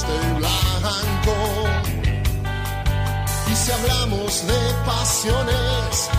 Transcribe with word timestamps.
celeste 0.00 0.34
blanco. 0.36 1.34
Y 3.50 3.56
si 3.56 3.72
hablamos 3.72 4.46
de 4.46 4.60
pasiones, 4.86 6.10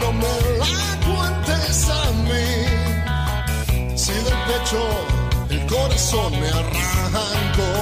no 0.00 0.12
me 0.12 0.34
la 0.58 0.76
cuentes 1.06 1.88
a 1.90 2.12
mí. 2.26 3.96
Si 3.96 4.12
del 4.12 4.38
pecho 4.48 4.82
el 5.50 5.66
corazón 5.66 6.40
me 6.40 6.48
arrancó 6.48 7.72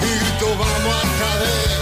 y 0.00 0.18
grito 0.18 0.46
vamos 0.58 0.94
a 0.94 1.08
caer. 1.20 1.81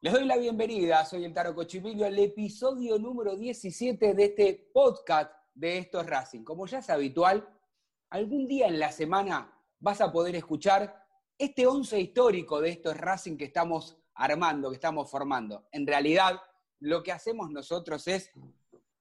Les 0.00 0.12
doy 0.12 0.26
la 0.26 0.36
bienvenida, 0.36 1.04
soy 1.04 1.24
el 1.24 1.34
Taro 1.34 1.56
Cochipillo, 1.56 2.06
al 2.06 2.16
episodio 2.20 3.00
número 3.00 3.34
17 3.34 4.14
de 4.14 4.24
este 4.26 4.70
podcast 4.72 5.32
de 5.54 5.78
Esto 5.78 6.00
es 6.00 6.06
Racing. 6.06 6.44
Como 6.44 6.68
ya 6.68 6.78
es 6.78 6.88
habitual, 6.88 7.48
algún 8.10 8.46
día 8.46 8.68
en 8.68 8.78
la 8.78 8.92
semana 8.92 9.52
vas 9.80 10.00
a 10.00 10.12
poder 10.12 10.36
escuchar 10.36 11.04
este 11.36 11.66
once 11.66 11.98
histórico 11.98 12.60
de 12.60 12.68
estos 12.68 12.96
Racing 12.96 13.36
que 13.36 13.46
estamos 13.46 13.98
armando, 14.14 14.70
que 14.70 14.76
estamos 14.76 15.10
formando. 15.10 15.66
En 15.72 15.84
realidad, 15.84 16.40
lo 16.78 17.02
que 17.02 17.10
hacemos 17.10 17.50
nosotros 17.50 18.06
es 18.06 18.30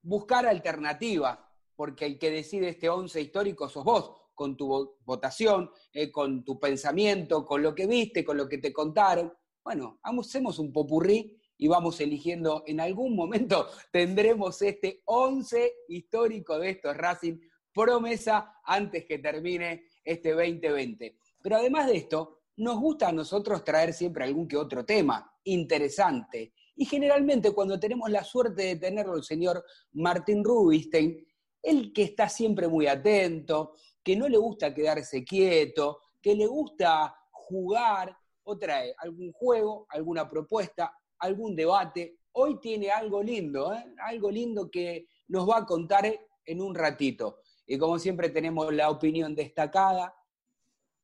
buscar 0.01 0.47
alternativas, 0.47 1.37
porque 1.75 2.07
el 2.07 2.17
que 2.17 2.31
decide 2.31 2.69
este 2.69 2.89
once 2.89 3.21
histórico 3.21 3.69
sos 3.69 3.83
vos, 3.83 4.13
con 4.33 4.57
tu 4.57 4.97
votación, 5.05 5.69
eh, 5.93 6.11
con 6.11 6.43
tu 6.43 6.59
pensamiento, 6.59 7.45
con 7.45 7.61
lo 7.61 7.75
que 7.75 7.85
viste, 7.85 8.25
con 8.25 8.35
lo 8.35 8.49
que 8.49 8.57
te 8.57 8.73
contaron. 8.73 9.31
Bueno, 9.67 9.99
hacemos 10.01 10.59
un 10.59 10.71
popurrí 10.71 11.37
y 11.57 11.67
vamos 11.67 11.99
eligiendo, 11.99 12.63
en 12.67 12.79
algún 12.79 13.13
momento 13.13 13.67
tendremos 13.91 14.61
este 14.61 15.01
once 15.03 15.73
histórico 15.89 16.57
de 16.57 16.69
estos 16.69 16.95
Racing, 16.95 17.37
promesa 17.73 18.61
antes 18.63 19.03
que 19.03 19.19
termine 19.19 19.83
este 20.05 20.31
2020. 20.31 21.17
Pero 21.43 21.57
además 21.57 21.87
de 21.87 21.97
esto, 21.97 22.43
nos 22.55 22.79
gusta 22.79 23.09
a 23.09 23.11
nosotros 23.11 23.65
traer 23.65 23.91
siempre 23.91 24.23
algún 24.23 24.47
que 24.47 24.55
otro 24.55 24.85
tema 24.85 25.29
interesante. 25.43 26.53
Y 26.77 26.85
generalmente 26.85 27.51
cuando 27.51 27.77
tenemos 27.77 28.09
la 28.09 28.23
suerte 28.23 28.63
de 28.63 28.75
tenerlo 28.77 29.17
el 29.17 29.23
señor 29.25 29.65
Martín 29.91 30.45
Rubinstein, 30.45 31.27
el 31.61 31.91
que 31.91 32.03
está 32.03 32.29
siempre 32.29 32.69
muy 32.69 32.87
atento, 32.87 33.73
que 34.01 34.15
no 34.15 34.29
le 34.29 34.37
gusta 34.37 34.73
quedarse 34.73 35.25
quieto, 35.25 35.99
que 36.21 36.35
le 36.35 36.47
gusta 36.47 37.13
jugar 37.31 38.15
o 38.47 38.57
trae 38.57 38.95
algún 38.97 39.31
juego, 39.33 39.85
alguna 39.89 40.27
propuesta, 40.27 40.93
algún 41.19 41.55
debate. 41.55 42.17
Hoy 42.31 42.59
tiene 42.61 42.89
algo 42.89 43.21
lindo, 43.21 43.73
¿eh? 43.73 43.93
algo 44.05 44.31
lindo 44.31 44.71
que 44.71 45.07
nos 45.27 45.47
va 45.47 45.57
a 45.57 45.65
contar 45.65 46.05
en 46.45 46.61
un 46.61 46.73
ratito. 46.73 47.41
Y 47.65 47.77
como 47.77 47.99
siempre 47.99 48.29
tenemos 48.29 48.73
la 48.73 48.89
opinión 48.89 49.35
destacada 49.35 50.15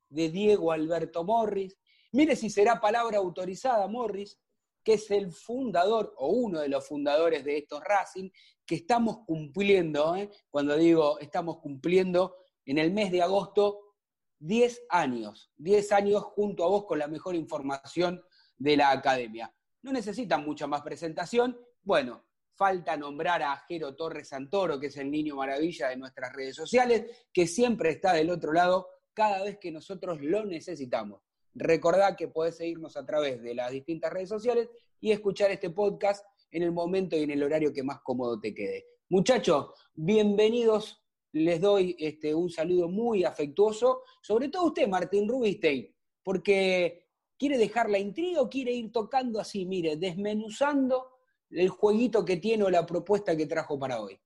de 0.08 0.30
Diego 0.30 0.72
Alberto 0.72 1.26
Morris. 1.26 1.78
Mire 2.14 2.38
si 2.38 2.50
será 2.50 2.80
palabra 2.80 3.18
autorizada 3.18 3.88
Morris, 3.88 4.40
que 4.82 4.94
es 4.94 5.12
el 5.12 5.32
fundador 5.34 6.14
o 6.18 6.30
uno 6.30 6.62
de 6.62 6.70
los 6.70 6.88
fundadores 6.88 7.44
de 7.44 7.58
estos 7.58 7.84
Racing, 7.84 8.30
que 8.66 8.76
estamos 8.76 9.20
cumpliendo, 9.26 10.16
¿eh? 10.16 10.30
cuando 10.50 10.78
digo 10.78 11.20
estamos 11.20 11.58
cumpliendo, 11.59 12.38
en 12.66 12.78
el 12.78 12.94
mes 12.94 13.12
de 13.12 13.22
agosto, 13.22 13.93
10 14.46 14.84
años, 14.90 15.52
10 15.58 15.92
años 15.94 16.24
junto 16.24 16.64
a 16.64 16.68
vos 16.68 16.86
con 16.86 17.00
la 17.00 17.08
mejor 17.08 17.36
información 17.36 18.22
de 18.58 18.78
la 18.78 18.92
academia. 18.92 19.54
No 19.81 19.92
necesitan 19.92 20.44
mucha 20.44 20.68
más 20.68 20.81
presentación. 20.81 21.58
Bueno, 21.81 22.24
Falta 22.56 22.96
nombrar 22.96 23.42
a 23.42 23.58
Jero 23.68 23.96
Torres 23.96 24.30
Santoro, 24.30 24.80
que 24.80 24.88
es 24.88 24.98
el 24.98 25.09
niño 25.09 25.36
maravilla 25.36 25.90
de 25.90 25.98
nuestras 25.98 26.32
redes 26.34 26.56
sociales, 26.56 27.26
que 27.34 27.48
siempre 27.48 27.90
está 27.90 28.14
del 28.14 28.30
otro 28.30 28.53
lado 28.53 28.90
cada 29.14 29.44
vez 29.44 29.58
que 29.59 29.72
nosotros 29.72 30.22
lo 30.22 30.46
necesitamos. 30.46 31.24
Recordá 31.56 32.16
que 32.16 32.28
podés 32.28 32.58
seguirnos 32.58 32.96
a 32.96 33.06
través 33.06 33.41
de 33.41 33.56
las 33.56 33.72
distintas 33.72 34.14
redes 34.14 34.29
sociales 34.29 34.70
y 35.00 35.12
escuchar 35.12 35.50
este 35.50 35.72
podcast 35.72 36.26
en 36.52 36.62
el 36.62 36.72
momento 36.72 37.16
y 37.16 37.23
en 37.23 37.32
el 37.32 37.44
horario 37.44 37.73
que 37.73 37.84
más 37.84 38.02
cómodo 38.02 38.40
te 38.40 38.53
quede. 38.53 38.85
Muchachos, 39.09 39.72
bienvenidos. 39.96 41.03
Les 41.34 41.59
doy 41.59 41.96
este, 42.00 42.34
un 42.34 42.50
saludo 42.50 42.88
muy 42.88 43.24
afectuoso, 43.24 44.03
sobre 44.22 44.50
todo 44.50 44.68
usted, 44.68 44.88
Martín 44.88 45.28
Rubinstein, 45.28 45.94
porque 46.24 47.08
quiere 47.38 47.58
dejar 47.58 47.90
la 47.90 48.00
intriga 48.00 48.41
o 48.41 48.50
quiere 48.50 48.72
ir 48.72 48.91
tocando 48.91 49.40
así, 49.40 49.66
mire, 49.66 49.97
desmenuzando 49.97 51.09
el 51.50 51.70
jueguito 51.70 52.24
que 52.24 52.38
tiene 52.38 52.64
o 52.64 52.70
la 52.70 52.85
propuesta 52.85 53.35
que 53.35 53.46
trajo 53.46 53.78
para 53.78 54.02
hoy. 54.02 54.20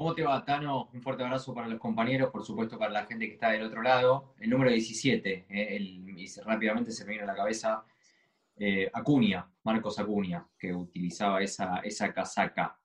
¿Cómo 0.00 0.14
te 0.14 0.22
va, 0.22 0.42
Tano? 0.42 0.88
Un 0.94 1.02
fuerte 1.02 1.22
abrazo 1.22 1.52
para 1.52 1.68
los 1.68 1.78
compañeros, 1.78 2.30
por 2.30 2.42
supuesto 2.42 2.78
para 2.78 2.90
la 2.90 3.04
gente 3.04 3.26
que 3.26 3.34
está 3.34 3.50
del 3.50 3.64
otro 3.64 3.82
lado. 3.82 4.32
El 4.38 4.48
número 4.48 4.70
17, 4.70 5.46
eh, 5.46 5.78
y 5.78 6.26
rápidamente 6.42 6.90
se 6.90 7.04
me 7.04 7.10
viene 7.10 7.24
a 7.24 7.26
la 7.26 7.36
cabeza 7.36 7.84
eh, 8.56 8.90
Acuña, 8.94 9.46
Marcos 9.62 9.98
Acuña, 9.98 10.48
que 10.58 10.72
utilizaba 10.74 11.42
esa, 11.42 11.80
esa 11.80 12.14
casaca. 12.14 12.80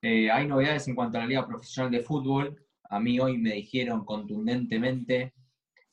Eh, 0.00 0.30
hay 0.30 0.46
novedades 0.46 0.88
en 0.88 0.94
cuanto 0.94 1.18
a 1.18 1.20
la 1.20 1.26
Liga 1.26 1.46
Profesional 1.46 1.90
de 1.90 2.00
Fútbol. 2.00 2.63
A 2.90 3.00
mí 3.00 3.18
hoy 3.18 3.38
me 3.38 3.54
dijeron 3.54 4.04
contundentemente 4.04 5.34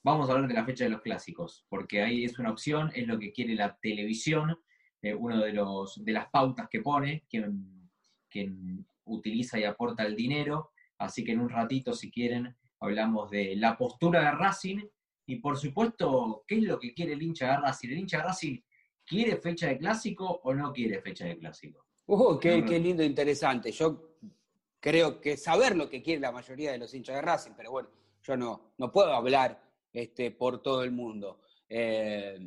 vamos 0.03 0.29
a 0.29 0.33
hablar 0.33 0.47
de 0.47 0.55
la 0.55 0.65
fecha 0.65 0.83
de 0.83 0.89
los 0.89 1.01
clásicos, 1.01 1.65
porque 1.69 2.01
ahí 2.01 2.25
es 2.25 2.39
una 2.39 2.51
opción, 2.51 2.91
es 2.95 3.07
lo 3.07 3.19
que 3.19 3.31
quiere 3.31 3.55
la 3.55 3.77
televisión, 3.81 4.57
eh, 5.01 5.13
uno 5.13 5.39
de, 5.39 5.53
los, 5.53 6.03
de 6.03 6.11
las 6.11 6.29
pautas 6.29 6.67
que 6.69 6.81
pone, 6.81 7.25
quien, 7.29 7.89
quien 8.29 8.85
utiliza 9.05 9.59
y 9.59 9.63
aporta 9.63 10.03
el 10.03 10.15
dinero. 10.15 10.71
Así 10.97 11.23
que 11.23 11.31
en 11.31 11.39
un 11.39 11.49
ratito, 11.49 11.93
si 11.93 12.11
quieren, 12.11 12.55
hablamos 12.79 13.29
de 13.29 13.55
la 13.55 13.77
postura 13.77 14.21
de 14.21 14.31
Racing 14.31 14.79
y 15.27 15.37
por 15.37 15.57
supuesto, 15.57 16.43
¿qué 16.47 16.57
es 16.57 16.63
lo 16.63 16.79
que 16.79 16.93
quiere 16.93 17.13
el 17.13 17.21
hincha 17.21 17.51
de 17.51 17.57
Racing? 17.57 17.89
¿El 17.89 17.99
hincha 17.99 18.17
de 18.17 18.23
Racing 18.23 18.59
quiere 19.05 19.37
fecha 19.37 19.67
de 19.67 19.77
clásico 19.77 20.41
o 20.43 20.53
no 20.53 20.71
quiere 20.71 21.01
fecha 21.01 21.25
de 21.25 21.37
clásico? 21.37 21.85
Uh, 22.05 22.37
qué, 22.39 22.63
qué 22.65 22.79
lindo, 22.79 23.03
interesante. 23.03 23.71
Yo 23.71 24.10
creo 24.81 25.21
que 25.21 25.37
saber 25.37 25.77
lo 25.77 25.89
que 25.89 26.01
quiere 26.01 26.19
la 26.19 26.31
mayoría 26.31 26.71
de 26.71 26.79
los 26.79 26.93
hinchas 26.93 27.15
de 27.15 27.21
Racing, 27.21 27.51
pero 27.55 27.71
bueno, 27.71 27.89
yo 28.23 28.35
no, 28.35 28.73
no 28.77 28.91
puedo 28.91 29.13
hablar 29.13 29.63
este, 29.93 30.31
por 30.31 30.61
todo 30.61 30.83
el 30.83 30.91
mundo. 30.91 31.41
Eh, 31.69 32.37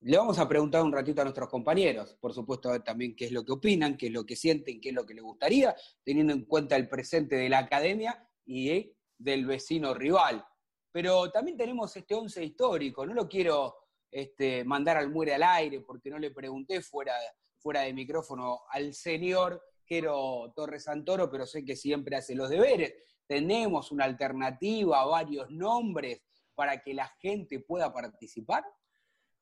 le 0.00 0.16
vamos 0.16 0.38
a 0.38 0.48
preguntar 0.48 0.82
un 0.82 0.92
ratito 0.92 1.20
a 1.20 1.24
nuestros 1.24 1.48
compañeros, 1.48 2.16
por 2.20 2.32
supuesto, 2.32 2.82
también 2.82 3.14
qué 3.14 3.26
es 3.26 3.32
lo 3.32 3.44
que 3.44 3.52
opinan, 3.52 3.96
qué 3.96 4.06
es 4.06 4.12
lo 4.12 4.24
que 4.24 4.36
sienten, 4.36 4.80
qué 4.80 4.88
es 4.88 4.94
lo 4.94 5.04
que 5.04 5.14
les 5.14 5.22
gustaría, 5.22 5.76
teniendo 6.02 6.32
en 6.32 6.44
cuenta 6.44 6.76
el 6.76 6.88
presente 6.88 7.36
de 7.36 7.48
la 7.48 7.58
academia 7.58 8.26
y 8.44 8.94
del 9.18 9.46
vecino 9.46 9.94
rival. 9.94 10.44
Pero 10.92 11.30
también 11.30 11.58
tenemos 11.58 11.94
este 11.96 12.14
once 12.14 12.42
histórico, 12.42 13.04
no 13.04 13.12
lo 13.12 13.28
quiero 13.28 13.74
este, 14.10 14.64
mandar 14.64 14.96
al 14.96 15.10
muere 15.10 15.34
al 15.34 15.42
aire 15.42 15.80
porque 15.80 16.08
no 16.08 16.18
le 16.18 16.30
pregunté 16.30 16.80
fuera, 16.80 17.14
fuera 17.58 17.82
de 17.82 17.92
micrófono 17.92 18.60
al 18.70 18.94
señor 18.94 19.62
Quero 19.86 20.52
Torres 20.54 20.84
Santoro, 20.84 21.30
pero 21.30 21.46
sé 21.46 21.64
que 21.64 21.76
siempre 21.76 22.16
hace 22.16 22.34
los 22.34 22.50
deberes. 22.50 22.94
Tenemos 23.26 23.92
una 23.92 24.04
alternativa, 24.04 25.04
varios 25.04 25.48
nombres 25.50 26.22
para 26.54 26.82
que 26.82 26.92
la 26.92 27.08
gente 27.20 27.60
pueda 27.60 27.92
participar. 27.92 28.64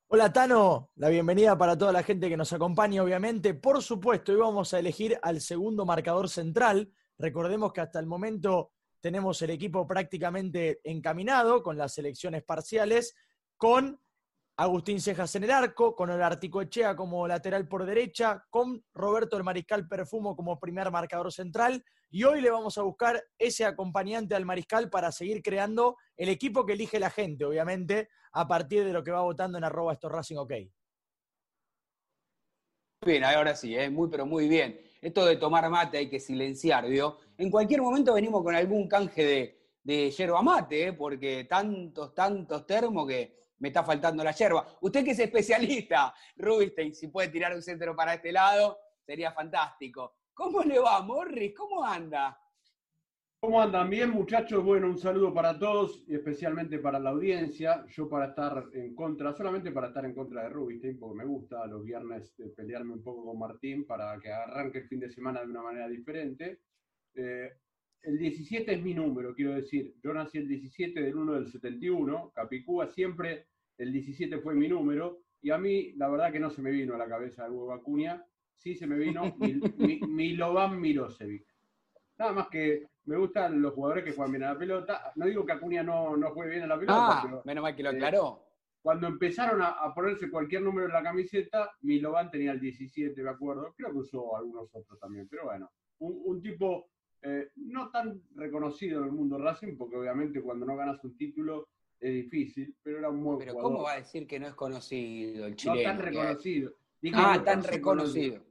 Hola 0.07 0.31
Tano, 0.31 0.91
la 0.97 1.09
bienvenida 1.09 1.57
para 1.57 1.75
toda 1.75 1.91
la 1.91 2.03
gente 2.03 2.29
que 2.29 2.37
nos 2.37 2.53
acompaña, 2.53 3.01
obviamente. 3.01 3.55
Por 3.55 3.81
supuesto, 3.81 4.33
hoy 4.33 4.37
vamos 4.37 4.71
a 4.73 4.79
elegir 4.79 5.17
al 5.23 5.41
segundo 5.41 5.83
marcador 5.83 6.29
central. 6.29 6.93
Recordemos 7.17 7.73
que 7.73 7.81
hasta 7.81 7.99
el 7.99 8.05
momento 8.05 8.71
tenemos 8.99 9.41
el 9.41 9.49
equipo 9.49 9.87
prácticamente 9.87 10.79
encaminado 10.83 11.63
con 11.63 11.77
las 11.77 11.97
elecciones 11.97 12.43
parciales, 12.43 13.15
con 13.57 13.99
Agustín 14.57 15.01
Cejas 15.01 15.35
en 15.35 15.43
el 15.43 15.51
arco, 15.51 15.93
con 15.95 16.09
el 16.09 16.21
Articoechea 16.21 16.95
como 16.95 17.27
lateral 17.27 17.67
por 17.67 17.85
derecha, 17.85 18.45
con 18.49 18.85
Roberto 18.93 19.35
el 19.35 19.43
Mariscal 19.43 19.85
Perfumo 19.85 20.33
como 20.33 20.57
primer 20.59 20.89
marcador 20.91 21.29
central. 21.33 21.83
Y 22.09 22.23
hoy 22.23 22.39
le 22.39 22.49
vamos 22.49 22.77
a 22.77 22.83
buscar 22.83 23.21
ese 23.37 23.65
acompañante 23.65 24.33
al 24.33 24.45
Mariscal 24.45 24.89
para 24.89 25.11
seguir 25.11 25.41
creando 25.41 25.97
el 26.15 26.29
equipo 26.29 26.65
que 26.65 26.73
elige 26.73 26.99
la 26.99 27.09
gente, 27.09 27.43
obviamente, 27.43 28.07
a 28.31 28.47
partir 28.47 28.85
de 28.85 28.93
lo 28.93 29.03
que 29.03 29.11
va 29.11 29.21
votando 29.23 29.57
en 29.57 29.65
arroba 29.65 29.91
esto 29.91 30.07
Racing 30.07 30.37
OK. 30.37 30.53
Bien, 33.05 33.25
ahora 33.25 33.55
sí, 33.55 33.75
¿eh? 33.75 33.89
muy 33.89 34.09
pero 34.09 34.25
muy 34.25 34.47
bien. 34.47 34.79
Esto 35.01 35.25
de 35.25 35.35
tomar 35.35 35.69
mate 35.69 35.97
hay 35.97 36.09
que 36.09 36.21
silenciar, 36.21 36.87
¿vio? 36.87 37.17
En 37.37 37.51
cualquier 37.51 37.81
momento 37.81 38.13
venimos 38.13 38.41
con 38.41 38.55
algún 38.55 38.87
canje 38.87 39.25
de, 39.25 39.59
de 39.83 40.11
yerba 40.11 40.41
mate, 40.41 40.87
¿eh? 40.87 40.93
porque 40.93 41.43
tantos, 41.43 42.15
tantos 42.15 42.65
termos 42.65 43.05
que 43.05 43.44
me 43.59 43.69
está 43.69 43.83
faltando 43.83 44.23
la 44.23 44.31
yerba. 44.31 44.67
Usted 44.81 45.03
que 45.03 45.11
es 45.11 45.19
especialista, 45.19 46.13
Rubinstein, 46.37 46.93
si 46.93 47.07
puede 47.07 47.29
tirar 47.29 47.53
un 47.53 47.61
centro 47.61 47.95
para 47.95 48.15
este 48.15 48.31
lado, 48.31 48.79
sería 49.05 49.31
fantástico. 49.31 50.15
¿Cómo 50.33 50.63
le 50.63 50.79
va, 50.79 51.01
Morris? 51.01 51.53
¿Cómo 51.55 51.83
anda? 51.83 52.37
¿Cómo 53.39 53.61
andan? 53.61 53.89
Bien, 53.89 54.09
muchachos. 54.09 54.63
Bueno, 54.63 54.87
un 54.87 54.97
saludo 54.97 55.33
para 55.33 55.57
todos 55.57 56.03
y 56.07 56.15
especialmente 56.15 56.79
para 56.79 56.99
la 56.99 57.11
audiencia. 57.11 57.85
Yo 57.89 58.09
para 58.09 58.29
estar 58.29 58.65
en 58.73 58.95
contra, 58.95 59.33
solamente 59.33 59.71
para 59.71 59.89
estar 59.89 60.03
en 60.03 60.15
contra 60.15 60.43
de 60.43 60.49
Rubinstein, 60.49 60.97
porque 60.97 61.17
me 61.17 61.25
gusta 61.25 61.65
los 61.67 61.83
viernes 61.83 62.33
eh, 62.39 62.51
pelearme 62.57 62.93
un 62.93 63.03
poco 63.03 63.23
con 63.23 63.37
Martín 63.37 63.85
para 63.85 64.17
que 64.19 64.31
arranque 64.31 64.79
el 64.79 64.87
fin 64.87 64.99
de 64.99 65.11
semana 65.11 65.41
de 65.41 65.51
una 65.51 65.61
manera 65.61 65.87
diferente. 65.87 66.61
Eh, 67.13 67.51
el 68.05 68.19
17 68.19 68.71
es 68.71 68.83
mi 68.83 68.93
número, 68.93 69.33
quiero 69.33 69.55
decir. 69.55 69.95
Yo 70.03 70.13
nací 70.13 70.37
el 70.37 70.47
17 70.47 71.01
del 71.01 71.15
1 71.15 71.33
del 71.33 71.47
71. 71.47 72.31
Capicúa 72.35 72.87
siempre 72.87 73.47
el 73.77 73.91
17 73.91 74.39
fue 74.39 74.53
mi 74.53 74.67
número. 74.67 75.21
Y 75.41 75.51
a 75.51 75.57
mí, 75.57 75.93
la 75.93 76.07
verdad 76.09 76.31
que 76.31 76.39
no 76.39 76.49
se 76.49 76.61
me 76.61 76.71
vino 76.71 76.95
a 76.95 76.97
la 76.97 77.07
cabeza 77.07 77.45
el 77.45 77.51
huevo 77.51 77.73
Acuña. 77.73 78.23
Sí 78.57 78.75
se 78.75 78.87
me 78.87 78.97
vino 78.97 79.35
Milovan 80.07 80.79
Milosevic. 80.81 81.45
Nada 82.17 82.31
más 82.31 82.47
que 82.47 82.85
me 83.05 83.17
gustan 83.17 83.61
los 83.61 83.73
jugadores 83.73 84.03
que 84.03 84.13
juegan 84.13 84.31
bien 84.31 84.43
a 84.43 84.53
la 84.53 84.59
pelota. 84.59 85.11
No 85.15 85.25
digo 85.25 85.45
que 85.45 85.53
Acuña 85.53 85.83
no, 85.83 86.15
no 86.15 86.31
juegue 86.31 86.51
bien 86.51 86.63
a 86.63 86.67
la 86.67 86.79
pelota. 86.79 87.21
Ah, 87.21 87.41
menos 87.43 87.61
mal 87.63 87.75
que 87.75 87.83
lo 87.83 87.89
eh, 87.91 87.95
aclaró. 87.95 88.45
cuando 88.81 89.07
empezaron 89.07 89.61
a, 89.61 89.93
ponerse 89.93 90.29
cualquier 90.29 90.61
número 90.61 90.87
en 90.87 90.93
la 90.93 91.03
camiseta, 91.03 91.71
Milovan 91.81 92.31
tenía 92.31 92.51
el 92.51 92.59
17, 92.59 93.21
me 93.21 93.29
acuerdo. 93.31 93.73
Creo 93.75 93.91
que 93.91 93.97
usó 93.97 94.37
algunos 94.37 94.69
otros 94.73 94.99
también. 94.99 95.27
Pero 95.27 95.45
bueno, 95.45 95.69
un 95.99 96.41
tipo 96.41 96.87
eh, 97.27 97.49
no 97.55 97.89
tan 97.89 98.21
reconocido 98.35 98.99
en 98.99 99.05
el 99.05 99.11
mundo 99.11 99.39
Racing, 99.39 99.75
porque 99.77 99.95
obviamente 99.95 100.41
cuando 100.41 100.63
no 100.63 100.77
ganas 100.77 101.03
un 101.03 101.17
título 101.17 101.69
es 101.99 102.13
difícil, 102.13 102.75
pero 102.83 102.99
era 102.99 103.09
un 103.09 103.23
buen 103.23 103.39
Pero 103.39 103.55
¿cómo 103.55 103.81
va 103.81 103.93
a 103.93 103.97
decir 103.97 104.27
que 104.27 104.39
no 104.39 104.45
es 104.45 104.53
conocido 104.53 105.47
el 105.47 105.55
chileno? 105.55 105.79
No 105.79 105.83
tan 105.83 105.99
reconocido. 106.05 106.73
ah, 107.13 107.41
tan 107.43 107.63
reconocido. 107.63 108.43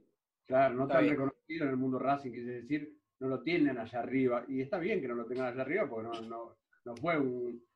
Claro, 0.45 0.75
no 0.75 0.87
tan 0.87 1.07
reconocido 1.07 1.63
en 1.63 1.69
el 1.69 1.77
mundo 1.77 1.99
Racing, 1.99 2.31
quiere 2.31 2.61
decir, 2.61 2.99
no 3.21 3.29
lo 3.29 3.41
tienen 3.43 3.77
allá 3.77 3.99
arriba. 3.99 4.43
Y 4.49 4.59
está 4.59 4.77
bien 4.77 4.99
que 4.99 5.07
no 5.07 5.15
lo 5.15 5.25
tengan 5.25 5.47
allá 5.47 5.61
arriba, 5.61 5.87
porque 5.87 6.27
no, 6.27 6.57
no, 6.83 6.95
fue 6.97 7.17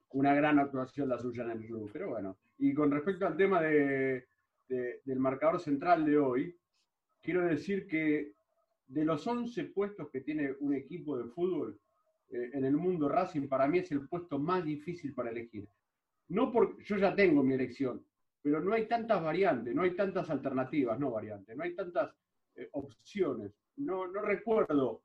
una 0.10 0.36
gran 0.36 0.60
actuación 0.60 1.08
la 1.08 1.18
suya 1.18 1.44
en 1.44 1.52
el 1.52 1.66
club. 1.66 1.90
Pero 1.94 2.10
bueno, 2.10 2.38
y 2.58 2.74
con 2.74 2.92
respecto 2.92 3.26
al 3.26 3.38
tema 3.38 3.62
de, 3.62 4.28
del 4.68 5.20
marcador 5.20 5.62
central 5.62 6.06
de 6.06 6.18
hoy, 6.18 6.60
quiero 7.22 7.46
decir 7.46 7.88
que 7.88 8.34
de 8.90 9.06
los 9.06 9.26
11 9.26 9.66
puestos 9.66 10.10
que 10.10 10.22
tiene 10.22 10.56
un 10.60 10.74
equipo 10.74 11.18
de 11.18 11.30
fútbol 11.30 11.80
eh, 12.30 12.50
en 12.54 12.66
el 12.66 12.76
mundo 12.76 13.08
Racing, 13.08 13.48
para 13.48 13.68
mí 13.68 13.80
es 13.80 13.92
el 13.92 14.08
puesto 14.08 14.40
más 14.40 14.66
difícil 14.66 15.14
para 15.14 15.30
elegir. 15.30 15.70
No 16.30 16.52
porque 16.52 16.84
yo 16.84 16.98
ya 16.98 17.16
tengo 17.16 17.44
mi 17.44 17.54
elección, 17.54 18.04
pero 18.42 18.62
no 18.62 18.74
hay 18.74 18.88
tantas 18.88 19.24
variantes, 19.24 19.76
no 19.76 19.84
hay 19.84 19.96
tantas 19.96 20.30
alternativas, 20.30 21.00
no 21.00 21.12
variantes, 21.12 21.56
no 21.56 21.64
hay 21.64 21.76
tantas 21.76 22.14
eh, 22.56 22.68
opciones. 22.74 23.54
No, 23.78 24.08
no 24.08 24.22
recuerdo, 24.22 25.04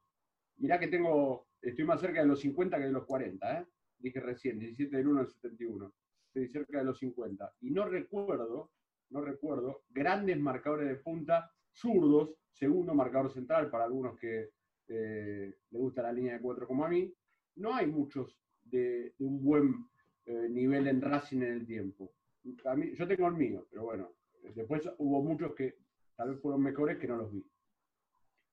mirá 0.56 0.78
que 0.78 0.88
tengo, 0.88 1.48
estoy 1.60 1.84
más 1.84 2.00
cerca 2.00 2.20
de 2.20 2.26
los 2.26 2.40
50 2.40 2.78
que 2.78 2.84
de 2.84 2.92
los 2.92 3.04
40, 3.04 3.60
¿eh? 3.60 3.66
dije 3.98 4.20
recién, 4.20 4.58
17 4.58 4.96
del 4.96 5.08
1 5.08 5.20
al 5.20 5.28
71, 5.28 5.92
estoy 6.26 6.48
cerca 6.48 6.78
de 6.78 6.84
los 6.84 6.98
50. 6.98 7.52
Y 7.60 7.70
no 7.70 7.86
recuerdo, 7.86 8.70
no 9.10 9.20
recuerdo, 9.20 9.84
grandes 9.90 10.38
marcadores 10.38 10.88
de 10.88 10.96
punta 10.96 11.53
zurdos, 11.74 12.34
segundo 12.52 12.94
marcador 12.94 13.32
central 13.32 13.70
para 13.70 13.84
algunos 13.84 14.18
que 14.18 14.50
eh, 14.88 15.54
le 15.70 15.78
gusta 15.78 16.02
la 16.02 16.12
línea 16.12 16.34
de 16.34 16.40
cuatro 16.40 16.66
como 16.66 16.84
a 16.84 16.88
mí. 16.88 17.12
No 17.56 17.74
hay 17.74 17.86
muchos 17.86 18.36
de, 18.62 19.14
un 19.18 19.42
buen 19.42 19.86
eh, 20.26 20.48
nivel 20.48 20.86
en 20.88 21.00
Racing 21.00 21.38
en 21.38 21.52
el 21.52 21.66
tiempo. 21.66 22.12
yo 22.42 23.06
tengo 23.06 23.28
el 23.28 23.34
mío, 23.34 23.66
pero 23.70 23.84
bueno, 23.84 24.12
después 24.54 24.88
hubo 24.98 25.22
muchos 25.22 25.54
que 25.54 25.76
tal 26.16 26.30
vez 26.30 26.40
fueron 26.40 26.62
mejores 26.62 26.98
que 26.98 27.06
no 27.06 27.16
los 27.16 27.32
vi. 27.32 27.44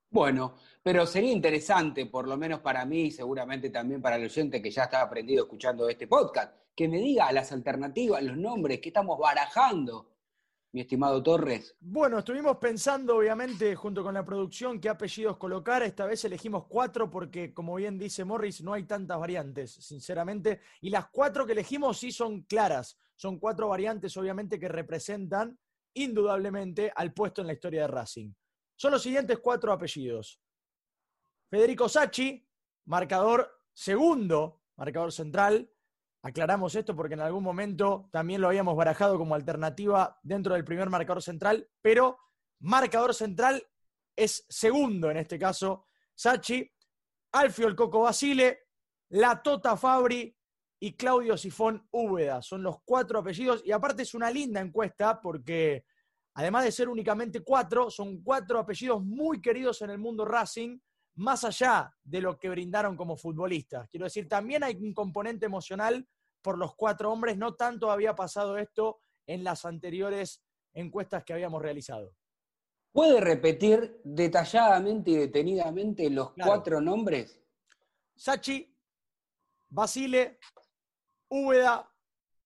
Bueno, 0.10 0.56
pero 0.84 1.06
sería 1.06 1.32
interesante, 1.32 2.06
por 2.06 2.28
lo 2.28 2.36
menos 2.36 2.60
para 2.60 2.86
mí 2.86 3.04
y 3.04 3.12
seguramente 3.12 3.70
también 3.70 4.02
para 4.02 4.18
el 4.18 4.26
oyente 4.26 4.62
que 4.62 4.70
ya 4.70 4.84
está 4.84 5.02
aprendido 5.02 5.44
escuchando 5.44 5.88
este 5.88 6.06
podcast, 6.06 6.54
que 6.76 6.90
me 6.90 6.98
diga 6.98 7.32
las 7.32 7.54
alternativas, 7.54 8.22
los 8.22 8.36
nombres 8.36 8.82
que 8.82 8.90
estamos 8.90 9.18
barajando 9.18 10.11
mi 10.74 10.82
estimado 10.82 11.22
Torres? 11.22 11.76
Bueno, 11.80 12.20
estuvimos 12.20 12.58
pensando, 12.58 13.18
obviamente, 13.18 13.76
junto 13.76 14.04
con 14.04 14.14
la 14.14 14.24
producción, 14.24 14.80
qué 14.80 14.90
apellidos 14.90 15.38
colocar. 15.38 15.84
Esta 15.84 16.06
vez 16.06 16.24
elegimos 16.24 16.66
cuatro 16.68 17.10
porque, 17.10 17.54
como 17.54 17.76
bien 17.76 17.98
dice 17.98 18.24
Morris, 18.24 18.62
no 18.62 18.74
hay 18.74 18.84
tantas 18.84 19.20
variantes, 19.20 19.72
sinceramente. 19.74 20.62
Y 20.82 20.90
las 20.90 21.10
cuatro 21.10 21.46
que 21.46 21.52
elegimos 21.52 21.98
sí 21.98 22.12
son 22.12 22.44
claras. 22.44 22.98
Son 23.16 23.38
cuatro 23.38 23.68
variantes, 23.68 24.16
obviamente, 24.18 24.60
que 24.60 24.70
representan 24.70 25.60
indudablemente 25.94 26.92
al 26.96 27.14
puesto 27.14 27.42
en 27.42 27.48
la 27.48 27.54
historia 27.54 27.82
de 27.82 27.88
Racing. 27.88 28.34
Son 28.76 28.92
los 28.92 29.04
siguientes 29.04 29.40
cuatro 29.40 29.74
apellidos. 29.74 30.42
Federico 31.50 31.90
Sacchi, 31.90 32.48
marcador 32.86 33.52
segundo, 33.74 34.62
marcador 34.78 35.12
central. 35.12 35.70
Aclaramos 36.24 36.76
esto 36.76 36.96
porque 36.96 37.16
en 37.16 37.22
algún 37.22 37.44
momento 37.44 38.08
también 38.12 38.42
lo 38.42 38.48
habíamos 38.48 38.76
barajado 38.76 39.18
como 39.18 39.34
alternativa 39.34 40.20
dentro 40.22 40.54
del 40.54 40.64
primer 40.64 40.90
marcador 40.90 41.24
central, 41.24 41.68
pero 41.82 42.18
marcador 42.60 43.16
central 43.16 43.64
es 44.16 44.46
segundo 44.48 45.10
en 45.10 45.18
este 45.18 45.40
caso. 45.40 45.86
Sachi, 46.14 46.70
Alfio 47.32 47.68
el 47.68 47.76
Coco 47.76 48.02
Basile, 48.02 48.60
La 49.10 49.42
Tota 49.42 49.76
Fabri 49.76 50.36
y 50.80 50.94
Claudio 50.96 51.38
Sifón 51.38 51.88
Úbeda. 51.92 52.42
Son 52.44 52.62
los 52.62 52.78
cuatro 52.86 53.20
apellidos 53.20 53.64
y 53.66 53.72
aparte 53.72 54.04
es 54.04 54.14
una 54.14 54.30
linda 54.30 54.60
encuesta 54.60 55.20
porque 55.20 55.86
además 56.36 56.66
de 56.66 56.72
ser 56.72 56.88
únicamente 56.88 57.42
cuatro, 57.42 57.90
son 57.90 58.22
cuatro 58.22 58.60
apellidos 58.60 59.04
muy 59.04 59.42
queridos 59.42 59.82
en 59.82 59.90
el 59.90 59.98
mundo 59.98 60.24
Racing, 60.26 60.78
más 61.22 61.44
allá 61.44 61.96
de 62.04 62.20
lo 62.20 62.38
que 62.40 62.50
brindaron 62.50 62.98
como 62.98 63.16
futbolistas. 63.16 63.88
Quiero 63.90 64.06
decir, 64.06 64.28
también 64.28 64.64
hay 64.64 64.76
un 64.76 64.94
componente 64.94 65.46
emocional 65.46 66.08
por 66.42 66.58
los 66.58 66.76
cuatro 66.76 67.12
hombres. 67.12 67.38
No 67.38 67.54
tanto 67.54 67.92
había 67.92 68.16
pasado 68.16 68.58
esto 68.58 69.00
en 69.28 69.44
las 69.44 69.64
anteriores 69.66 70.44
encuestas 70.74 71.24
que 71.24 71.34
habíamos 71.34 71.62
realizado. 71.62 72.16
¿Puede 72.92 73.22
repetir 73.22 74.02
detalladamente 74.04 75.12
y 75.12 75.16
detenidamente 75.16 76.10
los 76.10 76.34
Claro. 76.34 76.52
cuatro 76.52 76.82
nombres? 76.82 77.40
Sachi, 78.16 78.76
Basile, 79.70 80.40
Úbeda 81.30 81.88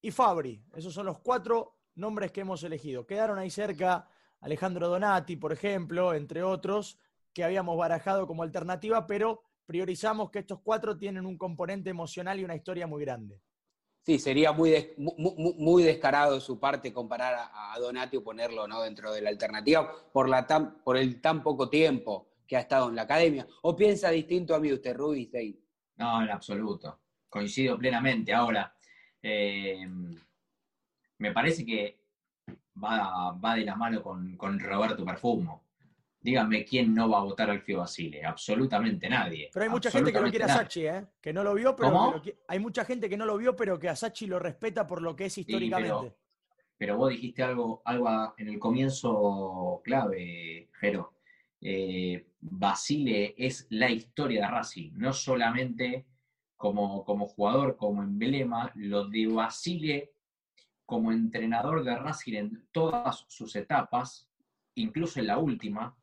y 0.01 0.11
Fabri. 0.11 0.63
Esos 0.75 0.93
son 0.93 1.05
los 1.05 1.19
cuatro 1.19 1.79
nombres 1.95 2.31
que 2.31 2.41
hemos 2.41 2.61
elegido. 2.63 3.07
Quedaron 3.07 3.39
ahí 3.39 3.49
cerca 3.49 4.07
Alejandro 4.41 4.89
Donati, 4.89 5.37
por 5.37 5.53
ejemplo, 5.53 6.13
entre 6.13 6.43
otros, 6.43 6.99
que 7.35 7.43
habíamos 7.43 7.77
barajado 7.77 8.25
como 8.25 8.43
alternativa, 8.43 9.05
pero 9.05 9.43
priorizamos 9.65 10.31
que 10.31 10.39
estos 10.39 10.61
cuatro 10.63 10.97
tienen 10.97 11.25
un 11.25 11.37
componente 11.37 11.89
emocional 11.89 12.39
y 12.39 12.45
una 12.45 12.55
historia 12.55 12.87
muy 12.87 13.03
grande. 13.03 13.41
Sí, 14.03 14.19
sería 14.19 14.53
muy, 14.53 14.69
des- 14.69 14.93
muy 14.97 15.83
descarado 15.83 16.35
de 16.35 16.39
su 16.39 16.59
parte 16.59 16.93
comparar 16.93 17.33
a, 17.33 17.73
a 17.73 17.79
Donati 17.79 18.15
o 18.17 18.23
ponerlo 18.23 18.67
¿no? 18.67 18.81
dentro 18.83 19.11
de 19.11 19.21
la 19.21 19.29
alternativa 19.29 19.91
por, 20.13 20.29
la 20.29 20.47
tan, 20.47 20.81
por 20.83 20.95
el 20.95 21.19
tan 21.19 21.43
poco 21.43 21.69
tiempo 21.69 22.29
que 22.47 22.55
ha 22.55 22.61
estado 22.61 22.87
en 22.87 22.95
la 22.95 23.01
academia. 23.01 23.45
¿O 23.63 23.75
piensa 23.75 24.09
distinto 24.11 24.55
a 24.55 24.59
mí 24.59 24.71
usted, 24.71 24.95
Rubinstein? 24.95 25.59
No, 25.97 26.21
en 26.21 26.29
absoluto. 26.29 26.99
Coincido 27.27 27.77
plenamente. 27.77 28.31
Ahora, 28.33 28.73
eh, 29.21 29.85
me 31.17 31.31
parece 31.33 31.65
que 31.65 31.99
va, 32.81 33.31
va 33.33 33.55
de 33.55 33.65
la 33.65 33.75
mano 33.75 34.01
con, 34.01 34.37
con 34.37 34.57
Roberto 34.59 35.03
Perfumo. 35.03 35.64
Díganme 36.25 36.65
quién 36.65 36.91
no 36.91 37.07
va 37.07 37.19
a 37.19 37.23
votar 37.23 37.51
al 37.51 37.61
Fio 37.61 37.77
Basile. 37.77 38.25
Absolutamente 38.25 39.07
nadie. 39.07 39.51
Pero 39.53 39.63
hay 39.63 39.69
mucha 39.69 39.91
gente 39.91 40.11
que 40.11 40.17
Absolutamente 40.17 40.37
quiere 40.39 40.51
a. 40.51 40.57
Sachi, 40.57 40.87
¿eh? 40.87 41.05
que 41.21 41.31
no 41.31 41.43
lo 41.43 41.53
vio, 41.53 41.75
pero 41.75 42.19
hay 42.47 42.57
mucha 42.57 42.83
gente 42.83 43.07
que 43.07 43.15
no 43.15 43.27
lo 43.27 43.37
vio, 43.37 43.55
pero 43.55 43.77
que 43.77 43.89
a 43.89 43.95
Sachi 43.95 44.25
lo 44.25 44.39
respeta 44.39 44.87
por 44.87 45.03
lo 45.03 45.15
que 45.15 45.25
es 45.25 45.37
históricamente. 45.37 46.15
pero 46.79 46.97
vos 46.97 47.11
dijiste 47.11 47.43
algo, 47.43 47.83
algo 47.85 48.33
en 48.39 48.47
el 48.47 48.57
comienzo 48.57 49.81
clave, 49.83 50.71
Jero. 50.79 51.13
Eh, 51.61 52.25
Basile 52.39 53.35
es 53.37 53.67
la 53.69 53.91
historia 53.91 54.41
de 54.41 54.51
Racing, 54.51 54.93
no 54.95 55.13
solamente 55.13 56.07
como, 56.57 57.05
como 57.05 57.27
jugador, 57.27 57.77
como 57.77 58.01
emblema, 58.01 58.71
lo 58.73 59.07
de 59.07 59.27
Basile 59.27 60.13
como 60.87 61.11
entrenador 61.11 61.83
de 61.83 61.95
Racing 61.95 62.33
en 62.33 62.67
todas 62.71 63.25
sus 63.27 63.55
etapas, 63.55 64.27
incluso 64.73 65.19
en 65.19 65.27
la 65.27 65.37
última, 65.37 65.95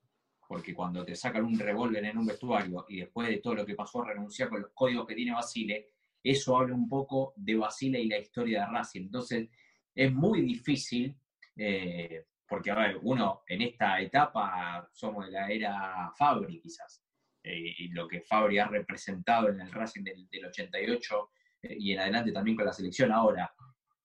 porque 0.52 0.74
cuando 0.74 1.02
te 1.02 1.16
sacan 1.16 1.46
un 1.46 1.58
revólver 1.58 2.04
en 2.04 2.18
un 2.18 2.26
vestuario 2.26 2.84
y 2.86 2.98
después 2.98 3.26
de 3.26 3.38
todo 3.38 3.54
lo 3.54 3.64
que 3.64 3.74
pasó 3.74 4.04
renunciar 4.04 4.50
con 4.50 4.60
los 4.60 4.70
códigos 4.74 5.06
que 5.06 5.14
tiene 5.14 5.32
Basile, 5.32 5.92
eso 6.22 6.58
habla 6.58 6.74
un 6.74 6.90
poco 6.90 7.32
de 7.36 7.56
Basile 7.56 7.98
y 7.98 8.06
la 8.06 8.18
historia 8.18 8.60
de 8.60 8.66
Racing. 8.66 9.04
Entonces, 9.04 9.48
es 9.94 10.12
muy 10.12 10.42
difícil, 10.42 11.16
eh, 11.56 12.26
porque 12.46 12.70
a 12.70 12.74
ver, 12.74 12.98
uno 13.00 13.40
en 13.48 13.62
esta 13.62 13.98
etapa 13.98 14.86
somos 14.92 15.24
de 15.24 15.32
la 15.32 15.48
era 15.48 16.12
Fabri 16.18 16.60
quizás, 16.60 17.02
eh, 17.42 17.74
y 17.78 17.88
lo 17.88 18.06
que 18.06 18.20
Fabri 18.20 18.58
ha 18.58 18.68
representado 18.68 19.48
en 19.48 19.58
el 19.58 19.72
Racing 19.72 20.02
del, 20.02 20.28
del 20.28 20.44
88 20.44 21.30
eh, 21.62 21.76
y 21.78 21.92
en 21.92 22.00
adelante 22.00 22.30
también 22.30 22.58
con 22.58 22.66
la 22.66 22.74
selección 22.74 23.10
ahora. 23.10 23.50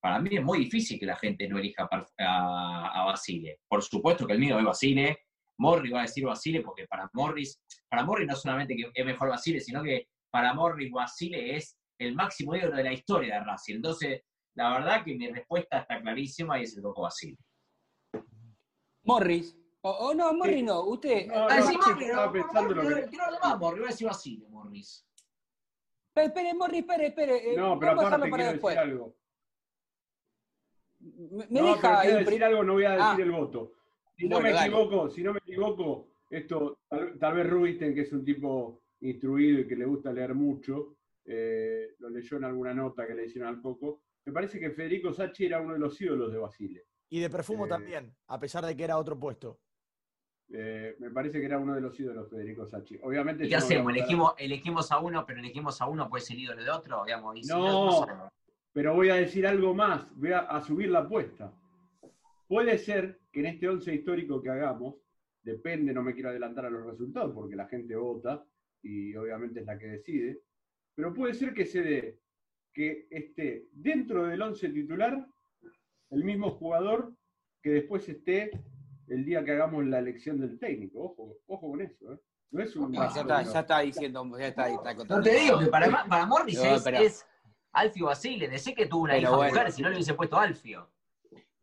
Para 0.00 0.18
mí 0.18 0.30
es 0.32 0.42
muy 0.42 0.60
difícil 0.60 0.98
que 0.98 1.04
la 1.04 1.16
gente 1.16 1.46
no 1.46 1.58
elija 1.58 1.86
a, 1.90 3.02
a 3.02 3.04
Basile. 3.04 3.60
Por 3.68 3.82
supuesto 3.82 4.26
que 4.26 4.32
el 4.32 4.38
mío 4.38 4.58
es 4.58 4.64
Basile, 4.64 5.27
Morris 5.58 5.92
va 5.92 5.98
a 6.00 6.02
decir 6.02 6.24
Basile 6.24 6.62
porque 6.62 6.86
para 6.86 7.08
Morris, 7.12 7.60
para 7.88 8.04
Morris 8.04 8.26
no 8.28 8.36
solamente 8.36 8.76
que 8.76 8.90
es 8.94 9.04
mejor 9.06 9.28
Basile, 9.28 9.60
sino 9.60 9.82
que 9.82 10.08
para 10.30 10.54
Morris 10.54 10.90
Basile 10.90 11.56
es 11.56 11.76
el 12.00 12.14
máximo 12.14 12.54
ídolo 12.54 12.76
de 12.76 12.84
la 12.84 12.92
historia 12.92 13.34
de 13.40 13.44
Racing. 13.44 13.76
Entonces, 13.76 14.22
la 14.56 14.70
verdad 14.78 15.04
que 15.04 15.14
mi 15.16 15.28
respuesta 15.28 15.78
está 15.80 16.00
clarísima 16.00 16.58
y 16.60 16.62
es 16.64 16.76
el 16.76 16.82
Coco 16.82 17.02
Basile. 17.02 17.36
Morris. 19.04 19.56
O, 19.82 19.90
o 19.90 20.14
no, 20.14 20.32
Morris 20.34 20.62
no. 20.64 20.84
Usted. 20.84 21.26
No, 21.26 21.48
Ah, 21.48 21.56
no, 21.60 21.66
sí, 21.66 21.72
sí, 21.72 21.90
Morris, 21.90 22.08
no, 22.12 22.32
pensando 22.32 22.74
lo 22.74 22.82
que- 22.82 23.10
que 23.10 23.16
no 23.16 23.24
hable 23.24 23.38
más, 23.42 23.58
Morris, 23.58 23.80
va 23.82 23.86
a 23.86 23.90
decir 23.90 24.06
Basile, 24.06 24.48
Morris. 24.48 25.06
Espere, 26.14 26.26
espere, 26.28 26.54
Morris, 26.54 26.80
espere, 26.80 27.06
espere. 27.06 27.52
eh, 27.52 27.56
No, 27.56 27.78
pero 27.78 27.92
aparte 27.92 28.10
para 28.18 28.30
quiero 28.36 28.52
después. 28.52 28.74
decir 28.76 28.90
algo. 28.92 29.16
Me, 31.00 31.46
me 31.48 31.60
no, 31.60 31.66
deja 31.66 31.80
pero 31.80 32.00
quiero 32.02 32.18
decir 32.18 32.44
algo, 32.44 32.64
no 32.64 32.72
voy 32.74 32.84
a 32.84 32.90
decir 32.90 33.04
Ah. 33.04 33.16
el 33.18 33.30
voto. 33.30 33.72
Si 34.18 34.24
no 34.28 34.36
Bueno, 34.36 34.48
me 34.48 34.52
dale. 34.54 34.66
equivoco, 34.66 35.10
si 35.10 35.22
no 35.22 35.32
me 35.32 35.38
equivoco, 35.38 36.08
esto, 36.28 36.80
tal, 36.88 37.16
tal 37.20 37.36
vez 37.36 37.48
Rubinstein, 37.48 37.94
que 37.94 38.00
es 38.00 38.12
un 38.12 38.24
tipo 38.24 38.82
instruido 39.00 39.60
y 39.60 39.68
que 39.68 39.76
le 39.76 39.84
gusta 39.84 40.12
leer 40.12 40.34
mucho, 40.34 40.96
eh, 41.24 41.94
lo 42.00 42.10
leyó 42.10 42.36
en 42.36 42.44
alguna 42.44 42.74
nota 42.74 43.06
que 43.06 43.14
le 43.14 43.26
hicieron 43.26 43.48
al 43.48 43.62
Coco. 43.62 44.02
Me 44.24 44.32
parece 44.32 44.58
que 44.58 44.70
Federico 44.72 45.12
Sacchi 45.12 45.46
era 45.46 45.60
uno 45.60 45.74
de 45.74 45.78
los 45.78 45.98
ídolos 46.00 46.32
de 46.32 46.38
Basile. 46.38 46.84
Y 47.10 47.20
de 47.20 47.30
perfumo 47.30 47.66
Eh, 47.66 47.68
también, 47.68 48.12
a 48.26 48.40
pesar 48.40 48.66
de 48.66 48.76
que 48.76 48.82
era 48.84 48.98
otro 48.98 49.18
puesto. 49.18 49.60
Eh, 50.50 50.96
me 50.98 51.10
parece 51.10 51.38
que 51.38 51.46
era 51.46 51.58
uno 51.58 51.74
de 51.74 51.80
los 51.80 51.98
ídolos 52.00 52.28
Federico 52.28 52.66
Sacchi. 52.66 52.98
Obviamente. 53.02 53.44
¿Y 53.46 53.48
qué 53.48 53.56
hacemos? 53.56 53.92
¿Elegimos, 53.92 54.32
elegimos 54.36 54.90
a 54.90 54.98
uno, 54.98 55.24
pero 55.24 55.38
elegimos 55.38 55.80
a 55.80 55.86
uno, 55.86 56.08
pues 56.08 56.28
el 56.30 56.40
ídolo 56.40 56.64
de 56.64 56.70
otro, 56.70 57.04
digamos. 57.04 57.36
y 57.38 57.44
si 57.44 57.50
No. 57.50 58.04
Pero 58.72 58.94
voy 58.94 59.10
a 59.10 59.14
decir 59.14 59.46
algo 59.46 59.74
más, 59.74 60.06
voy 60.16 60.32
a, 60.32 60.40
a 60.40 60.60
subir 60.60 60.90
la 60.90 61.00
apuesta. 61.00 61.52
Puede 62.48 62.78
ser 62.78 63.20
que 63.30 63.40
en 63.40 63.46
este 63.46 63.68
once 63.68 63.94
histórico 63.94 64.40
que 64.42 64.50
hagamos, 64.50 64.96
depende, 65.42 65.92
no 65.92 66.02
me 66.02 66.14
quiero 66.14 66.30
adelantar 66.30 66.66
a 66.66 66.70
los 66.70 66.84
resultados 66.86 67.32
porque 67.34 67.54
la 67.56 67.68
gente 67.68 67.94
vota 67.94 68.44
y 68.82 69.14
obviamente 69.16 69.60
es 69.60 69.66
la 69.66 69.78
que 69.78 69.86
decide, 69.86 70.40
pero 70.94 71.12
puede 71.14 71.34
ser 71.34 71.52
que 71.54 71.66
se 71.66 71.82
dé 71.82 72.18
que 72.72 73.06
esté 73.10 73.66
dentro 73.72 74.26
del 74.26 74.40
once 74.42 74.68
titular 74.70 75.26
el 76.10 76.24
mismo 76.24 76.50
jugador 76.52 77.12
que 77.62 77.70
después 77.70 78.08
esté 78.08 78.50
el 79.08 79.24
día 79.24 79.44
que 79.44 79.52
hagamos 79.52 79.84
la 79.86 79.98
elección 79.98 80.40
del 80.40 80.58
técnico. 80.58 81.02
Ojo, 81.02 81.36
ojo 81.46 81.70
con 81.70 81.80
eso. 81.80 82.12
¿eh? 82.12 82.18
No 82.50 82.62
es 82.62 82.74
un. 82.76 82.92
No, 82.92 83.12
ya, 83.14 83.20
está, 83.20 83.42
ya 83.42 83.60
está 83.60 83.80
diciendo, 83.80 84.38
ya 84.38 84.46
está, 84.48 84.68
está 84.70 84.92
No 84.92 84.98
contando. 84.98 85.22
te 85.24 85.34
digo 85.40 85.58
que 85.58 85.66
para, 85.66 86.04
para 86.06 86.26
Morris 86.26 86.56
No, 86.58 86.76
es, 86.76 86.82
pero- 86.82 86.98
es 86.98 87.26
Alfio 87.72 88.06
Basile. 88.06 88.48
Decí 88.48 88.74
que 88.74 88.86
tuvo 88.86 89.02
una 89.04 89.14
Pero 89.14 89.22
hija 89.28 89.36
bueno. 89.36 89.52
mujer, 89.54 89.72
si 89.72 89.82
no 89.82 89.88
le 89.88 89.94
hubiese 89.96 90.14
puesto 90.14 90.38
Alfio. 90.38 90.90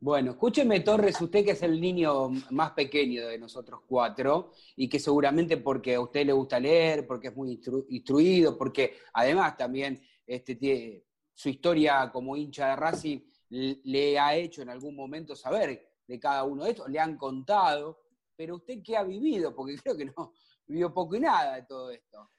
Bueno, 0.05 0.31
escúcheme, 0.33 0.81
Torres, 0.81 1.19
usted 1.19 1.43
que 1.43 1.51
es 1.53 1.63
el 1.63 1.81
niño 1.81 2.29
más 2.51 2.73
pequeño 2.73 3.25
de 3.27 3.39
nosotros 3.39 3.81
cuatro 3.87 4.51
y 4.75 4.87
que 4.87 4.99
seguramente 4.99 5.57
porque 5.57 5.95
a 5.95 5.99
usted 6.01 6.27
le 6.27 6.31
gusta 6.31 6.59
leer, 6.59 7.07
porque 7.07 7.29
es 7.29 7.35
muy 7.35 7.57
instru- 7.57 7.87
instruido, 7.89 8.55
porque 8.55 8.97
además 9.13 9.57
también 9.57 9.99
este, 10.27 10.53
tiene, 10.57 11.05
su 11.33 11.49
historia 11.49 12.11
como 12.13 12.37
hincha 12.37 12.67
de 12.67 12.75
Racing 12.75 13.19
le 13.49 14.19
ha 14.19 14.35
hecho 14.35 14.61
en 14.61 14.69
algún 14.69 14.95
momento 14.95 15.35
saber 15.35 15.89
de 16.07 16.19
cada 16.19 16.43
uno 16.43 16.65
de 16.65 16.69
estos, 16.71 16.87
le 16.87 16.99
han 16.99 17.17
contado, 17.17 17.99
pero 18.35 18.57
usted 18.57 18.83
qué 18.83 18.97
ha 18.97 19.03
vivido, 19.03 19.55
porque 19.55 19.75
creo 19.83 19.97
que 19.97 20.05
no 20.05 20.33
vivió 20.67 20.93
poco 20.93 21.15
y 21.15 21.19
nada 21.21 21.55
de 21.55 21.63
todo 21.63 21.89
esto. 21.89 22.29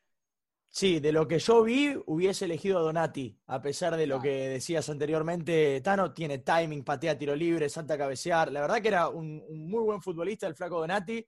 Sí, 0.78 1.00
de 1.00 1.10
lo 1.10 1.26
que 1.26 1.38
yo 1.38 1.62
vi, 1.62 1.96
hubiese 2.04 2.44
elegido 2.44 2.76
a 2.76 2.82
Donati, 2.82 3.34
a 3.46 3.62
pesar 3.62 3.96
de 3.96 4.06
lo 4.06 4.20
que 4.20 4.48
decías 4.50 4.86
anteriormente. 4.90 5.80
Tano 5.80 6.12
tiene 6.12 6.40
timing, 6.40 6.84
patea 6.84 7.16
tiro 7.16 7.34
libre, 7.34 7.70
salta 7.70 7.96
cabecear. 7.96 8.52
La 8.52 8.60
verdad 8.60 8.82
que 8.82 8.88
era 8.88 9.08
un, 9.08 9.42
un 9.48 9.70
muy 9.70 9.82
buen 9.82 10.02
futbolista 10.02 10.46
el 10.46 10.54
flaco 10.54 10.80
Donati 10.80 11.26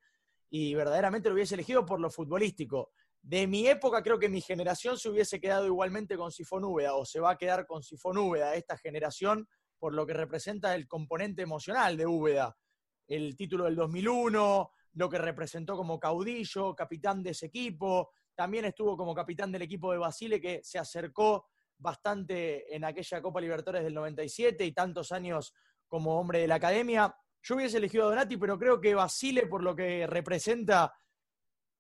y 0.51 0.75
verdaderamente 0.75 1.31
lo 1.31 1.35
hubiese 1.35 1.55
elegido 1.55 1.87
por 1.87 1.99
lo 1.99 2.11
futbolístico. 2.11 2.91
De 3.23 3.47
mi 3.47 3.67
época, 3.67 4.03
creo 4.03 4.19
que 4.19 4.29
mi 4.29 4.43
generación 4.43 4.99
se 4.99 5.09
hubiese 5.09 5.41
quedado 5.41 5.65
igualmente 5.65 6.19
con 6.19 6.31
Sifón 6.31 6.65
Úbeda 6.65 6.95
o 6.95 7.07
se 7.07 7.19
va 7.19 7.31
a 7.31 7.39
quedar 7.39 7.65
con 7.65 7.83
Sifón 7.83 8.19
Úbeda, 8.19 8.55
esta 8.55 8.77
generación, 8.77 9.49
por 9.79 9.95
lo 9.95 10.05
que 10.05 10.13
representa 10.13 10.75
el 10.75 10.87
componente 10.87 11.41
emocional 11.41 11.97
de 11.97 12.07
Úbeda. 12.07 12.55
El 13.07 13.35
título 13.35 13.65
del 13.65 13.77
2001, 13.77 14.73
lo 14.93 15.09
que 15.09 15.17
representó 15.17 15.75
como 15.75 15.99
caudillo, 15.99 16.75
capitán 16.75 17.23
de 17.23 17.31
ese 17.31 17.47
equipo, 17.47 18.11
también 18.39 18.67
estuvo 18.67 18.97
como 18.97 19.17
capitán 19.17 19.51
del 19.51 19.63
equipo 19.63 19.91
de 19.91 19.99
Basile, 19.99 20.41
que 20.41 20.61
se 20.63 20.79
acercó 20.79 21.49
bastante 21.77 22.73
en 22.73 22.85
aquella 22.85 23.21
Copa 23.21 23.41
Libertadores 23.41 23.83
del 23.83 23.95
97 23.95 24.65
y 24.65 24.71
tantos 24.71 25.11
años 25.11 25.53
como 25.89 26.21
hombre 26.21 26.39
de 26.39 26.47
la 26.47 26.55
academia. 26.55 27.13
Yo 27.43 27.57
hubiese 27.57 27.79
elegido 27.79 28.05
a 28.05 28.11
Donati, 28.11 28.37
pero 28.37 28.57
creo 28.57 28.81
que 28.81 28.95
Basile, 28.95 29.49
por 29.49 29.65
lo 29.65 29.75
que 29.75 30.07
representa, 30.07 30.95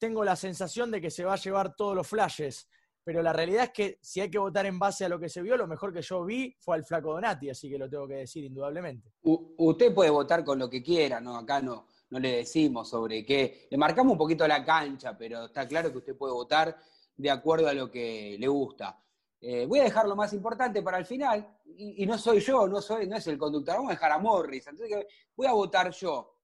tengo 0.00 0.24
la 0.24 0.34
sensación 0.34 0.90
de 0.90 1.00
que 1.00 1.12
se 1.12 1.22
va 1.22 1.34
a 1.34 1.36
llevar 1.36 1.76
todos 1.76 1.94
los 1.94 2.08
flashes. 2.08 2.68
Pero 3.04 3.22
la 3.22 3.32
realidad 3.32 3.62
es 3.62 3.70
que 3.70 3.98
si 4.02 4.20
hay 4.20 4.28
que 4.28 4.38
votar 4.38 4.66
en 4.66 4.80
base 4.80 5.04
a 5.04 5.08
lo 5.08 5.20
que 5.20 5.28
se 5.28 5.42
vio, 5.42 5.56
lo 5.56 5.68
mejor 5.68 5.92
que 5.92 6.02
yo 6.02 6.24
vi 6.24 6.56
fue 6.58 6.74
al 6.74 6.84
flaco 6.84 7.12
Donati, 7.12 7.50
así 7.50 7.70
que 7.70 7.78
lo 7.78 7.88
tengo 7.88 8.08
que 8.08 8.16
decir 8.16 8.42
indudablemente. 8.42 9.12
Usted 9.22 9.94
puede 9.94 10.10
votar 10.10 10.42
con 10.42 10.58
lo 10.58 10.68
que 10.68 10.82
quiera, 10.82 11.20
¿no? 11.20 11.36
Acá 11.36 11.62
no, 11.62 11.86
no 12.10 12.18
le 12.18 12.38
decimos 12.38 12.88
sobre 12.88 13.24
qué. 13.24 13.68
Le 13.70 13.76
marcamos 13.76 14.12
un 14.12 14.18
poquito 14.18 14.46
la 14.46 14.64
cancha, 14.64 15.16
pero 15.16 15.46
está 15.46 15.66
claro 15.66 15.90
que 15.92 15.98
usted 15.98 16.16
puede 16.16 16.32
votar 16.32 16.78
de 17.16 17.30
acuerdo 17.30 17.68
a 17.68 17.74
lo 17.74 17.90
que 17.90 18.36
le 18.38 18.48
gusta. 18.48 18.98
Eh, 19.40 19.66
voy 19.66 19.80
a 19.80 19.84
dejar 19.84 20.08
lo 20.08 20.16
más 20.16 20.32
importante 20.32 20.82
para 20.82 20.98
el 20.98 21.04
final, 21.04 21.56
y, 21.64 22.04
no 22.06 22.18
soy 22.18 22.40
yo, 22.40 22.66
no, 22.66 22.80
soy, 22.80 23.06
no 23.06 23.16
es 23.16 23.26
el 23.28 23.38
conductor, 23.38 23.76
vamos 23.76 23.90
a 23.90 23.94
dejar 23.94 24.12
a 24.12 24.18
Morris. 24.18 24.66
Entonces 24.66 25.06
voy 25.36 25.46
a 25.46 25.52
votar 25.52 25.90
yo. 25.92 26.34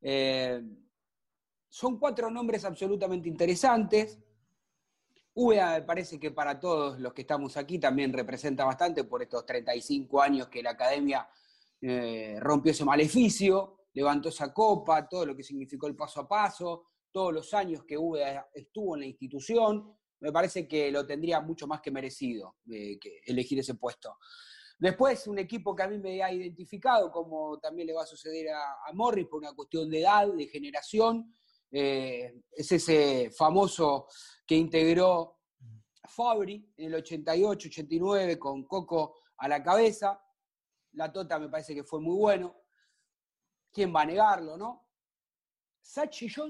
Eh, 0.00 0.60
son 1.68 1.98
cuatro 1.98 2.30
nombres 2.30 2.64
absolutamente 2.64 3.28
interesantes. 3.28 4.18
Úbeda 5.34 5.74
me 5.74 5.82
parece 5.82 6.18
que 6.18 6.32
para 6.32 6.58
todos 6.58 6.98
los 6.98 7.12
que 7.12 7.20
estamos 7.20 7.56
aquí 7.56 7.78
también 7.78 8.12
representa 8.12 8.64
bastante 8.64 9.04
por 9.04 9.22
estos 9.22 9.46
35 9.46 10.20
años 10.20 10.48
que 10.48 10.62
la 10.62 10.70
academia 10.70 11.28
eh, 11.80 12.36
rompió 12.40 12.72
ese 12.72 12.84
maleficio, 12.84 13.77
levantó 13.98 14.28
esa 14.28 14.54
copa, 14.54 15.08
todo 15.08 15.26
lo 15.26 15.34
que 15.34 15.42
significó 15.42 15.88
el 15.88 15.96
paso 15.96 16.20
a 16.20 16.28
paso, 16.28 16.84
todos 17.10 17.34
los 17.34 17.52
años 17.52 17.82
que 17.84 17.98
Úbeda 17.98 18.48
estuvo 18.54 18.94
en 18.94 19.00
la 19.00 19.06
institución, 19.06 19.92
me 20.20 20.30
parece 20.30 20.68
que 20.68 20.92
lo 20.92 21.04
tendría 21.04 21.40
mucho 21.40 21.66
más 21.66 21.80
que 21.80 21.90
merecido 21.90 22.58
eh, 22.70 22.96
elegir 23.26 23.58
ese 23.58 23.74
puesto. 23.74 24.18
Después, 24.78 25.26
un 25.26 25.40
equipo 25.40 25.74
que 25.74 25.82
a 25.82 25.88
mí 25.88 25.98
me 25.98 26.22
ha 26.22 26.32
identificado, 26.32 27.10
como 27.10 27.58
también 27.58 27.88
le 27.88 27.94
va 27.94 28.04
a 28.04 28.06
suceder 28.06 28.50
a, 28.50 28.92
Morris 28.92 29.26
por 29.26 29.40
una 29.40 29.52
cuestión 29.52 29.90
de 29.90 30.02
edad, 30.02 30.32
de 30.32 30.46
generación, 30.46 31.34
eh, 31.72 32.40
es 32.52 32.70
ese 32.70 33.32
famoso 33.36 34.06
que 34.46 34.54
integró 34.54 35.40
Fabri 36.08 36.72
en 36.76 36.94
el 36.94 37.02
88-89 37.02 38.38
con 38.38 38.64
Coco 38.64 39.16
a 39.38 39.48
la 39.48 39.60
cabeza. 39.60 40.22
La 40.92 41.12
Tota 41.12 41.40
me 41.40 41.48
parece 41.48 41.74
que 41.74 41.82
fue 41.82 42.00
muy 42.00 42.16
bueno. 42.16 42.67
¿Quién 43.72 43.94
va 43.94 44.02
a 44.02 44.06
negarlo, 44.06 44.56
no? 44.56 44.88
Sachi 45.80 46.28
yo, 46.28 46.46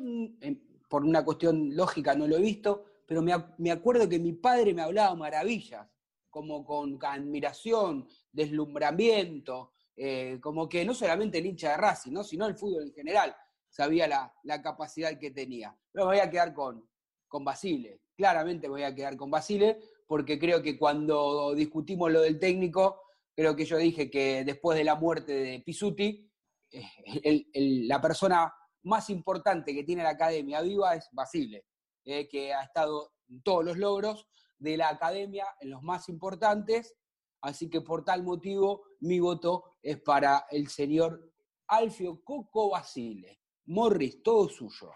por 0.89 1.05
una 1.05 1.25
cuestión 1.25 1.75
lógica, 1.77 2.15
no 2.15 2.27
lo 2.27 2.37
he 2.37 2.41
visto, 2.41 2.85
pero 3.07 3.23
me, 3.23 3.71
acuerdo 3.71 4.09
que 4.09 4.19
mi 4.19 4.33
padre 4.33 4.75
me 4.75 4.83
hablaba 4.83 5.15
maravillas, 5.15 5.87
como 6.29 6.65
con 6.65 6.99
admiración, 7.03 8.07
deslumbramiento, 8.33 9.73
eh, 9.97 10.39
como 10.41 10.69
que 10.69 10.85
no 10.85 10.95
solamente 10.95 11.39
el 11.39 11.47
hincha 11.47 11.71
de 11.71 11.77
Racing, 11.77 12.13
¿no? 12.13 12.23
sino 12.23 12.47
el 12.47 12.55
fútbol 12.55 12.85
en 12.85 12.93
general 12.93 13.35
sabía 13.69 14.07
la, 14.09 14.63
capacidad 14.63 15.19
que 15.19 15.31
tenía. 15.31 15.77
Pero 15.93 16.07
me 16.07 16.17
voy 16.17 16.21
a 16.21 16.31
quedar 16.31 16.53
con, 16.53 16.87
con 17.27 17.45
Basile. 17.45 18.01
Claramente 18.17 18.69
voy 18.69 18.83
a 18.83 18.95
quedar 18.95 19.17
con 19.17 19.31
Basile, 19.31 19.79
porque 20.07 20.39
creo 20.39 20.63
que 20.63 20.79
cuando 20.79 21.55
discutimos 21.55 22.11
lo 22.11 22.21
del 22.21 22.39
técnico, 22.39 23.03
creo 23.35 23.55
que 23.55 23.65
yo 23.65 23.77
dije 23.77 24.11
que 24.11 24.45
después 24.45 24.77
de 24.77 24.85
la 24.85 24.97
muerte 24.97 25.33
de 25.33 25.61
Pisuti, 25.61 26.28
la 27.55 28.01
persona 28.01 28.53
más 28.83 29.11
importante 29.11 29.75
que 29.75 29.85
tiene 29.85 30.03
la 30.03 30.11
academia 30.11 30.61
viva 30.61 30.95
es 30.95 31.09
Basile, 31.13 31.67
eh, 32.05 32.29
que 32.29 32.53
ha 32.53 32.63
estado 32.63 33.13
en 33.29 33.43
todos 33.43 33.65
los 33.65 33.77
logros 33.77 34.27
de 34.59 34.77
la 34.77 34.89
academia, 34.89 35.47
en 35.61 35.71
los 35.71 35.83
más 35.83 36.09
importantes. 36.09 36.97
Así 37.41 37.71
que 37.71 37.81
por 37.81 38.05
tal 38.05 38.25
motivo, 38.25 38.83
mi 39.01 39.21
voto 39.21 39.77
es 39.83 40.01
para 40.01 40.47
el 40.51 40.69
señor 40.69 41.33
Alfio 41.69 42.23
Coco 42.25 42.71
Basile. 42.71 43.41
Morris, 43.67 44.23
todo 44.23 44.49
suyo. 44.49 44.91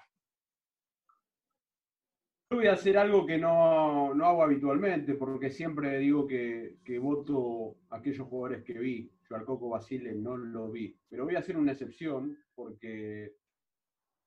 Yo 2.51 2.57
voy 2.57 2.67
a 2.67 2.73
hacer 2.73 2.99
algo 2.99 3.27
que 3.27 3.39
no, 3.39 4.13
hago 4.13 4.43
habitualmente, 4.43 5.15
porque 5.15 5.51
siempre 5.51 5.99
digo 5.99 6.27
que, 6.27 6.79
voto 7.01 7.77
a 7.91 7.97
aquellos 7.97 8.27
jugadores 8.29 8.65
que 8.65 8.79
vi. 8.79 9.11
Yo 9.33 9.39
al 9.39 9.47
Coco 9.47 9.71
Basile 9.71 10.13
no 10.13 10.37
lo 10.37 10.71
vi. 10.71 10.95
Pero 11.09 11.25
voy 11.25 11.37
a 11.37 11.39
hacer 11.39 11.57
una 11.57 11.73
excepción, 11.73 12.37
porque 12.55 13.37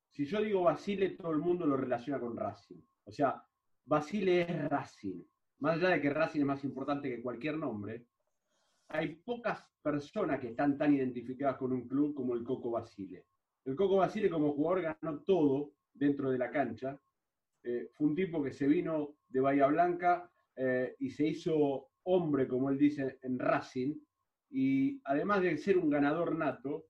si 0.10 0.26
yo 0.26 0.42
digo 0.42 0.64
Basile, 0.64 1.12
todo 1.12 1.32
el 1.32 1.38
mundo 1.38 1.68
lo 1.68 1.78
relaciona 1.78 2.20
con 2.20 2.36
Racing. 2.36 2.82
O 3.04 3.12
sea, 3.12 3.44
Basile 3.86 4.42
es 4.42 4.70
Racing. 4.70 5.24
Más 5.60 5.76
allá 5.76 5.90
de 5.90 6.02
que 6.02 6.10
Racing 6.10 6.40
es 6.40 6.46
más 6.46 6.64
importante 6.64 7.10
que 7.10 7.22
cualquier 7.22 7.56
nombre, 7.58 8.08
hay 8.88 9.16
pocas 9.16 9.64
personas 9.82 10.40
que 10.40 10.50
están 10.50 10.76
tan 10.76 10.96
identificadas 10.96 11.58
con 11.58 11.72
un 11.72 11.88
club 11.88 12.16
como 12.16 12.34
el 12.34 12.44
Coco 12.44 12.72
Basile. 12.72 13.26
El 13.64 13.76
Coco 13.76 13.98
Basile 13.98 14.30
como 14.30 14.54
jugador 14.54 14.82
ganó 14.82 15.20
todo 15.22 15.74
dentro 15.94 16.32
de 16.32 16.40
la 16.40 16.50
cancha. 16.50 17.00
Eh, 17.64 17.92
fue 17.94 18.08
un 18.08 18.16
tipo 18.16 18.42
que 18.42 18.54
se 18.54 18.68
vino 18.68 19.18
de 19.28 19.40
Bahía 19.40 19.68
Blanca 19.68 20.32
eh, 20.56 20.96
y 20.98 21.12
se 21.12 21.28
hizo 21.28 21.90
hombre, 22.04 22.48
como 22.48 22.72
él 22.72 22.78
dice, 22.80 23.20
en 23.22 23.38
Racing. 23.38 23.94
Y 24.50 25.02
además 25.04 25.42
de 25.42 25.58
ser 25.58 25.78
un 25.78 25.90
ganador 25.90 26.36
nato, 26.36 26.88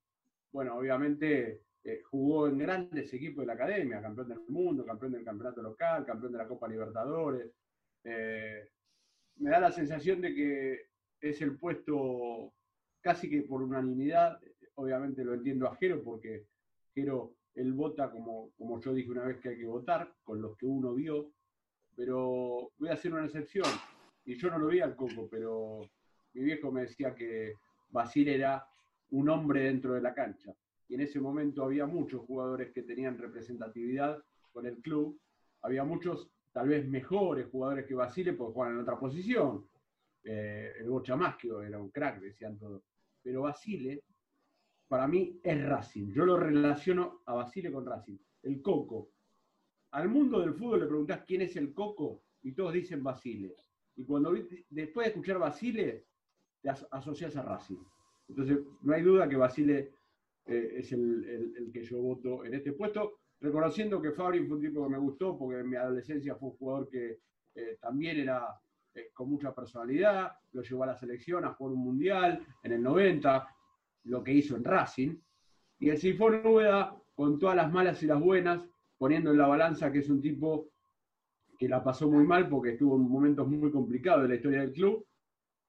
bueno, 0.51 0.75
obviamente 0.75 1.61
eh, 1.83 2.01
jugó 2.03 2.47
en 2.47 2.57
grandes 2.57 3.13
equipos 3.13 3.41
de 3.41 3.47
la 3.47 3.53
academia, 3.53 4.01
campeón 4.01 4.29
del 4.29 4.41
mundo, 4.47 4.85
campeón 4.85 5.13
del 5.13 5.23
campeonato 5.23 5.61
local, 5.61 6.05
campeón 6.05 6.31
de 6.31 6.37
la 6.37 6.47
Copa 6.47 6.67
Libertadores. 6.67 7.51
me 8.03 9.49
da 9.49 9.59
la 9.59 9.71
sensación 9.71 10.21
de 10.21 10.33
que 10.33 10.85
es 11.19 11.41
el 11.41 11.57
puesto 11.57 12.53
casi 13.01 13.29
que 13.29 13.41
por 13.43 13.61
unanimidad, 13.61 14.39
obviamente 14.75 15.23
lo 15.23 15.33
entiendo 15.33 15.67
a 15.67 15.75
Jero 15.75 16.03
porque 16.03 16.45
pero 16.95 17.35
él 17.53 17.73
vota 17.73 18.09
como, 18.09 18.51
como 18.57 18.79
yo 18.81 18.93
dije 18.93 19.11
una 19.11 19.25
vez 19.25 19.39
que 19.39 19.49
hay 19.49 19.57
que 19.57 19.65
votar, 19.65 20.11
con 20.23 20.41
los 20.41 20.57
que 20.57 20.65
uno 20.65 20.95
vio, 20.95 21.33
pero 21.95 22.71
voy 22.77 22.89
a 22.89 22.93
hacer 22.93 23.13
una 23.13 23.25
excepción. 23.25 23.67
Y 24.23 24.35
yo 24.35 24.49
no 24.49 24.57
lo 24.57 24.67
vi 24.67 24.79
al 24.79 24.95
Coco, 24.95 25.27
pero 25.29 25.81
mi 26.35 26.43
viejo 26.43 26.71
me 26.71 26.81
decía 26.81 27.15
que 27.15 27.53
Basile 27.89 28.35
era 28.35 28.67
un 29.11 29.29
hombre 29.29 29.61
dentro 29.61 29.93
de 29.93 30.01
la 30.01 30.13
cancha. 30.13 30.53
Y 30.87 30.95
en 30.95 31.01
ese 31.01 31.19
momento 31.19 31.63
había 31.63 31.85
muchos 31.87 32.21
jugadores 32.21 32.71
que 32.71 32.83
tenían 32.83 33.17
representatividad 33.17 34.21
con 34.51 34.65
el 34.65 34.77
club. 34.81 35.17
Había 35.61 35.83
muchos, 35.85 36.29
tal 36.51 36.67
vez 36.67 36.85
mejores 36.87 37.47
jugadores 37.47 37.85
que 37.85 37.95
Basile, 37.95 38.33
porque 38.33 38.53
jugaban 38.53 38.75
en 38.75 38.81
otra 38.81 38.99
posición. 38.99 39.65
Eh, 40.23 40.73
el 40.79 40.89
Bocha 40.89 41.15
Maschio 41.15 41.61
era 41.61 41.79
un 41.79 41.89
crack, 41.89 42.19
decían 42.19 42.57
todos. 42.57 42.83
Pero 43.23 43.43
Basile 43.43 44.03
para 44.87 45.07
mí 45.07 45.39
es 45.41 45.65
Racing. 45.65 46.11
Yo 46.11 46.25
lo 46.25 46.37
relaciono 46.37 47.21
a 47.25 47.33
Basile 47.33 47.71
con 47.71 47.85
Racing. 47.85 48.17
El 48.43 48.61
Coco. 48.61 49.11
Al 49.91 50.09
mundo 50.09 50.41
del 50.41 50.53
fútbol 50.53 50.81
le 50.81 50.87
preguntás 50.87 51.23
quién 51.25 51.41
es 51.41 51.55
el 51.55 51.73
Coco 51.73 52.23
y 52.43 52.51
todos 52.51 52.73
dicen 52.73 53.01
Basile. 53.01 53.55
Y 53.95 54.03
cuando 54.03 54.33
después 54.69 55.05
de 55.05 55.09
escuchar 55.11 55.39
Basile, 55.39 56.05
te 56.65 56.87
asocias 56.91 57.35
a 57.35 57.43
Racing. 57.43 57.77
Entonces, 58.27 58.57
no 58.81 58.93
hay 58.93 59.03
duda 59.03 59.29
que 59.29 59.35
Basile 59.35 59.93
eh, 60.47 60.73
es 60.77 60.91
el, 60.91 61.69
que 61.71 61.83
yo 61.83 62.01
voto 62.01 62.43
en 62.43 62.55
este 62.55 62.73
puesto, 62.73 63.19
reconociendo 63.39 64.01
que 64.01 64.11
Fabri 64.11 64.45
fue 64.47 64.57
un 64.57 64.63
tipo 64.63 64.83
que 64.83 64.89
me 64.89 64.97
gustó, 64.97 65.37
porque 65.37 65.59
en 65.59 65.69
mi 65.69 65.75
adolescencia 65.75 66.35
fue 66.35 66.49
un 66.49 66.57
jugador 66.57 66.89
que 66.89 67.19
eh, 67.53 67.77
también 67.79 68.17
era 68.17 68.47
eh, 68.95 69.09
con 69.13 69.29
mucha 69.29 69.53
personalidad, 69.53 70.31
lo 70.53 70.63
llevó 70.63 70.83
a 70.83 70.87
la 70.87 70.95
selección 70.95 71.45
a 71.45 71.53
jugar 71.53 71.73
un 71.73 71.83
mundial 71.83 72.43
en 72.63 72.71
el 72.71 72.81
90, 72.81 73.47
lo 74.05 74.23
que 74.23 74.33
hizo 74.33 74.55
en 74.55 74.63
Racing. 74.63 75.15
Y 75.77 75.89
el 75.89 75.99
Sifón 75.99 76.47
Úbeda, 76.47 76.95
con 77.13 77.37
todas 77.37 77.55
las 77.55 77.71
malas 77.71 78.01
y 78.01 78.07
las 78.07 78.19
buenas, 78.19 78.63
poniendo 78.97 79.31
en 79.31 79.37
la 79.37 79.47
balanza 79.47 79.91
que 79.91 79.99
es 79.99 80.09
un 80.09 80.19
tipo 80.19 80.69
que 81.59 81.69
la 81.69 81.83
pasó 81.83 82.09
muy 82.09 82.25
mal 82.25 82.49
porque 82.49 82.71
estuvo 82.71 82.95
en 82.95 83.03
momentos 83.03 83.47
muy 83.47 83.71
complicados 83.71 84.23
de 84.23 84.29
la 84.29 84.35
historia 84.35 84.61
del 84.61 84.71
club 84.71 85.05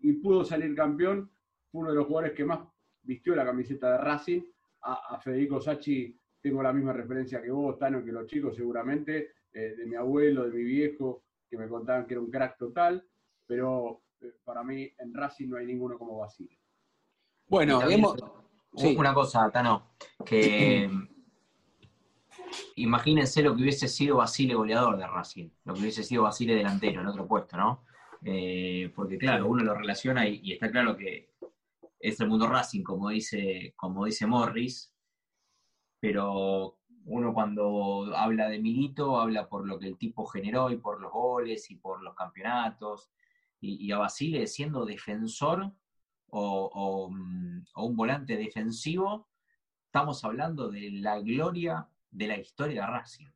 y 0.00 0.12
pudo 0.14 0.44
salir 0.44 0.74
campeón. 0.74 1.30
Fue 1.70 1.80
uno 1.80 1.90
de 1.90 1.96
los 1.96 2.06
jugadores 2.06 2.36
que 2.36 2.44
más 2.44 2.60
vistió 3.02 3.34
la 3.34 3.44
camiseta 3.44 3.92
de 3.92 3.98
Racing. 3.98 4.42
A, 4.82 5.18
Federico 5.18 5.60
Sachi 5.60 6.16
tengo 6.40 6.62
la 6.62 6.72
misma 6.72 6.92
referencia 6.92 7.42
que 7.42 7.50
vos, 7.50 7.78
Tano, 7.78 8.04
que 8.04 8.12
los 8.12 8.26
chicos 8.26 8.54
seguramente, 8.54 9.32
eh, 9.52 9.74
de 9.76 9.86
mi 9.86 9.96
abuelo, 9.96 10.44
de 10.44 10.52
mi 10.52 10.62
viejo, 10.62 11.24
que 11.48 11.56
me 11.56 11.68
contaban 11.68 12.06
que 12.06 12.14
era 12.14 12.20
un 12.20 12.30
crack 12.30 12.56
total, 12.56 13.04
pero 13.46 14.02
eh, 14.20 14.34
para 14.44 14.62
mí 14.62 14.88
en 14.98 15.12
Racing 15.12 15.48
no 15.48 15.56
hay 15.56 15.66
ninguno 15.66 15.98
como 15.98 16.18
Basile. 16.18 16.58
Bueno, 17.48 17.80
una 18.96 19.14
cosa, 19.14 19.50
Tano, 19.50 19.94
que 20.24 20.88
imagínense 22.76 23.42
lo 23.42 23.54
que 23.54 23.62
hubiese 23.62 23.88
sido 23.88 24.16
Basile 24.16 24.54
goleador 24.54 24.96
de 24.98 25.06
Racing, 25.06 25.48
lo 25.64 25.74
que 25.74 25.80
hubiese 25.80 26.02
sido 26.02 26.24
Basile 26.24 26.54
delantero 26.54 27.00
en 27.00 27.06
otro 27.06 27.26
puesto, 27.26 27.56
¿no? 27.56 27.84
Eh, 28.28 28.92
porque 28.94 29.18
claro, 29.18 29.48
uno 29.48 29.62
lo 29.62 29.74
relaciona 29.74 30.28
y, 30.28 30.52
está 30.52 30.70
claro 30.70 30.96
que 30.96 31.30
es 32.00 32.20
el 32.20 32.28
mundo 32.28 32.48
Racing, 32.48 32.82
como 32.82 33.10
dice, 33.10 33.72
como 33.76 34.04
dice 34.04 34.26
Morris, 34.26 34.92
pero 36.00 36.78
uno 37.04 37.32
cuando 37.32 38.12
habla 38.16 38.48
de 38.48 38.58
Milito, 38.58 39.20
habla 39.20 39.48
por 39.48 39.66
lo 39.66 39.78
que 39.78 39.86
el 39.86 39.96
tipo 39.96 40.26
generó 40.26 40.70
y 40.70 40.76
por 40.76 41.00
los 41.00 41.12
goles 41.12 41.70
y 41.70 41.76
por 41.76 42.02
los 42.02 42.14
campeonatos, 42.14 43.10
y, 43.60 43.86
y 43.86 43.92
a 43.92 43.98
Basile 43.98 44.46
siendo 44.46 44.84
defensor 44.84 45.72
Mm, 46.32 47.62
o, 47.74 47.84
un 47.84 47.96
volante 47.96 48.36
defensivo, 48.36 49.28
estamos 49.86 50.22
hablando 50.24 50.68
de 50.68 50.90
la 50.90 51.20
gloria 51.20 51.88
de 52.10 52.26
la 52.26 52.38
historia 52.38 52.82
de 52.82 52.86
Racing. 52.86 53.26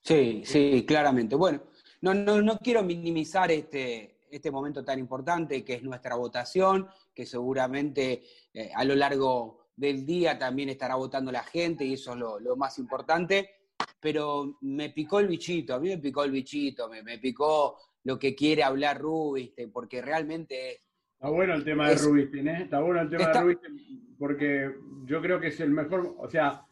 Sí, 0.00 0.42
sí, 0.44 0.84
claramente. 0.86 1.34
Bueno, 1.34 1.62
no, 2.04 2.12
no, 2.12 2.42
no 2.42 2.58
quiero 2.58 2.82
minimizar 2.82 3.50
este, 3.50 4.18
este 4.30 4.50
momento 4.50 4.84
tan 4.84 4.98
importante 4.98 5.64
que 5.64 5.74
es 5.74 5.82
nuestra 5.82 6.16
votación, 6.16 6.86
que 7.14 7.24
seguramente 7.24 8.22
eh, 8.52 8.70
a 8.74 8.84
lo 8.84 8.94
largo 8.94 9.68
del 9.74 10.04
día 10.04 10.38
también 10.38 10.68
estará 10.68 10.96
votando 10.96 11.32
la 11.32 11.42
gente 11.42 11.82
y 11.86 11.94
eso 11.94 12.12
es 12.12 12.18
lo, 12.18 12.56
más 12.56 12.78
importante, 12.78 13.48
pero 13.98 14.58
me 14.60 14.90
picó 14.90 15.18
el 15.18 15.28
bichito, 15.28 15.74
a 15.74 15.80
mí 15.80 15.88
me 15.88 15.98
picó 15.98 16.24
el 16.24 16.30
bichito, 16.30 16.90
me, 16.90 17.02
me 17.02 17.18
picó 17.18 17.78
lo 18.02 18.18
que 18.18 18.34
quiere 18.34 18.62
hablar 18.62 19.00
Rubí, 19.00 19.54
porque 19.72 20.02
realmente 20.02 20.82
Está 21.14 21.30
bueno 21.30 21.54
el 21.54 21.64
tema 21.64 21.88
de 21.88 21.94
Rubistin, 21.96 22.48
¿eh? 22.48 22.62
Está 22.64 22.80
bueno 22.80 23.00
el 23.00 23.08
tema 23.08 23.28
de 23.28 23.40
Rubistin 23.40 24.16
porque 24.18 24.74
yo 25.06 25.22
creo 25.22 25.40
que 25.40 25.46
es 25.46 25.58
el 25.60 25.70
mejor, 25.70 26.14
o 26.18 26.28
sea, 26.28 26.66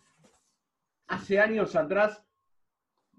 hace 1.07 1.40
años 1.40 1.75
atrás 1.75 2.23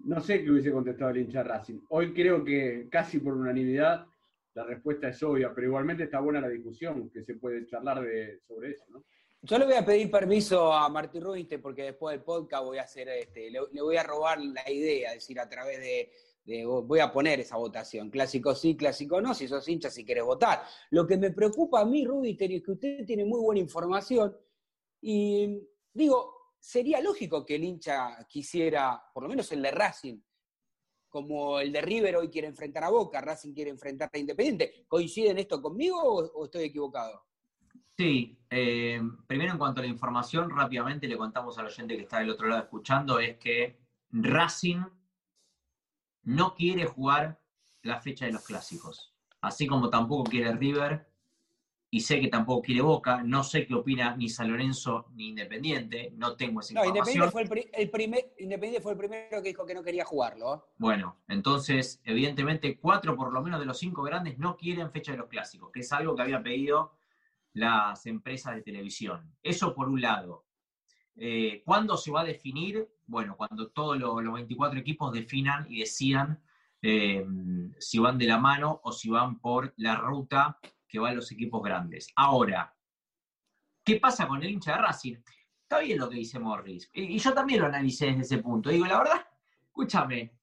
no 0.04 0.20
sé 0.20 0.42
qué 0.42 0.50
hubiese 0.50 0.72
contestado 0.72 1.10
el 1.10 1.18
hincha 1.18 1.42
Racing. 1.42 1.80
Hoy 1.88 2.12
creo 2.12 2.44
que 2.44 2.88
casi 2.90 3.18
por 3.18 3.34
unanimidad 3.34 4.06
la 4.54 4.64
respuesta 4.64 5.08
es 5.08 5.22
obvia, 5.22 5.52
pero 5.54 5.66
igualmente 5.66 6.04
está 6.04 6.20
buena 6.20 6.40
la 6.40 6.48
discusión 6.48 7.10
que 7.10 7.24
se 7.24 7.34
puede 7.34 7.66
charlar 7.66 8.02
de, 8.02 8.40
sobre 8.46 8.70
eso. 8.70 8.84
Yo 9.42 9.58
le 9.58 9.64
voy 9.66 9.74
a 9.74 9.84
pedir 9.84 10.10
permiso 10.10 10.72
a 10.72 10.88
Martín 10.88 11.22
Rubinstein 11.22 11.60
porque 11.60 11.82
después 11.82 12.14
del 12.16 12.24
podcast 12.24 12.64
voy 12.64 12.78
a 12.78 12.82
hacer 12.82 13.08
este, 13.08 13.50
le, 13.50 13.60
voy 13.82 13.96
a 13.96 14.02
robar 14.02 14.40
la 14.40 14.70
idea, 14.70 15.10
es 15.10 15.16
decir, 15.16 15.38
a 15.40 15.48
través 15.48 15.80
de, 15.80 16.10
de- 16.44 16.64
voy 16.64 17.00
a 17.00 17.12
poner 17.12 17.40
esa 17.40 17.56
votación, 17.56 18.10
clásico 18.10 18.54
sí, 18.54 18.76
clásico 18.76 19.20
no, 19.20 19.34
si 19.34 19.48
sos 19.48 19.68
hincha, 19.68 19.90
si 19.90 20.04
querés 20.04 20.24
votar. 20.24 20.62
Lo 20.90 21.06
que 21.06 21.18
me 21.18 21.30
preocupa 21.30 21.80
a 21.80 21.84
mí, 21.84 22.06
Rubinstein, 22.06 22.52
es 22.52 22.62
que 22.62 22.72
usted 22.72 23.04
tiene 23.04 23.24
muy 23.24 23.40
buena 23.40 23.60
información 23.60 24.34
y 25.02 25.60
digo, 25.92 26.33
sería 26.64 26.98
lógico 27.02 27.44
que 27.44 27.56
el 27.56 27.64
hincha 27.64 28.26
quisiera, 28.26 28.98
por 29.12 29.24
lo 29.24 29.28
menos 29.28 29.52
el 29.52 29.60
de 29.60 29.70
Racing, 29.70 30.18
como 31.10 31.60
el 31.60 31.70
de 31.70 31.82
River 31.82 32.16
hoy 32.16 32.30
quiere 32.30 32.48
enfrentar 32.48 32.84
a 32.84 32.88
Boca, 32.88 33.20
Racing 33.20 33.52
quiere 33.52 33.70
enfrentar 33.70 34.08
a 34.10 34.18
Independiente. 34.18 34.86
¿Coinciden 34.88 35.36
esto 35.38 35.60
conmigo 35.60 36.00
o, 36.02 36.44
estoy 36.46 36.64
equivocado? 36.64 37.26
Sí, 37.98 38.38
eh, 38.48 38.98
primero 39.26 39.52
en 39.52 39.58
cuanto 39.58 39.80
a 39.80 39.84
la 39.84 39.90
información, 39.90 40.48
rápidamente 40.48 41.06
le 41.06 41.18
contamos 41.18 41.58
al 41.58 41.66
oyente 41.66 41.96
que 41.96 42.02
está 42.04 42.20
del 42.20 42.30
otro 42.30 42.48
lado 42.48 42.62
escuchando, 42.62 43.18
es 43.18 43.36
que 43.36 43.78
Racing 44.10 44.84
no 46.22 46.54
quiere 46.54 46.86
jugar 46.86 47.42
la 47.82 48.00
fecha 48.00 48.24
de 48.24 48.32
los 48.32 48.44
clásicos, 48.44 49.14
así 49.42 49.66
como 49.66 49.90
tampoco 49.90 50.24
quiere 50.24 50.50
River 50.54 51.13
y 51.96 52.00
sé 52.00 52.20
que 52.20 52.26
tampoco 52.26 52.62
quiere 52.62 52.80
Boca, 52.80 53.22
no 53.22 53.44
sé 53.44 53.64
qué 53.64 53.72
opina 53.74 54.16
ni 54.16 54.28
San 54.28 54.50
Lorenzo 54.50 55.06
ni 55.14 55.28
Independiente, 55.28 56.12
no 56.16 56.34
tengo 56.34 56.58
esa 56.58 56.74
No, 56.74 56.80
información. 56.84 57.14
Independiente 57.28 57.30
fue 57.30 57.42
el, 57.42 57.48
pri- 57.48 57.70
el 57.72 57.90
primer, 57.90 58.34
Independiente 58.36 58.80
fue 58.82 58.92
el 58.92 58.98
primero 58.98 59.42
que 59.42 59.48
dijo 59.48 59.64
que 59.64 59.74
no 59.74 59.82
quería 59.84 60.04
jugarlo. 60.04 60.54
¿eh? 60.56 60.58
Bueno, 60.76 61.20
entonces, 61.28 62.00
evidentemente, 62.04 62.78
cuatro 62.78 63.14
por 63.14 63.32
lo 63.32 63.40
menos 63.42 63.60
de 63.60 63.66
los 63.66 63.78
cinco 63.78 64.02
grandes 64.02 64.38
no 64.38 64.56
quieren 64.56 64.90
fecha 64.90 65.12
de 65.12 65.18
los 65.18 65.28
clásicos, 65.28 65.70
que 65.70 65.80
es 65.80 65.92
algo 65.92 66.16
que 66.16 66.22
había 66.22 66.42
pedido 66.42 66.96
las 67.52 68.04
empresas 68.06 68.56
de 68.56 68.62
televisión. 68.62 69.32
Eso 69.40 69.72
por 69.72 69.88
un 69.88 70.00
lado. 70.00 70.46
Eh, 71.14 71.62
¿Cuándo 71.64 71.96
se 71.96 72.10
va 72.10 72.22
a 72.22 72.24
definir? 72.24 72.88
Bueno, 73.06 73.36
cuando 73.36 73.68
todos 73.68 73.96
lo- 73.98 74.20
los 74.20 74.34
24 74.34 74.80
equipos 74.80 75.12
definan 75.12 75.64
y 75.70 75.78
decidan 75.78 76.42
eh, 76.82 77.24
si 77.78 77.98
van 78.00 78.18
de 78.18 78.26
la 78.26 78.38
mano 78.38 78.80
o 78.82 78.90
si 78.90 79.08
van 79.10 79.38
por 79.38 79.72
la 79.76 79.94
ruta 79.94 80.58
que 80.94 81.00
van 81.00 81.16
los 81.16 81.32
equipos 81.32 81.60
grandes. 81.60 82.06
Ahora, 82.14 82.72
¿qué 83.84 83.98
pasa 83.98 84.28
con 84.28 84.40
el 84.40 84.48
hincha 84.48 84.76
de 84.76 84.78
Racing? 84.78 85.16
Está 85.62 85.80
bien 85.80 85.98
lo 85.98 86.08
que 86.08 86.18
dice 86.18 86.38
Morris. 86.38 86.88
Y 86.92 87.18
yo 87.18 87.34
también 87.34 87.62
lo 87.62 87.66
analicé 87.66 88.06
desde 88.06 88.20
ese 88.20 88.38
punto. 88.38 88.70
Digo, 88.70 88.86
la 88.86 88.98
verdad, 88.98 89.26
escúchame, 89.66 90.38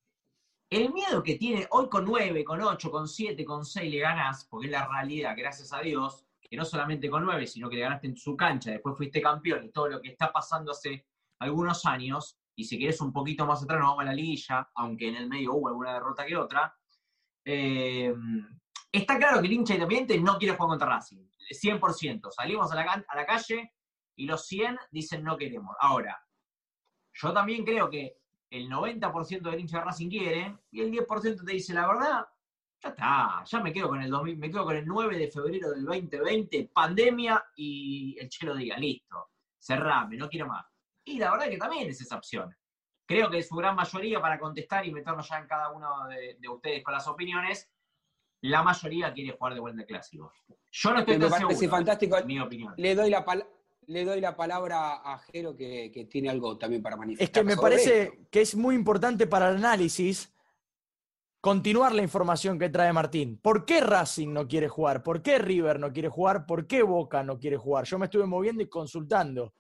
el 0.70 0.92
miedo 0.92 1.24
que 1.24 1.36
tiene 1.36 1.66
hoy 1.72 1.88
con 1.88 2.04
9, 2.04 2.44
con 2.44 2.60
8, 2.60 2.92
con 2.92 3.08
7, 3.08 3.46
con 3.46 3.66
6 3.66 3.90
le 3.90 4.00
ganás, 4.00 4.44
porque 4.44 4.68
es 4.68 4.74
la 4.74 4.86
realidad, 4.90 5.36
gracias 5.38 5.72
a 5.72 5.80
Dios, 5.80 6.26
que 6.42 6.58
no 6.58 6.66
solamente 6.66 7.10
con 7.10 7.24
9, 7.24 7.48
sino 7.48 7.70
que 7.70 7.78
le 7.78 7.84
ganaste 7.84 8.08
en 8.08 8.18
su 8.18 8.36
cancha, 8.36 8.72
después 8.72 8.98
fuiste 8.98 9.22
campeón 9.22 9.64
y 9.64 9.72
todo 9.72 9.88
lo 9.88 10.02
que 10.02 10.10
está 10.10 10.34
pasando 10.34 10.74
hace 10.74 11.08
algunos 11.40 11.86
años, 11.86 12.38
y 12.58 12.66
si 12.66 12.78
querés 12.78 13.00
un 13.00 13.14
poquito 13.14 13.46
más 13.46 13.64
atrás 13.64 13.80
nos 13.80 13.88
vamos 13.92 14.02
a 14.02 14.08
la 14.08 14.14
liguilla, 14.14 14.70
aunque 14.76 15.08
en 15.08 15.16
el 15.16 15.30
medio 15.30 15.54
hubo 15.54 15.70
alguna 15.70 15.94
derrota 15.94 16.26
que 16.26 16.36
otra, 16.36 16.76
eh, 17.46 18.14
está 18.92 19.18
claro 19.18 19.42
que 19.42 19.48
el 19.48 19.54
hincha 19.54 19.74
independiente 19.74 20.20
no 20.20 20.38
quiere 20.38 20.56
jugar 20.56 20.70
contra 20.70 20.90
Racing, 20.90 21.26
100%. 21.50 22.32
Salimos 22.32 22.72
a 22.72 22.76
la, 22.76 23.26
calle 23.26 23.74
y 24.16 24.26
los 24.26 24.46
100 24.46 24.78
dicen 24.92 25.24
no 25.24 25.38
queremos. 25.38 25.76
Ahora, 25.80 26.22
yo 27.14 27.34
también 27.34 27.64
creo 27.64 27.90
que 27.90 28.18
el 28.50 28.70
90% 28.70 29.42
del 29.42 29.60
hincha 29.60 29.80
de 29.80 29.86
Racing 29.86 30.10
quiere 30.10 30.58
y 30.72 30.82
el 30.82 30.92
10% 30.92 31.46
te 31.46 31.52
dice 31.52 31.74
la 31.74 31.88
verdad, 31.88 32.26
ya 32.84 32.90
está, 32.90 33.44
ya 33.46 33.60
me 33.62 33.72
quedo 33.72 33.90
con 33.90 34.02
el 34.02 34.10
2000, 34.10 34.38
me 34.38 34.50
quedo 34.50 34.66
con 34.66 34.76
el 34.76 34.86
9 34.86 35.18
de 35.18 35.32
febrero 35.32 35.72
del 35.72 35.86
2020, 35.86 36.72
pandemia 36.74 37.44
y 37.56 38.18
el 38.20 38.28
Chelo 38.28 38.56
diga, 38.56 38.78
listo, 38.78 39.30
cerrame, 39.58 40.18
no 40.18 40.28
quiero 40.28 40.48
más. 40.48 40.66
Y 41.04 41.18
la 41.18 41.32
verdad 41.32 41.50
que 41.50 41.58
también 41.58 41.90
es 41.90 42.02
esa 42.02 42.18
opción. 42.18 42.56
Creo 43.06 43.30
que 43.30 43.44
su 43.44 43.56
gran 43.56 43.76
mayoría, 43.76 44.22
para 44.22 44.40
contestar 44.40 44.86
y 44.86 44.92
meternos 44.92 45.28
ya 45.28 45.40
en 45.40 45.48
cada 45.48 45.70
uno 45.70 46.08
de, 46.08 46.38
de 46.40 46.50
ustedes 46.50 46.84
con 46.84 46.94
las 46.94 47.08
opiniones, 47.08 47.70
la 48.42 48.64
mayoría 48.64 49.14
quiere 49.14 49.32
jugar 49.38 49.54
de 49.54 49.60
vuelta 49.60 49.82
el 49.82 49.88
clásico. 49.88 50.32
Yo 50.72 50.94
no 50.94 51.00
estoy 51.00 51.18
Me 51.18 51.30
tan 51.30 51.40
seguro, 51.40 51.70
fantástico. 51.70 52.18
mi 52.26 52.40
opinión. 52.40 52.74
Le 52.78 52.96
doy 52.96 53.10
la, 53.10 53.24
pal- 53.26 53.48
le 53.88 54.06
doy 54.06 54.22
la 54.22 54.36
palabra 54.36 54.94
a 55.04 55.20
Jero 55.20 55.56
que, 55.56 55.92
que 55.94 56.06
tiene 56.06 56.30
algo 56.30 56.58
también 56.58 56.82
para 56.82 56.96
manifestar. 56.96 57.24
Es 57.26 57.32
que 57.32 57.44
me 57.44 57.58
parece 57.62 58.04
esto. 58.04 58.16
que 58.32 58.42
es 58.42 58.56
muy 58.56 58.76
importante 58.76 59.28
para 59.28 59.50
el 59.50 59.58
análisis 59.58 60.34
continuar 61.40 61.94
la 61.94 62.04
información 62.04 62.60
que 62.60 62.70
trae 62.70 62.94
Martín. 62.94 63.38
¿Por 63.42 63.66
qué 63.66 63.82
Racing 63.82 64.32
no 64.32 64.48
quiere 64.48 64.68
jugar? 64.68 65.04
¿Por 65.04 65.22
qué 65.22 65.40
River 65.40 65.80
no 65.80 65.92
quiere 65.92 66.10
jugar? 66.10 66.46
¿Por 66.46 66.68
qué 66.68 66.84
Boca 66.84 67.24
no 67.24 67.40
quiere 67.40 67.58
jugar? 67.58 67.86
Yo 67.86 67.98
me 68.00 68.06
estuve 68.06 68.26
moviendo 68.26 68.62
y 68.64 68.70
consultando. 68.70 69.54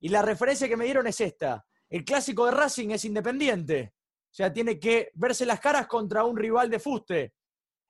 Y 0.00 0.08
la 0.08 0.22
referencia 0.22 0.68
que 0.68 0.76
me 0.76 0.84
dieron 0.84 1.06
es 1.06 1.20
esta. 1.20 1.64
El 1.88 2.04
clásico 2.04 2.46
de 2.46 2.52
Racing 2.52 2.90
es 2.90 3.04
independiente. 3.04 3.94
O 3.96 4.34
sea, 4.34 4.52
tiene 4.52 4.78
que 4.78 5.10
verse 5.14 5.46
las 5.46 5.60
caras 5.60 5.86
contra 5.86 6.24
un 6.24 6.36
rival 6.36 6.68
de 6.70 6.78
fuste. 6.80 7.34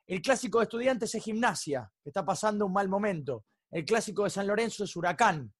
El 0.06 0.20
clásico 0.20 0.58
de 0.58 0.64
estudiantes 0.64 1.14
es 1.14 1.24
gimnasia, 1.24 1.90
que 2.02 2.10
está 2.10 2.24
pasando 2.24 2.66
un 2.66 2.72
mal 2.72 2.88
momento. 2.88 3.46
El 3.70 3.84
clásico 3.84 4.24
de 4.24 4.30
San 4.30 4.46
Lorenzo 4.46 4.84
es 4.84 4.94
huracán, 4.96 5.52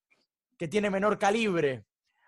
que 0.58 0.68
tiene 0.68 0.90
menor 0.90 1.18
calibre. 1.18 1.86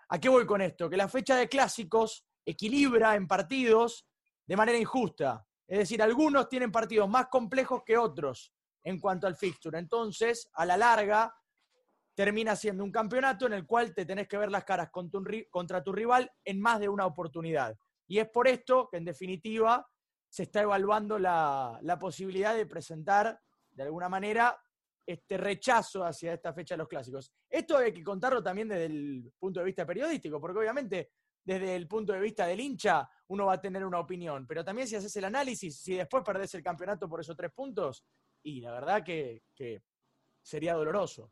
¿A 0.09 0.19
qué 0.19 0.27
voy 0.27 0.45
con 0.45 0.61
esto? 0.61 0.89
Que 0.89 0.97
la 0.97 1.07
fecha 1.07 1.35
de 1.35 1.47
clásicos 1.47 2.25
equilibra 2.45 3.15
en 3.15 3.27
partidos 3.27 4.07
de 4.45 4.55
manera 4.55 4.77
injusta. 4.77 5.45
Es 5.67 5.79
decir, 5.79 6.01
algunos 6.01 6.49
tienen 6.49 6.71
partidos 6.71 7.09
más 7.09 7.27
complejos 7.27 7.83
que 7.85 7.97
otros 7.97 8.53
en 8.83 8.99
cuanto 8.99 9.27
al 9.27 9.35
fixture. 9.35 9.77
Entonces, 9.77 10.49
a 10.53 10.65
la 10.65 10.77
larga, 10.77 11.33
termina 12.15 12.55
siendo 12.55 12.83
un 12.83 12.91
campeonato 12.91 13.45
en 13.45 13.53
el 13.53 13.67
cual 13.67 13.93
te 13.93 14.05
tenés 14.05 14.27
que 14.27 14.37
ver 14.37 14.49
las 14.49 14.63
caras 14.63 14.89
contra 14.91 15.83
tu 15.83 15.91
rival 15.91 16.31
en 16.43 16.59
más 16.59 16.79
de 16.79 16.89
una 16.89 17.05
oportunidad. 17.05 17.77
Y 18.07 18.17
es 18.17 18.29
por 18.29 18.47
esto 18.47 18.87
que, 18.89 18.97
en 18.97 19.05
definitiva, 19.05 19.85
se 20.29 20.43
está 20.43 20.61
evaluando 20.61 21.17
la, 21.17 21.79
la 21.81 21.97
posibilidad 21.97 22.55
de 22.55 22.65
presentar, 22.65 23.39
de 23.71 23.83
alguna 23.83 24.09
manera, 24.09 24.57
este 25.05 25.37
rechazo 25.37 26.03
hacia 26.03 26.33
esta 26.33 26.53
fecha 26.53 26.75
de 26.75 26.79
los 26.79 26.87
clásicos. 26.87 27.31
Esto 27.49 27.77
hay 27.77 27.93
que 27.93 28.03
contarlo 28.03 28.43
también 28.43 28.67
desde 28.67 28.85
el 28.85 29.31
punto 29.39 29.59
de 29.59 29.65
vista 29.65 29.85
periodístico, 29.85 30.39
porque 30.41 30.59
obviamente 30.59 31.11
desde 31.43 31.75
el 31.75 31.87
punto 31.87 32.11
de 32.11 32.19
vista 32.19 32.45
del 32.45 32.59
hincha 32.59 33.09
uno 33.27 33.45
va 33.45 33.53
a 33.53 33.61
tener 33.61 33.85
una 33.85 33.99
opinión, 33.99 34.45
pero 34.45 34.65
también 34.65 34.87
si 34.87 34.97
haces 34.97 35.15
el 35.15 35.25
análisis, 35.25 35.79
si 35.79 35.95
después 35.95 36.23
perdés 36.23 36.53
el 36.55 36.63
campeonato 36.63 37.07
por 37.07 37.21
esos 37.21 37.37
tres 37.37 37.51
puntos, 37.53 38.03
y 38.43 38.59
la 38.59 38.71
verdad 38.71 39.03
que, 39.03 39.43
que 39.55 39.81
sería 40.41 40.73
doloroso. 40.73 41.31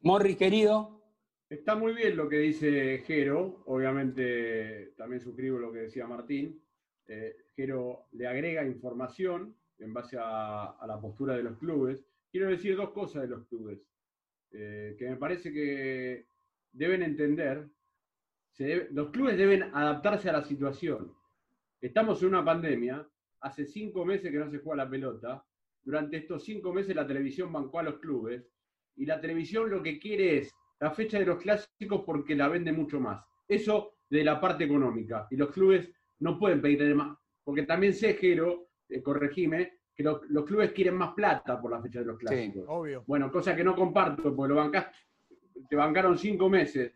Morris, 0.00 0.36
querido, 0.36 1.06
Está 1.48 1.76
muy 1.76 1.94
bien 1.94 2.16
lo 2.16 2.28
que 2.28 2.38
dice 2.38 3.04
Jero, 3.06 3.62
obviamente 3.66 4.94
también 4.96 5.20
suscribo 5.20 5.58
lo 5.58 5.72
que 5.72 5.80
decía 5.80 6.04
Martín. 6.04 6.60
Eh, 7.06 7.36
Jero 7.56 8.06
le 8.12 8.26
agrega 8.26 8.64
información 8.64 9.56
en 9.78 9.92
base 9.92 10.16
a, 10.20 10.76
la 10.86 11.00
postura 11.00 11.34
de 11.34 11.42
los 11.42 11.58
clubes. 11.58 12.04
Quiero 12.30 12.48
decir 12.48 12.76
dos 12.76 12.90
cosas 12.90 13.22
de 13.22 13.28
los 13.28 13.46
clubes, 13.46 13.80
eh, 14.52 14.94
que 14.98 15.08
me 15.08 15.16
parece 15.16 15.52
que 15.52 16.26
deben 16.72 17.02
entender. 17.02 17.68
Los 18.90 19.10
clubes 19.10 19.36
deben 19.36 19.64
adaptarse 19.74 20.30
a 20.30 20.32
la 20.32 20.44
situación. 20.44 21.12
Estamos 21.80 22.22
en 22.22 22.28
una 22.28 22.44
pandemia, 22.44 23.06
hace 23.40 23.66
cinco 23.66 24.04
meses 24.04 24.30
que 24.30 24.38
no 24.38 24.50
se 24.50 24.58
juega 24.58 24.84
la 24.84 24.90
pelota, 24.90 25.44
durante 25.86 26.16
estos 26.16 26.44
cinco 26.44 26.72
meses 26.72 26.96
la 26.96 27.06
televisión 27.06 27.52
bancó 27.52 27.78
a 27.78 27.84
los 27.84 28.00
clubes 28.00 28.50
y 28.96 29.06
la 29.06 29.20
televisión 29.20 29.70
lo 29.70 29.82
que 29.82 30.00
quiere 30.00 30.38
es 30.38 30.52
la 30.80 30.90
fecha 30.90 31.18
de 31.18 31.26
los 31.26 31.40
clásicos 31.40 32.02
porque 32.04 32.34
la 32.34 32.48
vende 32.48 32.72
mucho 32.72 32.98
más. 32.98 33.24
Eso 33.46 33.94
de 34.10 34.24
la 34.24 34.40
parte 34.40 34.64
económica. 34.64 35.28
Y 35.30 35.36
los 35.36 35.50
clubes 35.50 35.88
no 36.18 36.38
pueden 36.38 36.60
pedirle 36.60 36.94
más. 36.94 37.16
Porque 37.46 37.62
también 37.62 37.94
sé, 37.94 38.14
Jero, 38.14 38.70
eh, 38.88 39.00
corregime, 39.00 39.78
que 39.94 40.02
los, 40.02 40.20
los 40.30 40.44
clubes 40.44 40.72
quieren 40.72 40.96
más 40.96 41.14
plata 41.14 41.60
por 41.60 41.70
la 41.70 41.80
fecha 41.80 42.00
de 42.00 42.06
los 42.06 42.18
clásicos. 42.18 42.64
Obvio. 42.66 43.04
Bueno, 43.06 43.30
cosa 43.30 43.54
que 43.54 43.62
no 43.62 43.76
comparto, 43.76 44.34
porque 44.34 44.48
lo 44.48 44.56
bancás, 44.56 44.86
te 45.70 45.76
bancaron 45.76 46.18
cinco 46.18 46.48
meses 46.48 46.92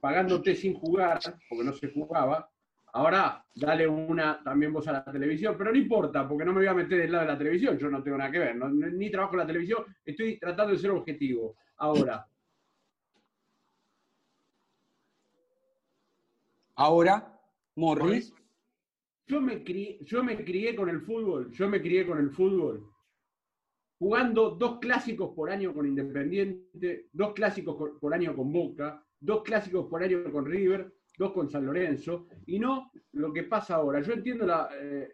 pagándote 0.00 0.56
sin 0.56 0.74
jugar, 0.74 1.20
porque 1.48 1.64
no 1.64 1.72
se 1.74 1.92
jugaba. 1.92 2.50
Ahora, 2.92 3.46
dale 3.54 3.86
una 3.86 4.42
también 4.42 4.72
vos 4.72 4.88
a 4.88 4.92
la 4.94 5.04
televisión, 5.04 5.54
pero 5.56 5.70
no 5.70 5.78
importa, 5.78 6.28
porque 6.28 6.44
no 6.44 6.52
me 6.52 6.58
voy 6.58 6.66
a 6.66 6.74
meter 6.74 6.98
del 7.00 7.12
lado 7.12 7.24
de 7.26 7.32
la 7.32 7.38
televisión, 7.38 7.78
yo 7.78 7.88
no 7.88 8.02
tengo 8.02 8.18
nada 8.18 8.32
que 8.32 8.40
ver, 8.40 8.56
no- 8.56 8.68
ni 8.68 9.12
trabajo 9.12 9.34
en 9.34 9.38
la 9.38 9.46
televisión, 9.46 9.84
estoy 10.04 10.40
tratando 10.40 10.72
de 10.72 10.78
ser 10.80 10.90
objetivo. 10.90 11.54
Ahora, 11.76 12.26
ahora, 16.74 17.38
Morris. 17.76 18.34
Yo 19.26 19.40
me, 19.40 19.62
crié, 19.62 19.98
yo 20.02 20.22
me 20.24 20.36
crié 20.44 20.74
con 20.74 20.88
el 20.88 21.00
fútbol, 21.00 21.50
yo 21.52 21.68
me 21.68 21.80
crié 21.80 22.06
con 22.06 22.18
el 22.18 22.30
fútbol, 22.30 22.88
jugando 23.98 24.50
dos 24.50 24.78
clásicos 24.80 25.30
por 25.34 25.50
año 25.50 25.72
con 25.72 25.86
Independiente, 25.86 27.08
dos 27.12 27.32
clásicos 27.32 27.76
por- 28.00 28.14
año 28.14 28.34
con 28.34 28.52
Boca, 28.52 29.04
dos 29.20 29.42
clásicos 29.42 29.86
por 29.88 30.02
año 30.02 30.24
con 30.32 30.44
River, 30.44 30.92
dos 31.16 31.32
con 31.32 31.48
San 31.48 31.64
Lorenzo, 31.66 32.26
y 32.46 32.58
no 32.58 32.90
lo 33.12 33.32
que 33.32 33.44
pasa 33.44 33.76
ahora. 33.76 34.00
Yo 34.00 34.12
entiendo 34.12 34.44
la, 34.46 34.68
eh, 34.80 35.08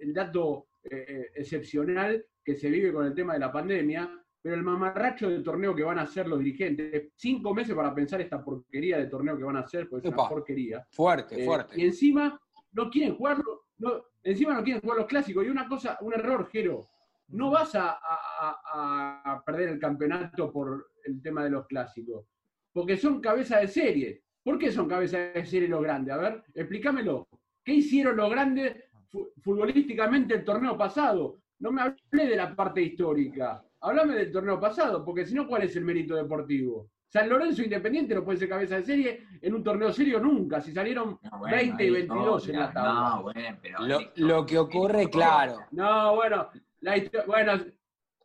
el 0.00 0.12
dato 0.12 0.66
eh, 0.82 1.04
eh, 1.08 1.26
excepcional 1.36 2.24
que 2.44 2.54
se 2.56 2.68
vive 2.68 2.92
con 2.92 3.06
el 3.06 3.14
tema 3.14 3.32
de 3.32 3.38
la 3.38 3.50
pandemia, 3.50 4.20
pero 4.42 4.56
el 4.56 4.62
mamarracho 4.62 5.30
del 5.30 5.42
torneo 5.42 5.74
que 5.74 5.82
van 5.82 5.98
a 5.98 6.02
hacer 6.02 6.28
los 6.28 6.38
dirigentes, 6.38 7.12
cinco 7.16 7.54
meses 7.54 7.74
para 7.74 7.94
pensar 7.94 8.20
esta 8.20 8.44
porquería 8.44 8.98
de 8.98 9.06
torneo 9.06 9.38
que 9.38 9.44
van 9.44 9.56
a 9.56 9.60
hacer, 9.60 9.88
pues 9.88 10.04
es 10.04 10.08
una 10.12 10.28
porquería. 10.28 10.86
Fuerte, 10.90 11.40
Eh, 11.42 11.46
fuerte. 11.46 11.80
y 11.80 11.86
encima 11.86 12.38
no 12.74 12.90
quieren 12.90 13.16
jugarlo, 13.16 13.62
no, 13.78 14.04
encima 14.22 14.54
no 14.54 14.62
quieren 14.62 14.82
jugar 14.82 14.98
los 14.98 15.06
clásicos. 15.06 15.44
Y 15.44 15.48
una 15.48 15.66
cosa, 15.68 15.98
un 16.02 16.12
error, 16.14 16.48
Jero. 16.52 16.86
No 17.28 17.50
vas 17.50 17.74
a, 17.74 17.98
a- 18.00 19.42
perder 19.44 19.70
el 19.70 19.78
campeonato 19.78 20.52
por 20.52 20.90
el 21.04 21.20
tema 21.22 21.42
de 21.44 21.50
los 21.50 21.66
clásicos. 21.66 22.26
Porque 22.72 22.96
son 22.96 23.20
cabeza 23.20 23.58
de 23.60 23.68
serie. 23.68 24.22
¿Por 24.42 24.58
qué 24.58 24.70
son 24.70 24.86
cabeza 24.88 25.18
de 25.18 25.44
serie 25.46 25.68
los 25.68 25.82
grandes? 25.82 26.14
A 26.14 26.18
ver, 26.18 26.42
explícamelo. 26.54 27.26
¿Qué 27.64 27.74
hicieron 27.74 28.16
los 28.16 28.30
grandes 28.30 28.84
fu- 29.08 29.30
futbolísticamente 29.42 30.34
el 30.34 30.44
torneo 30.44 30.76
pasado? 30.76 31.38
No 31.60 31.72
me 31.72 31.80
hablé 31.82 32.26
de 32.26 32.36
la 32.36 32.54
parte 32.54 32.82
histórica. 32.82 33.64
Háblame 33.80 34.16
del 34.16 34.32
torneo 34.32 34.60
pasado, 34.60 35.04
porque 35.04 35.24
si 35.24 35.34
no, 35.34 35.46
¿cuál 35.46 35.62
es 35.62 35.74
el 35.76 35.84
mérito 35.84 36.14
deportivo? 36.14 36.90
San 37.14 37.28
Lorenzo 37.28 37.62
Independiente 37.62 38.12
no 38.12 38.24
puede 38.24 38.38
ser 38.38 38.48
cabeza 38.48 38.74
de 38.74 38.82
serie 38.82 39.28
en 39.40 39.54
un 39.54 39.62
torneo 39.62 39.92
serio 39.92 40.18
nunca. 40.18 40.60
Si 40.60 40.72
salieron 40.72 41.20
No, 41.22 41.38
bueno, 41.38 41.56
20 41.56 41.84
y 41.84 41.86
ahí 41.86 41.92
22 41.92 42.48
en 42.48 42.58
la 42.58 42.72
tabla. 42.72 42.92
No, 42.92 43.22
bueno, 43.22 43.58
pero. 43.62 43.78
Lo, 44.16 44.44
que 44.44 44.58
ocurre, 44.58 45.08
claro. 45.08 45.60
No, 45.70 46.16
bueno, 46.16 46.48
la 46.80 47.00
bueno, 47.28 47.52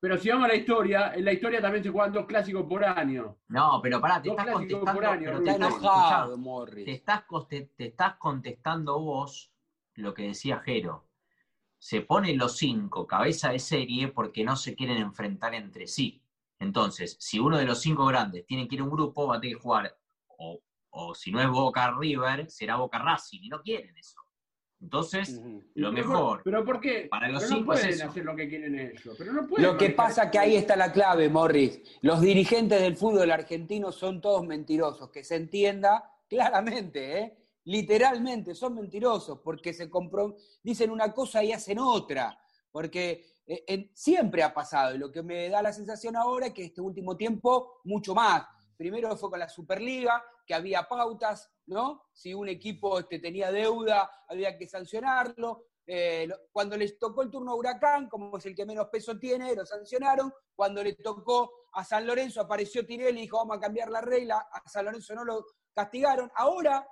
pero 0.01 0.17
si 0.17 0.29
vamos 0.29 0.45
a 0.45 0.47
la 0.47 0.55
historia, 0.55 1.13
en 1.13 1.23
la 1.23 1.33
historia 1.33 1.61
también 1.61 1.83
se 1.83 1.91
juegan 1.91 2.11
dos 2.11 2.25
clásicos 2.25 2.65
por 2.67 2.83
año. 2.83 3.37
No, 3.49 3.79
pero 3.83 4.01
pará, 4.01 4.23
te 4.23 4.29
Dos 4.29 4.39
estás 4.39 4.53
contestando. 4.55 4.93
por 4.93 5.05
año, 5.05 5.23
pero 5.25 5.43
te 5.43 5.51
estás- 5.51 5.67
enojado, 5.67 6.39
estás, 6.87 7.23
te 7.75 7.85
estás 7.85 8.15
contestando 8.15 8.99
vos 8.99 9.51
lo 9.93 10.15
que 10.15 10.23
decía 10.23 10.61
Jero. 10.65 11.05
Se 11.77 12.01
ponen 12.01 12.39
los 12.39 12.57
cinco 12.57 13.05
cabeza 13.05 13.51
de 13.51 13.59
serie 13.59 14.07
porque 14.07 14.43
no 14.43 14.55
se 14.55 14.73
quieren 14.73 14.97
enfrentar 14.97 15.53
entre 15.53 15.85
sí. 15.85 16.18
Entonces, 16.59 17.15
si 17.19 17.39
uno 17.39 17.57
de 17.57 17.65
los 17.65 17.81
cinco 17.81 18.05
grandes 18.05 18.45
tiene 18.45 18.67
que 18.67 18.75
ir 18.75 18.81
a 18.81 18.83
un 18.83 18.91
grupo, 18.91 19.27
va 19.27 19.37
a 19.37 19.41
tener 19.41 19.55
que 19.55 19.61
jugar, 19.63 19.97
o, 20.27 20.59
o 20.91 21.15
si 21.15 21.31
no 21.31 21.41
es 21.41 21.49
Boca 21.49 21.91
River, 21.97 22.49
será 22.49 22.75
Boca 22.75 22.99
Racing, 22.99 23.39
y 23.43 23.49
no 23.49 23.61
quieren 23.61 23.97
eso. 23.97 24.19
Entonces, 24.81 25.41
lo 25.75 25.91
Pero 25.91 25.91
mejor, 25.91 26.41
¿Pero 26.43 26.63
por 26.63 26.79
qué? 26.79 27.07
para 27.09 27.27
los 27.27 27.43
Pero 27.43 27.49
no 27.51 27.57
cinco 27.57 27.71
pueden 27.73 28.01
hacer 28.01 28.23
lo 28.23 28.35
que 28.35 28.47
quieren 28.47 28.79
ellos. 28.79 29.15
Pero 29.17 29.33
no 29.33 29.45
pueden 29.45 29.65
Lo 29.65 29.77
que 29.77 29.89
pasa 29.89 30.31
que 30.31 30.39
ahí 30.39 30.55
está 30.55 30.77
la 30.77 30.93
clave, 30.93 31.27
Morris. 31.27 31.81
Los 32.01 32.21
dirigentes 32.21 32.81
del 32.81 32.95
fútbol 32.95 33.29
argentino 33.29 33.91
son 33.91 34.21
todos 34.21 34.45
mentirosos, 34.45 35.09
que 35.09 35.23
se 35.23 35.35
entienda 35.35 36.09
claramente, 36.29 37.19
¿eh? 37.19 37.37
literalmente 37.65 38.55
son 38.55 38.75
mentirosos, 38.75 39.39
porque 39.43 39.73
se 39.73 39.89
dicen 40.63 40.91
una 40.91 41.11
cosa 41.13 41.43
y 41.43 41.51
hacen 41.51 41.79
otra, 41.79 42.39
porque 42.71 43.25
eh, 43.51 43.89
siempre 43.95 44.43
ha 44.43 44.53
pasado, 44.53 44.93
y 44.93 44.99
lo 44.99 45.11
que 45.11 45.23
me 45.23 45.49
da 45.49 45.63
la 45.63 45.73
sensación 45.73 46.15
ahora 46.15 46.47
es 46.47 46.53
que 46.53 46.65
este 46.65 46.81
último 46.81 47.17
tiempo, 47.17 47.79
mucho 47.85 48.13
más. 48.13 48.45
Primero 48.77 49.17
fue 49.17 49.31
con 49.31 49.39
la 49.39 49.49
Superliga, 49.49 50.23
que 50.45 50.53
había 50.53 50.87
pautas, 50.87 51.51
¿no? 51.65 52.05
Si 52.13 52.33
un 52.33 52.47
equipo 52.47 52.99
este, 52.99 53.17
tenía 53.17 53.51
deuda, 53.51 54.09
había 54.27 54.55
que 54.55 54.67
sancionarlo. 54.67 55.65
Eh, 55.87 56.29
cuando 56.51 56.77
les 56.77 56.99
tocó 56.99 57.23
el 57.23 57.31
turno 57.31 57.51
a 57.51 57.55
Huracán, 57.55 58.07
como 58.07 58.37
es 58.37 58.45
el 58.45 58.55
que 58.55 58.67
menos 58.67 58.87
peso 58.89 59.17
tiene, 59.17 59.55
lo 59.55 59.65
sancionaron. 59.65 60.31
Cuando 60.55 60.83
le 60.83 60.93
tocó 60.93 61.51
a 61.73 61.83
San 61.83 62.05
Lorenzo, 62.05 62.41
apareció 62.41 62.85
Tinelli 62.85 63.19
y 63.19 63.21
dijo, 63.23 63.37
vamos 63.37 63.57
a 63.57 63.59
cambiar 63.59 63.89
la 63.89 64.01
regla. 64.01 64.47
A 64.51 64.69
San 64.69 64.85
Lorenzo 64.85 65.15
no 65.15 65.25
lo 65.25 65.45
castigaron. 65.73 66.31
Ahora, 66.35 66.87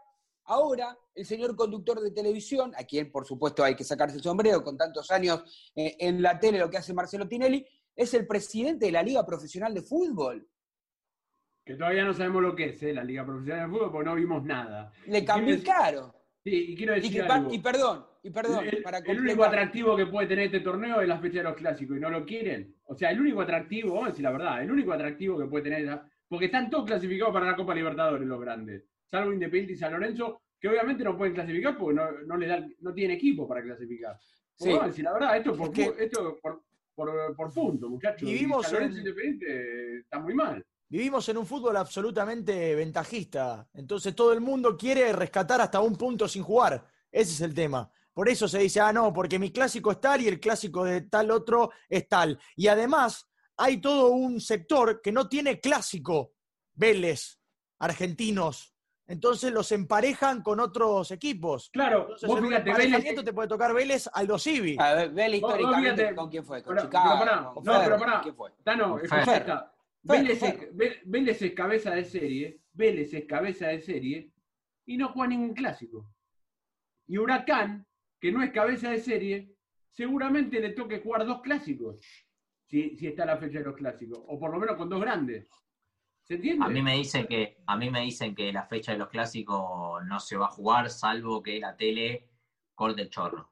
ahora, 0.47 0.97
el 1.13 1.25
señor 1.25 1.55
conductor 1.55 1.99
de 2.01 2.11
televisión, 2.11 2.73
a 2.75 2.83
quien 2.83 3.11
por 3.11 3.25
supuesto 3.25 3.63
hay 3.63 3.75
que 3.75 3.83
sacarse 3.83 4.17
el 4.17 4.23
sombrero 4.23 4.63
con 4.63 4.77
tantos 4.77 5.09
años 5.11 5.71
eh, 5.75 5.95
en 5.99 6.21
la 6.21 6.39
tele, 6.39 6.59
lo 6.59 6.69
que 6.69 6.77
hace 6.77 6.93
Marcelo 6.93 7.27
Tinelli, 7.27 7.65
es 7.95 8.13
el 8.13 8.27
presidente 8.27 8.85
de 8.87 8.91
la 8.91 9.03
Liga 9.03 9.25
Profesional 9.25 9.73
de 9.73 9.81
Fútbol. 9.81 10.47
Que 11.65 11.75
todavía 11.75 12.05
no 12.05 12.13
sabemos 12.13 12.41
lo 12.41 12.55
que 12.55 12.69
es 12.69 12.83
¿eh? 12.83 12.93
la 12.93 13.03
Liga 13.03 13.25
Profesional 13.25 13.69
de 13.69 13.75
Fútbol 13.77 13.91
porque 13.91 14.05
no 14.09 14.15
vimos 14.15 14.43
nada. 14.43 14.91
Le 15.05 15.25
cambió 15.25 15.55
¿Quién 15.55 15.59
es? 15.59 15.63
caro. 15.65 16.13
Sí, 16.43 16.71
y 16.71 16.75
quiero 16.77 16.93
Y, 16.95 17.01
decir 17.01 17.21
que 17.21 17.27
pa- 17.27 17.35
algo. 17.35 17.53
y 17.53 17.59
perdón, 17.59 18.05
y 18.23 18.29
perdón, 18.29 18.65
el, 18.67 18.81
para 18.81 18.99
el 18.99 19.19
único 19.19 19.43
atractivo 19.43 19.97
que 19.97 20.05
puede 20.05 20.27
tener 20.27 20.45
este 20.45 20.61
torneo 20.61 21.01
es 21.01 21.07
la 21.07 21.19
fecha 21.19 21.39
de 21.39 21.43
los 21.43 21.55
clásicos 21.55 21.97
y 21.97 21.99
no 21.99 22.09
lo 22.09 22.25
quieren. 22.25 22.73
O 22.85 22.95
sea, 22.95 23.11
el 23.11 23.19
único 23.19 23.41
atractivo, 23.41 23.89
vamos 23.95 24.05
a 24.05 24.09
decir 24.11 24.23
la 24.23 24.31
verdad, 24.31 24.61
el 24.63 24.71
único 24.71 24.93
atractivo 24.93 25.37
que 25.37 25.45
puede 25.47 25.63
tener, 25.65 25.99
porque 26.29 26.45
están 26.45 26.69
todos 26.69 26.85
clasificados 26.85 27.33
para 27.33 27.47
la 27.47 27.55
Copa 27.57 27.75
Libertadores 27.75 28.25
los 28.25 28.39
grandes, 28.39 28.85
salvo 29.09 29.33
Independiente 29.33 29.73
y 29.73 29.77
San 29.77 29.91
Lorenzo, 29.93 30.41
que 30.59 30.67
obviamente 30.69 31.03
no 31.03 31.17
pueden 31.17 31.33
clasificar 31.33 31.77
porque 31.77 31.95
no, 31.95 32.11
no 32.25 32.37
le 32.37 32.47
dan, 32.47 32.75
no 32.81 32.93
tienen 32.93 33.17
equipo 33.17 33.47
para 33.47 33.61
clasificar. 33.63 34.17
Sí. 34.55 34.69
Vamos 34.69 34.83
a 34.83 34.87
decir 34.87 35.03
la 35.03 35.13
verdad, 35.13 35.37
esto 35.37 35.51
es 35.51 35.57
por, 35.57 35.67
Es 35.67 35.73
que- 35.73 35.85
pu- 35.91 35.95
esto 35.99 36.39
por, 36.41 36.63
por, 36.95 37.35
por 37.35 37.53
punto, 37.53 37.89
muchachos. 37.89 38.27
Vivimos 38.27 38.65
San 38.65 38.73
Lorenzo 38.75 38.95
en- 38.95 38.99
Independiente 39.07 39.97
está 39.99 40.19
muy 40.19 40.33
mal. 40.33 40.65
Vivimos 40.89 41.27
en 41.29 41.37
un 41.37 41.45
fútbol 41.45 41.75
absolutamente 41.77 42.73
ventajista. 42.73 43.67
Entonces 43.73 44.15
todo 44.15 44.31
el 44.33 44.39
mundo 44.41 44.77
quiere 44.77 45.11
rescatar 45.13 45.59
hasta 45.61 45.81
un 45.81 45.95
punto 45.97 46.27
sin 46.27 46.43
jugar. 46.43 46.85
Ese 47.11 47.33
es 47.33 47.41
el 47.41 47.53
tema. 47.53 47.91
Por 48.13 48.29
eso 48.29 48.47
se 48.47 48.59
dice, 48.59 48.79
ah, 48.79 48.91
no, 48.93 49.13
porque 49.13 49.37
mi 49.37 49.51
clásico 49.51 49.91
es 49.91 49.99
tal 50.01 50.21
y 50.21 50.27
el 50.27 50.39
clásico 50.39 50.83
de 50.85 51.01
tal 51.01 51.29
otro 51.29 51.69
es 51.89 52.07
tal. 52.07 52.39
Y 52.55 52.67
además 52.67 53.29
hay 53.57 53.79
todo 53.81 54.09
un 54.11 54.39
sector 54.41 55.01
que 55.01 55.11
no 55.11 55.27
tiene 55.27 55.59
clásico. 55.59 56.33
Vélez, 56.73 57.37
argentinos. 57.79 58.73
Entonces 59.07 59.53
los 59.53 59.71
emparejan 59.71 60.41
con 60.43 60.59
otros 60.59 61.11
equipos. 61.11 61.69
Claro, 61.71 62.01
Entonces 62.01 62.27
vos 62.27 62.39
en 62.39 62.45
emparejamiento 62.45 63.07
Vélez, 63.21 63.25
te 63.25 63.33
puede 63.33 63.47
tocar 63.47 63.73
Vélez 63.73 64.09
Aldo 64.13 64.37
Civi. 64.37 64.75
A 64.79 64.93
ver, 64.95 65.09
Vos- 65.09 65.15
vos 65.15 65.33
históricamente 65.59 66.15
con 66.15 66.29
quién 66.29 66.43
fue, 66.43 66.61
con 66.61 66.75
Pero- 66.75 66.87
Chicago. 66.87 67.05
pero 67.17 67.19
pará, 67.31 67.51
con 67.53 67.63
no, 67.63 67.81
pero 67.83 67.97
pará. 67.97 68.21
¿quién 68.21 68.35
fue? 68.35 68.51
Tano, 68.63 68.95
Fer. 68.97 69.05
escuchá 69.05 69.37
esta. 69.37 69.73
Fer, 70.05 70.17
Vélez, 70.21 70.39
Fer. 70.39 70.55
es, 70.63 70.75
Vé- 70.75 71.01
Vélez 71.05 71.41
es 71.41 71.53
cabeza 71.53 71.91
de 71.91 72.03
serie, 72.03 72.61
Vélez 72.73 73.13
es 73.13 73.25
cabeza 73.25 73.67
de 73.67 73.79
serie 73.81 74.31
y 74.85 74.97
no 74.97 75.09
juega 75.09 75.29
ningún 75.29 75.53
clásico. 75.53 76.09
Y 77.07 77.17
Huracán, 77.17 77.85
que 78.19 78.31
no 78.31 78.43
es 78.43 78.51
cabeza 78.51 78.89
de 78.89 78.99
serie, 78.99 79.55
seguramente 79.91 80.59
le 80.59 80.71
toque 80.71 80.99
jugar 80.99 81.25
dos 81.25 81.41
clásicos, 81.41 81.97
si, 82.65 82.97
si 82.97 83.07
está 83.07 83.25
la 83.25 83.37
fecha 83.37 83.59
de 83.59 83.65
los 83.65 83.75
clásicos, 83.75 84.19
o 84.27 84.37
por 84.37 84.51
lo 84.51 84.59
menos 84.59 84.75
con 84.75 84.89
dos 84.89 84.99
grandes. 84.99 85.47
¿Se 86.27 86.35
entiende? 86.35 86.65
A 86.65 86.67
mí 86.67 86.81
me 86.81 86.95
dicen 86.95 87.25
que, 87.25 87.57
a 87.65 87.77
mí 87.77 87.89
me 87.89 88.01
dicen 88.01 88.35
que 88.35 88.51
la 88.51 88.63
fecha 88.63 88.91
de 88.91 88.97
los 88.97 89.07
clásicos 89.07 90.03
no 90.05 90.19
se 90.19 90.35
va 90.35 90.47
a 90.47 90.51
jugar, 90.51 90.89
salvo 90.89 91.41
que 91.41 91.57
la 91.59 91.75
tele 91.77 92.27
corte 92.75 93.01
el 93.03 93.09
chorro. 93.09 93.49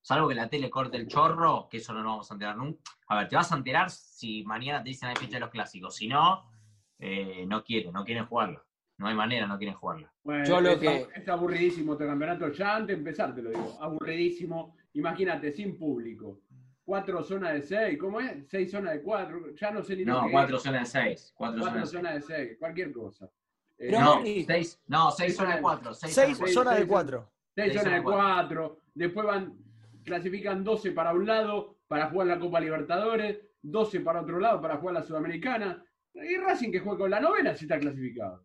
Salvo 0.00 0.28
que 0.28 0.34
la 0.34 0.48
tele 0.48 0.70
corte 0.70 0.96
el 0.96 1.06
chorro, 1.06 1.68
que 1.70 1.78
eso 1.78 1.92
no 1.92 2.02
nos 2.02 2.12
vamos 2.12 2.30
a 2.30 2.34
enterar 2.34 2.56
nunca. 2.56 2.80
A 3.08 3.18
ver, 3.18 3.28
te 3.28 3.36
vas 3.36 3.52
a 3.52 3.56
enterar 3.56 3.90
si 3.90 4.42
mañana 4.44 4.82
te 4.82 4.88
dicen 4.88 5.10
la 5.10 5.16
fecha 5.16 5.34
de 5.34 5.40
los 5.40 5.50
clásicos. 5.50 5.94
Si 5.96 6.08
no, 6.08 6.50
eh, 6.98 7.44
no 7.46 7.62
quieren, 7.62 7.92
no 7.92 8.04
quieren 8.04 8.24
jugarla. 8.26 8.62
No 8.96 9.06
hay 9.08 9.14
manera, 9.14 9.46
no 9.46 9.58
quieren 9.58 9.74
jugarla. 9.76 10.10
Bueno, 10.22 10.44
Yo 10.46 10.60
lo 10.60 10.70
es, 10.70 10.78
que- 10.78 11.08
es 11.16 11.28
aburridísimo 11.28 11.92
este 11.92 12.06
campeonato, 12.06 12.48
ya 12.52 12.76
antes 12.76 12.88
de 12.96 13.00
empezar 13.00 13.34
te 13.34 13.42
lo 13.42 13.50
digo, 13.50 13.76
aburridísimo. 13.80 14.76
Imagínate, 14.94 15.52
sin 15.52 15.76
público. 15.76 16.40
Cuatro 16.84 17.22
zonas 17.22 17.54
de 17.54 17.62
seis, 17.62 17.98
¿cómo 17.98 18.20
es? 18.20 18.46
Seis 18.48 18.70
zonas 18.70 18.92
de 18.92 19.02
cuatro, 19.02 19.54
ya 19.54 19.70
no 19.70 19.82
sé 19.82 19.96
ni 19.96 20.04
lo 20.04 20.22
No, 20.22 20.30
cuatro 20.30 20.58
zonas 20.58 20.92
de 20.92 21.00
seis. 21.00 21.32
Cuatro, 21.34 21.60
Cuatro 21.62 21.86
zonas 21.86 22.14
de 22.14 22.20
seis, 22.20 22.56
cualquier 22.58 22.92
cosa. 22.92 23.30
Eh, 23.78 23.90
No, 23.90 24.22
seis, 24.22 24.80
no, 24.86 25.10
seis 25.10 25.34
zonas 25.34 25.56
de 25.56 25.62
cuatro. 25.62 25.94
Seis, 25.94 26.14
zonas 26.52 26.78
de 26.78 26.86
cuatro. 26.86 27.30
seis 27.54 27.72
seis 27.72 27.80
zonas 27.80 27.94
de 27.94 28.02
cuatro, 28.02 28.80
después 28.94 29.26
van, 29.26 29.56
clasifican 30.04 30.62
12 30.62 30.92
para 30.92 31.12
un 31.12 31.26
lado 31.26 31.78
para 31.88 32.10
jugar 32.10 32.28
la 32.28 32.38
Copa 32.38 32.60
Libertadores, 32.60 33.40
12 33.62 34.00
para 34.00 34.20
otro 34.20 34.38
lado 34.38 34.60
para 34.60 34.76
jugar 34.76 34.94
la 34.94 35.02
Sudamericana, 35.02 35.82
y 36.14 36.36
Racing 36.36 36.70
que 36.70 36.80
juega 36.80 36.98
con 36.98 37.10
la 37.10 37.20
novena 37.20 37.54
si 37.54 37.64
está 37.64 37.78
clasificado. 37.78 38.44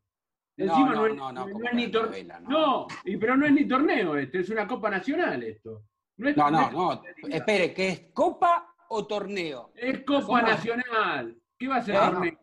No, 0.57 0.65
Encima 0.65 0.93
no, 0.93 1.09
no, 1.09 1.31
no, 1.31 1.47
es 1.47 1.73
ni 1.73 1.87
novela, 1.87 2.39
no. 2.39 2.49
No, 2.49 2.87
y, 3.05 3.17
pero 3.17 3.37
no 3.37 3.45
es 3.45 3.51
ni 3.53 3.67
torneo 3.67 4.17
este, 4.17 4.39
es 4.39 4.49
una 4.49 4.67
Copa 4.67 4.89
Nacional 4.89 5.41
esto. 5.43 5.83
Es- 6.27 6.35
No, 6.37 6.51
no, 6.51 6.71
no. 6.71 7.01
Espere, 7.29 7.73
¿qué 7.73 7.89
es 7.89 8.01
copa 8.13 8.75
o 8.89 9.05
torneo? 9.05 9.71
Es 9.75 10.03
Copa 10.03 10.25
¿Cómo? 10.25 10.41
Nacional. 10.41 11.37
¿Qué 11.57 11.67
va 11.67 11.77
a 11.77 11.81
ser 11.81 11.95
¿Eh? 11.95 11.99
torneo? 11.99 12.33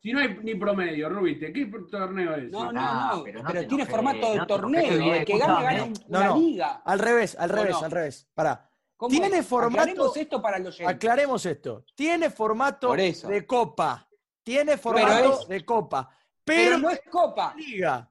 Si 0.00 0.12
no 0.12 0.20
hay 0.20 0.38
ni 0.42 0.54
promedio, 0.54 1.08
Rubite, 1.08 1.52
¿qué 1.52 1.66
torneo 1.90 2.34
es? 2.36 2.50
No, 2.52 2.70
no, 2.72 2.80
Ah, 2.80 3.12
no. 3.16 3.24
pero 3.24 3.42
Pero, 3.46 3.62
no 3.62 3.68
tiene 3.68 3.86
formato 3.86 4.30
de 4.32 4.36
no 4.38 4.46
torneo. 4.46 5.12
El 5.14 5.24
que 5.24 5.38
gane, 5.38 5.76
escúchame. 5.76 5.92
una 6.08 6.18
No, 6.20 6.24
no. 6.34 6.40
liga. 6.40 6.82
Al 6.84 6.98
revés, 7.00 7.36
al 7.38 7.50
¿O 7.50 7.54
revés, 7.54 7.72
no? 7.72 7.84
al 7.84 7.90
revés. 7.90 8.28
Pará. 8.32 8.70
¿Cómo 8.96 9.10
Tiene 9.10 9.38
es? 9.38 9.46
formato- 9.46 9.80
Aclaremos 9.82 10.16
esto 10.16 10.42
para 10.42 10.58
los 10.58 10.74
oyentes. 10.76 10.94
Aclaremos 10.96 11.46
esto. 11.46 11.84
Tiene 11.94 12.30
formato 12.30 12.92
de 12.94 13.44
copa. 13.46 14.08
Tiene 14.42 14.76
formato 14.76 15.40
es- 15.42 15.48
de 15.48 15.64
copa. 15.64 16.08
Pero 16.44 16.62
Pero, 16.62 16.78
no 16.78 16.90
es 16.90 17.00
copa. 17.10 17.54
liga. 17.56 18.10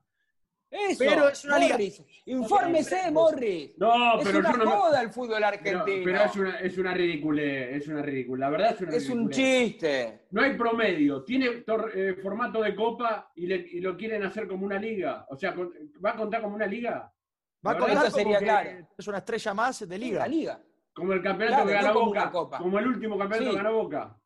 Eso, 0.70 1.00
Pero 1.00 1.30
es 1.30 1.46
una 1.46 1.60
liga. 1.60 1.74
Morris, 1.76 2.04
Infórmese, 2.26 3.12
Morris. 3.12 3.72
No, 3.78 4.20
es 4.20 4.26
pero 4.28 4.40
una 4.40 4.52
yo 4.52 4.58
no 4.58 4.92
me- 4.92 5.02
el 5.02 5.10
fútbol 5.12 5.44
argentino. 5.44 5.86
pero 6.04 6.24
es 6.24 6.36
una, 6.36 6.60
es 6.60 6.78
una 6.78 6.94
ridiculez, 6.94 7.76
es 7.78 7.88
una 7.88 8.02
ridiculez. 8.02 8.40
La 8.42 8.50
verdad 8.50 8.72
es 8.74 8.82
una 8.82 8.96
es 8.96 9.10
un 9.10 9.30
chiste. 9.30 10.26
No 10.32 10.42
hay 10.42 10.58
promedio. 10.58 11.24
Tiene 11.24 11.64
tor- 11.64 11.92
eh, 11.96 12.16
formato 12.22 12.62
de 12.62 12.76
copa 12.76 13.32
y, 13.36 13.48
le- 13.48 13.66
y 13.72 13.80
lo 13.80 13.96
quieren 13.96 14.24
hacer 14.24 14.46
como 14.48 14.66
una 14.66 14.78
liga. 14.78 15.26
O 15.30 15.38
sea, 15.38 15.56
con- 15.56 15.72
¿va 16.04 16.12
a 16.12 16.16
contar 16.18 16.42
como 16.42 16.56
una 16.56 16.68
liga? 16.68 17.14
Va 17.66 17.72
a 17.72 17.78
contar 17.78 18.12
sería 18.12 18.40
que 18.40 18.44
claro. 18.46 18.70
es 18.98 19.08
una 19.08 19.18
estrella 19.20 19.54
más 19.54 19.88
de 19.88 19.98
liga. 19.98 20.20
La 20.20 20.28
liga. 20.28 20.62
Como 20.94 21.14
el 21.14 21.22
campeonato 21.24 21.64
Claro, 21.64 21.68
que 21.68 21.74
gana 21.86 21.92
Boca. 21.94 22.58
Como 22.58 22.80
el 22.80 22.88
último 22.88 23.18
campeonato 23.18 23.52
Sí. 23.52 23.58
que 23.58 23.64
ganó 23.64 23.74
Boca. 23.78 24.18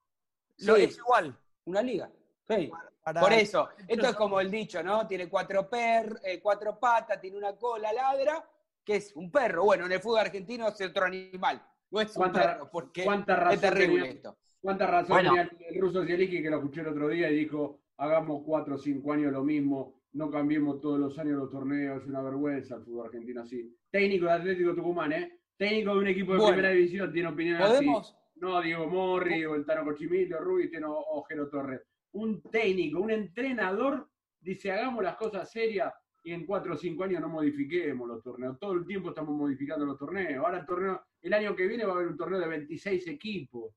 Lo- 0.60 0.76
Sí. 0.76 0.84
Es 0.86 0.98
igual. 0.98 1.36
Una 1.66 1.82
liga. 1.84 2.10
Sí. 2.50 2.72
Para- 3.04 3.20
Por 3.22 3.34
eso, 3.34 3.70
esto 3.88 4.08
es 4.08 4.16
como 4.16 4.40
el 4.40 4.52
dicho, 4.52 4.84
¿no? 4.84 5.08
Tiene 5.08 5.28
cuatro, 5.28 5.68
per, 5.70 6.20
eh, 6.24 6.40
cuatro 6.42 6.78
patas, 6.80 7.20
tiene 7.20 7.38
una 7.38 7.56
cola, 7.56 7.92
ladra, 7.92 8.44
que 8.86 8.98
es 8.98 9.16
un 9.16 9.32
perro. 9.32 9.64
Bueno, 9.64 9.86
en 9.88 9.92
el 9.94 10.00
fútbol 10.00 10.20
argentino 10.20 10.68
es 10.68 10.80
otro 10.82 11.06
animal. 11.06 11.62
No 11.90 12.00
es 12.02 12.10
un 12.16 12.22
¿Cuánta- 12.22 12.42
perro, 12.42 12.70
porque 12.72 13.04
cuánta 13.04 13.36
razón 13.36 13.54
es 13.54 13.62
terrible 13.62 13.96
tenía? 14.02 14.12
esto. 14.12 14.38
¿Cuánta 14.62 14.88
razón 14.88 15.10
Bueno. 15.16 15.30
tenía 15.32 15.50
el 15.70 15.82
ruso 15.82 16.06
Zielinski 16.06 16.44
que 16.44 16.50
lo 16.52 16.58
escuché 16.58 16.82
el 16.82 16.88
otro 16.90 17.08
día 17.10 17.30
y 17.32 17.36
dijo, 17.36 17.80
hagamos 17.98 18.44
cuatro 18.46 18.76
o 18.76 18.78
cinco 18.78 19.14
años 19.14 19.32
lo 19.32 19.44
mismo, 19.44 20.00
no 20.14 20.30
cambiemos 20.30 20.80
todos 20.80 21.00
los 21.00 21.18
años 21.18 21.40
los 21.40 21.50
torneos, 21.52 22.04
es 22.04 22.08
una 22.08 22.22
vergüenza 22.22 22.76
el 22.76 22.84
fútbol 22.84 23.08
argentino 23.08 23.42
así. 23.42 23.76
Técnico 23.90 24.26
de 24.26 24.32
Atlético 24.34 24.76
Tucumán, 24.76 25.12
¿eh? 25.14 25.40
Técnico 25.58 25.94
de 25.94 26.00
un 26.00 26.08
equipo 26.08 26.34
de 26.34 26.38
Bueno. 26.40 26.54
primera 26.54 26.74
división 26.74 27.12
tiene 27.12 27.30
opiniones 27.30 27.68
¿Podemos? 27.68 28.08
así. 28.10 28.18
No 28.36 28.62
Diego 28.62 28.88
Morri, 28.88 29.44
o 29.46 29.56
el 29.56 29.66
Tano 29.66 29.84
Cochimilio, 29.86 30.40
Rubinstein 30.40 30.84
o, 30.86 30.94
o 30.96 31.24
Jero 31.24 31.50
Torres. 31.50 31.82
Un 32.14 32.42
técnico, 32.42 33.00
un 33.00 33.12
entrenador, 33.12 34.10
dice, 34.40 34.72
hagamos 34.72 35.04
las 35.04 35.16
cosas 35.16 35.50
serias 35.52 35.94
y 36.24 36.34
en 36.34 36.46
cuatro 36.46 36.74
o 36.74 36.78
cinco 36.78 37.04
años 37.04 37.22
no 37.22 37.30
modifiquemos 37.30 38.08
los 38.08 38.22
torneos. 38.22 38.60
Todo 38.60 38.74
el 38.74 38.86
tiempo 38.86 39.10
estamos 39.10 39.36
modificando 39.36 39.86
los 39.86 39.98
torneos. 39.98 40.44
Ahora 40.44 40.60
el 40.60 40.66
torneo, 40.66 41.02
el 41.22 41.34
año 41.34 41.56
que 41.56 41.68
viene 41.68 41.86
va 41.86 41.94
a 41.94 41.96
haber 41.96 42.08
un 42.08 42.18
torneo 42.18 42.40
de 42.40 42.48
26 42.48 43.08
equipos. 43.08 43.74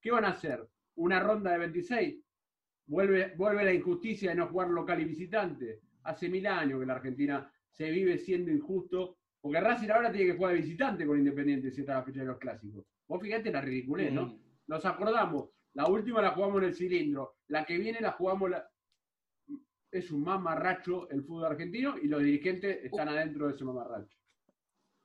¿Qué 0.00 0.10
van 0.10 0.24
a 0.24 0.28
hacer? 0.28 0.68
¿Una 0.96 1.20
ronda 1.20 1.52
de 1.52 1.58
26? 1.58 2.16
Vuelve, 2.86 3.34
vuelve 3.36 3.64
la 3.64 3.72
injusticia 3.72 4.30
de 4.30 4.36
no 4.36 4.48
jugar 4.48 4.68
local 4.70 5.00
y 5.00 5.04
visitante. 5.04 5.80
Hace 6.04 6.28
mil 6.28 6.46
años 6.46 6.80
que 6.80 6.86
la 6.86 6.94
Argentina 6.94 7.52
se 7.70 7.90
vive 7.90 8.18
siendo 8.18 8.50
injusto, 8.50 9.18
porque 9.40 9.60
Racing 9.60 9.90
ahora 9.90 10.10
tiene 10.10 10.32
que 10.32 10.36
jugar 10.36 10.54
de 10.54 10.60
visitante 10.60 11.06
con 11.06 11.18
Independiente 11.18 11.70
si 11.70 11.80
está 11.80 11.94
la 11.94 12.02
fecha 12.02 12.20
de 12.20 12.26
los 12.26 12.38
clásicos. 12.38 12.84
Vos 13.06 13.22
fíjate 13.22 13.52
la 13.52 13.60
ridiculez, 13.60 14.12
¿no? 14.12 14.38
Nos 14.66 14.84
acordamos, 14.84 15.50
la 15.74 15.86
última 15.86 16.20
la 16.22 16.30
jugamos 16.32 16.58
en 16.62 16.68
el 16.68 16.74
cilindro, 16.74 17.36
la 17.48 17.64
que 17.64 17.76
viene 17.78 18.00
la 18.00 18.12
jugamos 18.12 18.50
la... 18.50 18.70
Es 19.90 20.10
un 20.10 20.22
mamarracho 20.22 21.08
el 21.10 21.22
fútbol 21.24 21.46
argentino 21.46 21.96
y 21.96 22.08
los 22.08 22.22
dirigentes 22.22 22.84
están 22.84 23.08
adentro 23.08 23.46
de 23.48 23.54
ese 23.54 23.64
mamarracho. 23.64 24.18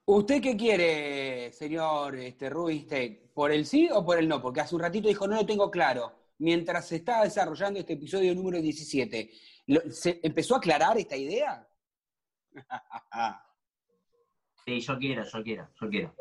¿Usted 0.06 0.42
qué 0.42 0.58
quiere, 0.58 1.54
señor 1.54 2.16
este, 2.18 2.50
Rubinstein? 2.50 3.32
¿Por 3.34 3.52
el 3.54 3.66
sí 3.66 3.88
o 3.90 4.04
por 4.06 4.20
el 4.20 4.28
no? 4.28 4.42
Porque 4.42 4.60
hace 4.60 4.76
un 4.76 4.82
ratito 4.82 5.08
dijo, 5.08 5.26
no 5.28 5.36
lo 5.38 5.46
tengo 5.46 5.72
claro. 5.72 6.12
Mientras 6.40 6.90
se 6.90 6.98
está 6.98 7.24
desarrollando 7.24 7.80
este 7.80 7.94
episodio 7.94 8.36
número 8.36 8.60
17, 8.62 9.32
¿lo- 9.68 9.90
¿se 9.90 10.20
empezó 10.22 10.56
a 10.56 10.58
aclarar 10.58 10.98
esta 10.98 11.16
idea? 11.16 11.66
Sí, 14.66 14.80
yo 14.80 14.98
quiero, 14.98 15.24
yo 15.26 15.44
quiero, 15.44 15.70
yo 15.82 15.90
quiero. 15.90 16.16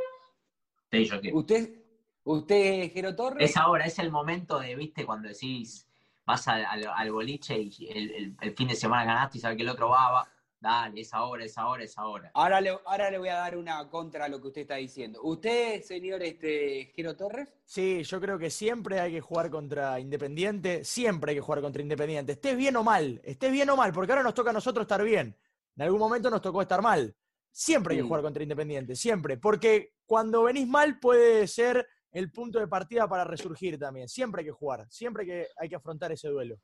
Sí, 0.90 1.04
yo 1.04 1.20
quiero. 1.20 1.36
¿Usted, 1.38 1.81
usted 2.24 2.92
Jero 2.92 3.14
Torres? 3.14 3.50
Es 3.50 3.56
ahora, 3.56 3.84
es 3.86 3.98
el 3.98 4.10
momento 4.10 4.58
de, 4.58 4.74
viste, 4.76 5.04
cuando 5.04 5.28
decís, 5.28 5.86
vas 6.24 6.46
al, 6.48 6.64
al- 6.64 6.86
al 6.94 7.12
boliche 7.12 7.58
y 7.58 7.88
el, 7.90 8.10
el- 8.12 8.36
el 8.40 8.54
fin 8.56 8.68
de 8.68 8.76
semana 8.76 9.04
ganaste 9.04 9.38
y 9.38 9.40
sabes 9.40 9.56
que 9.56 9.62
el 9.62 9.68
otro 9.68 9.88
va, 9.88 10.10
va. 10.10 10.28
Dale, 10.60 11.00
es 11.00 11.12
ahora, 11.12 11.44
es 11.44 11.58
ahora, 11.58 11.82
es 11.82 11.98
ahora. 11.98 12.30
Ahora 12.34 12.60
le, 12.60 12.70
ahora 12.86 13.10
le 13.10 13.18
voy 13.18 13.30
a 13.30 13.34
dar 13.34 13.56
una 13.58 13.88
contra 13.90 14.26
a 14.26 14.28
lo 14.28 14.40
que 14.40 14.46
usted 14.46 14.60
está 14.60 14.76
diciendo. 14.76 15.18
¿Usted, 15.24 15.82
señor 15.82 16.22
este, 16.22 16.92
Jero 16.94 17.16
Torres? 17.16 17.48
Sí, 17.64 18.04
yo 18.04 18.20
creo 18.20 18.38
que 18.38 18.48
siempre 18.48 19.00
hay 19.00 19.10
que 19.10 19.20
jugar 19.20 19.50
contra 19.50 19.98
Independiente, 19.98 20.84
siempre 20.84 21.30
hay 21.32 21.36
que 21.38 21.40
jugar 21.40 21.62
contra 21.62 21.82
Independiente, 21.82 22.32
estés 22.32 22.56
bien 22.56 22.76
o 22.76 22.84
mal, 22.84 23.20
estés 23.24 23.50
bien 23.50 23.70
o 23.70 23.76
mal, 23.76 23.92
porque 23.92 24.12
ahora 24.12 24.22
nos 24.22 24.34
toca 24.34 24.50
a 24.50 24.52
nosotros 24.52 24.84
estar 24.84 25.02
bien. 25.02 25.36
En 25.74 25.82
algún 25.82 25.98
momento 25.98 26.30
nos 26.30 26.40
tocó 26.40 26.62
estar 26.62 26.80
mal. 26.80 27.12
Siempre 27.50 27.94
hay 27.96 28.00
que 28.00 28.06
jugar 28.06 28.22
contra 28.22 28.44
Independiente, 28.44 28.94
siempre, 28.94 29.38
porque 29.38 29.94
cuando 30.06 30.44
venís 30.44 30.68
mal 30.68 31.00
puede 31.00 31.48
ser 31.48 31.88
el 32.12 32.30
punto 32.30 32.58
de 32.58 32.68
partida 32.68 33.08
para 33.08 33.24
resurgir 33.24 33.78
también. 33.78 34.08
Siempre 34.08 34.40
hay 34.40 34.46
que 34.46 34.52
jugar, 34.52 34.86
siempre 34.90 35.22
hay 35.22 35.28
que, 35.28 35.46
hay 35.58 35.68
que 35.68 35.76
afrontar 35.76 36.12
ese 36.12 36.28
duelo. 36.28 36.56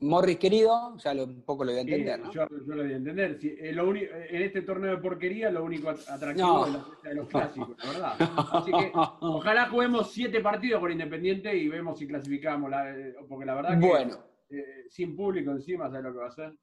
Morris, 0.00 0.36
querido, 0.38 0.96
ya 0.98 1.12
lo- 1.12 1.24
un 1.24 1.42
poco 1.42 1.64
lo 1.64 1.72
voy 1.72 1.78
a 1.78 1.82
entender, 1.82 2.16
Sí, 2.20 2.22
¿no? 2.22 2.32
yo, 2.32 2.46
yo 2.48 2.74
lo 2.76 2.82
voy 2.84 2.92
a 2.92 2.96
entender. 2.96 3.36
Sí, 3.40 3.56
eh, 3.58 3.72
lo 3.72 3.92
eh, 3.96 4.28
en 4.30 4.42
este 4.42 4.62
torneo 4.62 4.92
de 4.92 4.98
porquería, 4.98 5.50
lo 5.50 5.64
único 5.64 5.88
at- 5.90 6.08
atractivo 6.08 6.46
No. 6.46 6.66
es 6.66 6.72
la 6.72 6.84
fecha 6.84 7.08
de 7.08 7.14
los 7.16 7.28
clásicos, 7.28 7.76
la 7.84 7.90
verdad. 7.90 8.14
Así 8.52 8.70
que 8.70 8.92
ojalá 8.94 9.68
juguemos 9.68 10.12
siete 10.12 10.40
partidos 10.40 10.80
con 10.80 10.92
Independiente 10.92 11.56
y 11.56 11.68
vemos 11.68 11.98
si 11.98 12.06
clasificamos. 12.06 12.70
la- 12.70 12.96
eh, 12.96 13.14
porque 13.28 13.44
la 13.44 13.54
verdad 13.56 13.80
que 13.80 13.86
Bueno. 13.88 14.18
eh, 14.50 14.84
sin 14.88 15.16
público 15.16 15.50
encima, 15.50 15.86
¿sabes 15.88 16.04
lo 16.04 16.12
que 16.12 16.18
va 16.18 16.26
a 16.26 16.28
hacer? 16.28 16.54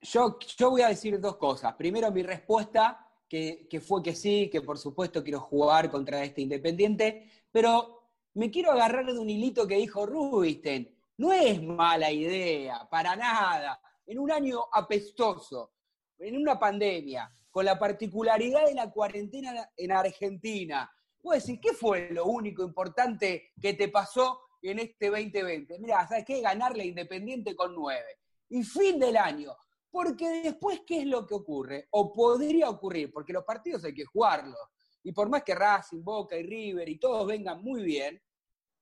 Yo, 0.00 0.38
yo 0.56 0.70
voy 0.70 0.80
a 0.80 0.88
decir 0.88 1.20
dos 1.20 1.36
cosas. 1.36 1.74
Primero, 1.74 2.10
mi 2.10 2.22
respuesta, 2.22 3.04
que, 3.28 3.66
que 3.68 3.80
fue 3.82 4.02
que 4.02 4.14
sí, 4.14 4.48
que 4.50 4.62
por 4.62 4.78
supuesto 4.78 5.22
quiero 5.22 5.40
jugar 5.40 5.90
contra 5.90 6.24
este 6.24 6.40
Independiente, 6.40 7.28
pero 7.50 8.10
me 8.34 8.50
quiero 8.50 8.72
agarrar 8.72 9.06
de 9.06 9.18
un 9.18 9.28
hilito 9.28 9.66
que 9.66 9.76
dijo 9.76 10.06
Rubinstein. 10.06 10.96
No 11.16 11.32
es 11.32 11.62
mala 11.62 12.12
idea, 12.12 12.88
para 12.90 13.16
nada. 13.16 13.80
En 14.06 14.18
un 14.18 14.30
año 14.30 14.60
apestoso, 14.72 15.72
en 16.18 16.36
una 16.36 16.58
pandemia, 16.58 17.32
con 17.50 17.64
la 17.64 17.78
particularidad 17.78 18.66
de 18.66 18.74
la 18.74 18.90
cuarentena 18.90 19.70
en 19.76 19.92
Argentina, 19.92 20.90
vos 21.22 21.34
decís, 21.44 21.58
¿qué 21.60 21.72
fue 21.72 22.10
lo 22.10 22.26
único 22.26 22.62
importante 22.62 23.50
que 23.60 23.74
te 23.74 23.88
pasó 23.88 24.40
en 24.62 24.78
este 24.78 25.10
2020? 25.10 25.78
Mirá, 25.80 26.06
¿sabes 26.06 26.24
qué? 26.24 26.40
Ganarle 26.40 26.86
Independiente 26.86 27.56
con 27.56 27.74
nueve. 27.74 28.20
Y 28.50 28.62
fin 28.62 28.98
del 28.98 29.16
año. 29.16 29.56
Porque 29.90 30.42
después, 30.42 30.82
¿qué 30.86 31.00
es 31.00 31.06
lo 31.06 31.26
que 31.26 31.34
ocurre? 31.34 31.88
O 31.90 32.12
podría 32.12 32.68
ocurrir, 32.70 33.10
porque 33.12 33.32
los 33.32 33.44
partidos 33.44 33.84
hay 33.84 33.94
que 33.94 34.04
jugarlos. 34.04 34.58
Y 35.02 35.12
por 35.12 35.28
más 35.28 35.42
que 35.42 35.54
Racing, 35.54 36.02
Boca 36.02 36.36
y 36.36 36.42
River 36.42 36.88
y 36.88 36.98
todos 36.98 37.26
vengan 37.26 37.62
muy 37.62 37.82
bien, 37.82 38.20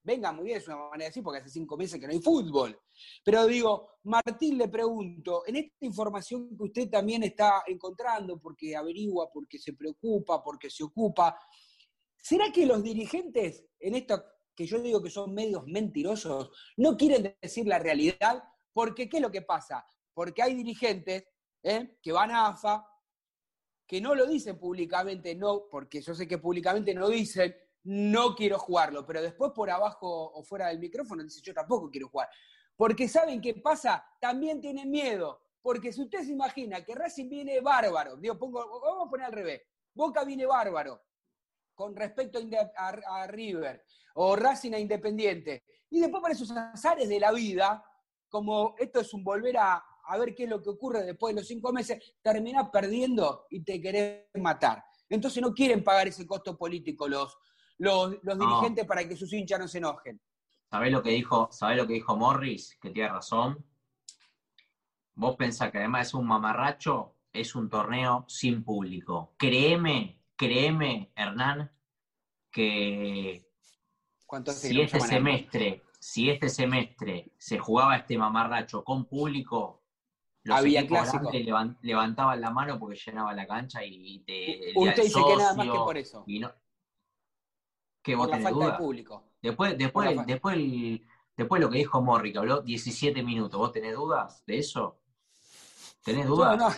vengan 0.06 0.36
muy 0.36 0.46
bien, 0.46 0.58
es 0.58 0.68
una 0.68 0.76
manera 0.76 0.98
de 0.98 1.08
decir, 1.08 1.22
porque 1.22 1.40
hace 1.40 1.50
cinco 1.50 1.76
meses 1.76 2.00
que 2.00 2.06
no 2.06 2.12
hay 2.12 2.20
fútbol. 2.20 2.80
Pero 3.24 3.44
digo, 3.46 3.90
Martín, 4.04 4.56
le 4.56 4.68
pregunto, 4.68 5.42
en 5.46 5.56
esta 5.56 5.84
información 5.84 6.56
que 6.56 6.62
usted 6.62 6.88
también 6.88 7.24
está 7.24 7.64
encontrando, 7.66 8.40
porque 8.40 8.76
averigua, 8.76 9.28
porque 9.32 9.58
se 9.58 9.72
preocupa, 9.72 10.42
porque 10.44 10.70
se 10.70 10.84
ocupa, 10.84 11.36
¿será 12.16 12.52
que 12.52 12.66
los 12.66 12.84
dirigentes, 12.84 13.66
en 13.80 13.96
esto 13.96 14.24
que 14.54 14.64
yo 14.64 14.80
digo 14.80 15.02
que 15.02 15.10
son 15.10 15.34
medios 15.34 15.64
mentirosos, 15.66 16.50
no 16.76 16.96
quieren 16.96 17.36
decir 17.42 17.66
la 17.66 17.80
realidad? 17.80 18.44
Porque, 18.72 19.08
¿qué 19.08 19.16
es 19.16 19.22
lo 19.22 19.32
que 19.32 19.42
pasa? 19.42 19.84
Porque 20.14 20.40
hay 20.40 20.54
dirigentes 20.54 21.24
¿eh? 21.64 21.98
que 22.00 22.12
van 22.12 22.30
a 22.30 22.46
AFA, 22.46 22.86
que 23.86 24.00
no 24.00 24.14
lo 24.14 24.26
dicen 24.26 24.58
públicamente, 24.58 25.34
no, 25.34 25.68
porque 25.70 26.00
yo 26.00 26.14
sé 26.14 26.26
que 26.26 26.38
públicamente 26.38 26.92
no 26.94 27.08
dicen, 27.08 27.54
no 27.84 28.34
quiero 28.34 28.58
jugarlo, 28.58 29.06
pero 29.06 29.22
después 29.22 29.52
por 29.54 29.70
abajo 29.70 30.08
o 30.32 30.42
fuera 30.42 30.68
del 30.68 30.80
micrófono 30.80 31.22
dicen, 31.22 31.42
yo 31.42 31.54
tampoco 31.54 31.88
quiero 31.90 32.08
jugar. 32.08 32.28
Porque 32.76 33.08
saben 33.08 33.40
qué 33.40 33.54
pasa, 33.54 34.04
también 34.20 34.60
tienen 34.60 34.90
miedo. 34.90 35.40
Porque 35.62 35.92
si 35.92 36.02
usted 36.02 36.20
se 36.24 36.30
imagina 36.32 36.84
que 36.84 36.94
Racing 36.94 37.28
viene 37.28 37.60
bárbaro, 37.60 38.16
digo, 38.16 38.38
pongo, 38.38 38.80
vamos 38.80 39.06
a 39.06 39.10
poner 39.10 39.26
al 39.26 39.32
revés, 39.32 39.62
Boca 39.94 40.24
viene 40.24 40.46
bárbaro 40.46 41.02
con 41.74 41.94
respecto 41.94 42.38
a, 42.76 42.88
a- 42.88 43.26
River, 43.26 43.84
o 44.14 44.34
Racing 44.36 44.72
a 44.74 44.78
Independiente, 44.78 45.64
y 45.90 46.00
después 46.00 46.20
por 46.20 46.30
esos 46.30 46.50
azares 46.50 47.08
de 47.08 47.20
la 47.20 47.32
vida, 47.32 47.84
como 48.28 48.74
esto 48.78 49.00
es 49.00 49.12
un 49.12 49.22
volver 49.24 49.56
a, 49.58 49.84
a 50.06 50.18
ver 50.18 50.34
qué 50.34 50.44
es 50.44 50.50
lo 50.50 50.62
que 50.62 50.70
ocurre 50.70 51.04
después 51.04 51.34
de 51.34 51.40
los 51.40 51.48
cinco 51.48 51.72
meses, 51.72 52.14
terminás 52.22 52.68
perdiendo 52.70 53.46
y 53.50 53.62
te 53.62 53.80
querés 53.80 54.26
matar. 54.34 54.84
Entonces 55.08 55.42
no 55.42 55.52
quieren 55.52 55.84
pagar 55.84 56.08
ese 56.08 56.26
costo 56.26 56.56
político 56.56 57.08
los, 57.08 57.36
los, 57.78 58.16
los 58.22 58.36
No. 58.36 58.46
dirigentes 58.46 58.84
para 58.86 59.06
que 59.08 59.16
sus 59.16 59.32
hinchas 59.32 59.58
no 59.58 59.68
se 59.68 59.78
enojen. 59.78 60.20
¿Sabés 60.70 60.92
lo 60.92 61.02
que 61.02 61.10
dijo, 61.10 61.48
sabés 61.52 61.76
lo 61.76 61.86
que 61.86 61.94
dijo 61.94 62.16
Morris? 62.16 62.76
Que 62.80 62.90
tiene 62.90 63.08
razón. 63.08 63.64
Vos 65.14 65.36
pensás 65.36 65.70
que 65.70 65.78
además 65.78 66.08
es 66.08 66.14
un 66.14 66.26
mamarracho, 66.26 67.14
es 67.32 67.54
un 67.54 67.70
torneo 67.70 68.24
sin 68.28 68.64
público. 68.64 69.34
Créeme, 69.38 70.20
créeme, 70.36 71.12
Hernán, 71.14 71.70
que 72.50 73.48
¿Cuánto 74.26 74.50
hace 74.50 74.68
que 74.68 74.74
si 74.74 74.80
este 74.80 75.00
semestre, 75.00 75.82
si 76.00 76.30
este 76.30 76.48
semestre 76.48 77.32
se 77.38 77.58
jugaba 77.58 77.96
este 77.96 78.18
mamarracho 78.18 78.82
con 78.82 79.06
público, 79.06 79.84
los 80.46 80.58
Había 80.58 80.80
equipos 80.80 80.98
clásico. 81.00 81.22
grandes 81.24 81.44
levan- 81.46 81.78
levantaban 81.82 82.40
la 82.40 82.50
mano 82.50 82.78
porque 82.78 82.96
llenaba 83.04 83.34
la 83.34 83.46
cancha 83.46 83.84
y 83.84 84.20
te, 84.20 84.72
Usted 84.76 85.02
dice 85.02 85.24
que 85.26 85.36
nada 85.36 85.54
más 85.54 85.64
que 85.66 85.70
socio, 85.72 85.84
por 85.84 85.96
eso, 85.96 86.24
y 86.26 86.38
no, 86.38 86.52
¿Qué 88.02 88.12
por 88.12 88.18
vos 88.18 88.26
la 88.28 88.36
tenés 88.36 88.44
falta 88.44 88.58
de 88.58 88.64
duda? 88.66 88.78
público. 88.78 89.24
Después, 89.42 89.76
después, 89.76 90.26
después, 90.26 90.56
el- 90.56 91.06
después 91.36 91.60
lo 91.60 91.68
que 91.68 91.78
dijo 91.78 92.00
Morri, 92.00 92.32
que 92.32 92.38
habló 92.38 92.60
17 92.62 93.22
minutos, 93.24 93.58
¿vos 93.58 93.72
tenés 93.72 93.94
dudas 93.96 94.44
de 94.46 94.58
eso? 94.58 95.00
¿Tenés 96.04 96.26
Yo 96.26 96.36
dudas? 96.36 96.56
no, 96.56 96.68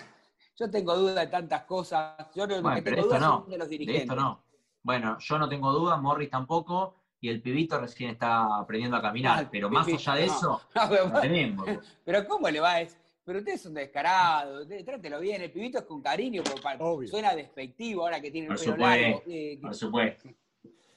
Yo 0.58 0.70
tengo 0.70 0.96
duda 0.96 1.20
de 1.20 1.26
tantas 1.26 1.64
cosas. 1.64 2.16
Yo 2.34 2.46
lo 2.46 2.62
Bueno, 2.62 2.76
que 2.76 2.82
pero 2.82 2.96
tengo 2.96 3.00
esto 3.00 3.06
dudas 3.08 3.20
no, 3.20 3.40
son 3.42 3.50
de 3.50 3.58
los 3.58 3.68
de 3.68 3.76
dirigentes. 3.78 4.02
esto 4.02 4.16
no. 4.16 4.44
Bueno, 4.82 5.18
yo 5.18 5.38
no 5.38 5.48
tengo 5.48 5.72
duda, 5.72 5.96
Morris 5.98 6.30
tampoco, 6.30 6.94
y 7.20 7.28
el 7.28 7.42
pibito 7.42 7.78
recién 7.78 8.10
está 8.10 8.56
aprendiendo 8.58 8.96
a 8.96 9.02
caminar, 9.02 9.44
Ah, 9.44 9.48
pero 9.52 9.68
más 9.68 9.86
allá 9.86 10.14
de 10.14 10.26
no. 10.26 10.32
eso, 10.34 10.62
No, 10.74 10.88
pero, 10.88 11.08
no 11.10 11.20
tenemos. 11.20 11.66
pero 12.04 12.26
¿cómo 12.26 12.48
le 12.48 12.60
va 12.60 12.72
a 12.72 12.78
decir? 12.78 12.98
Pero 13.28 13.40
usted 13.40 13.52
es 13.52 13.66
un 13.66 13.74
descarado, 13.74 14.62
usted- 14.62 14.82
trátelo 14.86 15.20
bien, 15.20 15.42
el 15.42 15.52
pibito 15.52 15.76
es 15.80 15.84
con 15.84 16.00
cariño, 16.00 16.42
porque 16.42 17.06
suena 17.06 17.34
despectivo 17.34 18.00
ahora 18.04 18.22
que 18.22 18.30
tiene 18.30 18.48
el 18.48 18.56
pelo 18.58 18.74
largo, 18.78 19.22
eh, 19.26 19.58
Por 19.60 19.74
supuesto. 19.74 20.30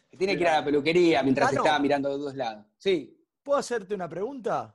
que 0.09 0.15
tiene 0.17 0.35
que 0.37 0.41
ir 0.43 0.47
a 0.47 0.59
la 0.59 0.63
peluquería 0.63 1.23
mientras 1.23 1.49
Tano. 1.49 1.65
está 1.65 1.77
mirando 1.77 2.07
de 2.09 2.17
dos 2.23 2.33
lados. 2.33 2.65
Sí, 2.77 3.17
¿Puedo 3.43 3.59
hacerte 3.59 3.93
una 3.95 4.07
pregunta? 4.07 4.73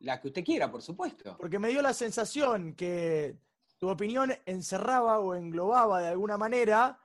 la 0.00 0.20
que 0.20 0.28
usted 0.28 0.44
quiera, 0.44 0.70
por 0.70 0.82
supuesto. 0.82 1.36
Porque 1.38 1.58
me 1.58 1.68
dio 1.68 1.80
la 1.80 1.94
sensación 1.94 2.74
que 2.74 3.34
tu 3.78 3.88
opinión 3.88 4.30
encerraba 4.44 5.20
o 5.20 5.34
englobaba 5.34 6.02
de 6.02 6.08
alguna 6.08 6.36
manera, 6.36 6.98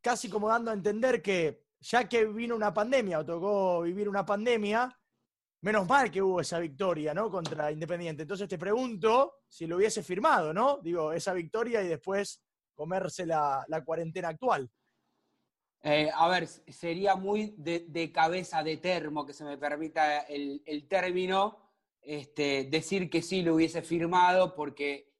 casi 0.00 0.28
como 0.28 0.48
dando 0.48 0.72
a 0.72 0.74
entender 0.74 1.22
que 1.22 1.62
ya 1.78 2.08
que 2.08 2.24
vino 2.24 2.56
una 2.56 2.74
pandemia 2.74 3.20
o 3.20 3.24
tocó 3.24 3.82
vivir 3.82 4.08
una 4.08 4.26
pandemia, 4.26 4.98
menos 5.62 5.86
mal 5.88 6.10
que 6.10 6.22
hubo 6.22 6.40
esa 6.40 6.58
victoria, 6.58 7.14
¿no? 7.14 7.30
Contra 7.30 7.70
Independiente. 7.72 8.22
Entonces 8.22 8.48
te 8.48 8.58
pregunto 8.58 9.40
si 9.48 9.66
lo 9.66 9.76
hubiese 9.76 10.02
firmado, 10.02 10.52
¿no? 10.54 10.78
Digo, 10.78 11.12
esa 11.12 11.32
victoria 11.32 11.82
y 11.82 11.88
después 11.88 12.42
comerse 12.74 13.26
la, 13.26 13.64
la 13.68 13.84
cuarentena 13.84 14.28
actual. 14.28 14.70
Eh, 15.82 16.10
a 16.12 16.28
ver, 16.28 16.46
sería 16.46 17.14
muy 17.14 17.54
de, 17.56 17.86
de 17.88 18.10
cabeza 18.12 18.62
de 18.62 18.76
termo, 18.78 19.24
que 19.24 19.32
se 19.32 19.44
me 19.44 19.56
permita 19.58 20.20
el, 20.22 20.62
el 20.66 20.88
término, 20.88 21.58
este, 22.02 22.64
decir 22.64 23.08
que 23.10 23.22
sí 23.22 23.42
lo 23.42 23.54
hubiese 23.54 23.82
firmado 23.82 24.54
porque 24.54 25.12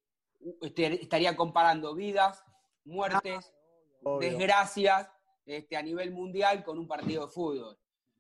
este, 0.61 1.03
estaría 1.03 1.37
comparando 1.37 1.95
vidas, 1.95 2.45
muertes, 2.85 3.53
Obvio. 4.03 4.31
desgracias 4.31 5.09
este, 5.47 5.77
a 5.77 5.83
nivel 5.83 6.13
mundial 6.13 6.65
con 6.65 6.79
un 6.79 6.87
partido 6.89 7.27
de 7.27 7.33
fútbol. 7.33 7.79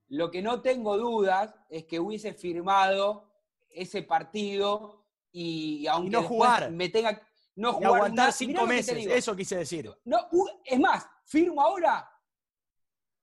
Lo 0.09 0.30
que 0.30 0.40
no 0.42 0.61
tengo 0.62 0.96
dudas 0.96 1.54
es 1.68 1.84
que 1.84 2.00
hubiese 2.00 2.32
firmado 2.32 3.30
ese 3.70 4.02
partido 4.02 5.04
y, 5.32 5.86
aunque 5.86 6.11
no 6.11 6.22
jugar. 6.22 6.70
me 6.70 6.88
tenga 6.88 7.20
no 7.56 7.70
Y 7.70 7.72
jugar 7.74 7.86
aguantar 7.94 8.12
una- 8.12 8.22
mirá 8.24 8.32
cinco 8.32 8.66
meses, 8.66 9.06
eso 9.06 9.36
quise 9.36 9.56
decir. 9.56 9.90
No, 10.04 10.18
es 10.64 10.78
más, 10.78 11.06
firmo 11.24 11.61
ahora 11.61 12.09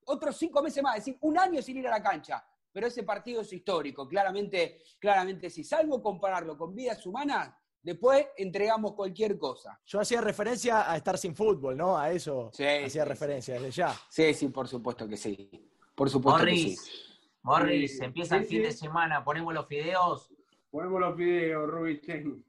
otros 0.04 0.36
cinco 0.36 0.62
meses 0.62 0.82
más, 0.82 0.98
es 0.98 1.04
decir, 1.04 1.18
un 1.22 1.38
año 1.38 1.60
sin 1.62 1.78
ir 1.78 1.88
a 1.88 1.90
la 1.90 2.02
cancha. 2.02 2.44
Pero 2.72 2.86
ese 2.88 3.02
partido 3.02 3.40
es 3.40 3.52
histórico, 3.52 4.06
claramente, 4.06 4.82
claramente 5.00 5.48
sí. 5.50 5.64
Salvo 5.64 6.02
compararlo 6.02 6.56
con 6.58 6.74
vidas 6.74 7.04
humanas, 7.06 7.50
después 7.82 8.26
entregamos 8.36 8.92
cualquier 8.92 9.38
cosa. 9.38 9.80
Yo 9.86 9.98
hacía 10.00 10.20
referencia 10.20 10.90
a 10.90 10.96
estar 10.96 11.16
sin 11.16 11.34
fútbol, 11.34 11.74
¿no? 11.76 11.96
A 11.98 12.10
eso 12.12 12.50
Sí, 12.52 12.64
hacía 12.64 13.02
sí, 13.04 13.08
referencia 13.08 13.54
desde 13.54 13.70
ya. 13.70 13.96
Sí, 14.10 14.34
sí, 14.34 14.48
por 14.48 14.68
supuesto 14.68 15.08
que 15.08 15.16
sí. 15.16 15.72
Por 15.96 16.08
supuesto 16.10 16.44
que 16.44 16.50
sí. 16.54 16.76
Morris, 16.76 17.18
Morris, 17.42 17.98
Sí, 17.98 18.04
empieza 18.04 18.36
el 18.36 18.44
sí, 18.44 18.54
fin 18.54 18.62
de 18.62 18.72
semana, 18.72 19.24
ponemos 19.24 19.52
los 19.52 19.66
fideos. 19.66 20.30
Ponemos 20.70 21.00
los 21.00 21.16
videos, 21.16 21.68
Rubén. 21.68 22.44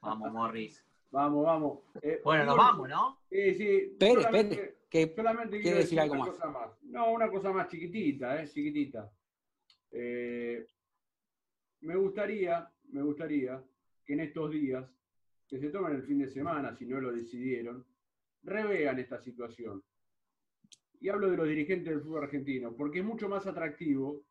Vamos, 0.00 0.32
Morris. 0.32 0.84
Vamos, 1.10 1.44
vamos. 1.44 1.78
Eh, 2.02 2.20
Bueno, 2.24 2.44
nos 2.46 2.56
vamos, 2.56 2.88
¿no? 2.88 3.18
Sí, 3.28 3.54
sí. 3.54 3.96
Espere, 3.98 4.76
que 4.88 5.12
Solamente 5.14 5.60
quiero 5.60 5.76
decir 5.78 5.98
decir 5.98 6.00
algo 6.00 6.14
una 6.14 6.24
más. 6.24 6.30
cosa 6.34 6.46
más. 6.50 6.70
No, 6.84 7.12
una 7.12 7.28
cosa 7.30 7.52
más 7.52 7.68
chiquitita, 7.68 8.40
¿eh? 8.42 8.48
Chiquitita. 8.48 9.12
Eh, 9.90 10.66
me 11.80 11.96
gustaría, 11.96 12.68
me 12.90 13.02
gustaría 13.02 13.62
que 14.04 14.12
en 14.12 14.20
estos 14.20 14.50
días, 14.52 14.88
que 15.48 15.58
se 15.58 15.70
tomen 15.70 15.94
el 15.96 16.02
fin 16.04 16.18
de 16.18 16.28
semana, 16.28 16.74
si 16.76 16.86
no 16.86 17.00
lo 17.00 17.12
decidieron, 17.12 17.84
revean 18.44 18.98
esta 18.98 19.18
situación. 19.18 19.82
Y 21.04 21.10
hablo 21.10 21.30
de 21.30 21.36
los 21.36 21.46
dirigentes 21.46 21.92
del 21.92 22.00
fútbol 22.00 22.24
argentino, 22.24 22.74
porque 22.74 23.00
es 23.00 23.04
mucho 23.04 23.28
más 23.28 23.46
atractivo, 23.46 24.22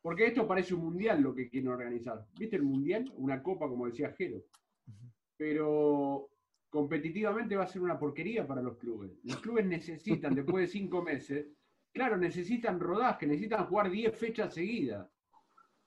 porque 0.00 0.26
esto 0.26 0.46
parece 0.46 0.74
un 0.74 0.82
mundial 0.82 1.20
lo 1.20 1.34
que 1.34 1.48
quieren 1.48 1.72
organizar. 1.72 2.24
¿Viste 2.38 2.54
el 2.54 2.62
mundial? 2.62 3.12
Una 3.16 3.42
copa, 3.42 3.66
como 3.66 3.86
decía 3.86 4.14
Jero. 4.16 4.44
Pero 5.36 6.30
competitivamente 6.68 7.56
va 7.56 7.64
a 7.64 7.66
ser 7.66 7.82
una 7.82 7.98
porquería 7.98 8.46
para 8.46 8.62
los 8.62 8.78
clubes. 8.78 9.10
Los 9.24 9.40
clubes 9.40 9.66
necesitan, 9.66 10.32
después 10.36 10.66
de 10.66 10.68
cinco 10.68 11.02
meses, 11.02 11.48
claro, 11.92 12.16
necesitan 12.16 12.78
rodaje, 12.78 13.26
necesitan 13.26 13.66
jugar 13.66 13.90
10 13.90 14.16
fechas 14.16 14.54
seguidas. 14.54 15.10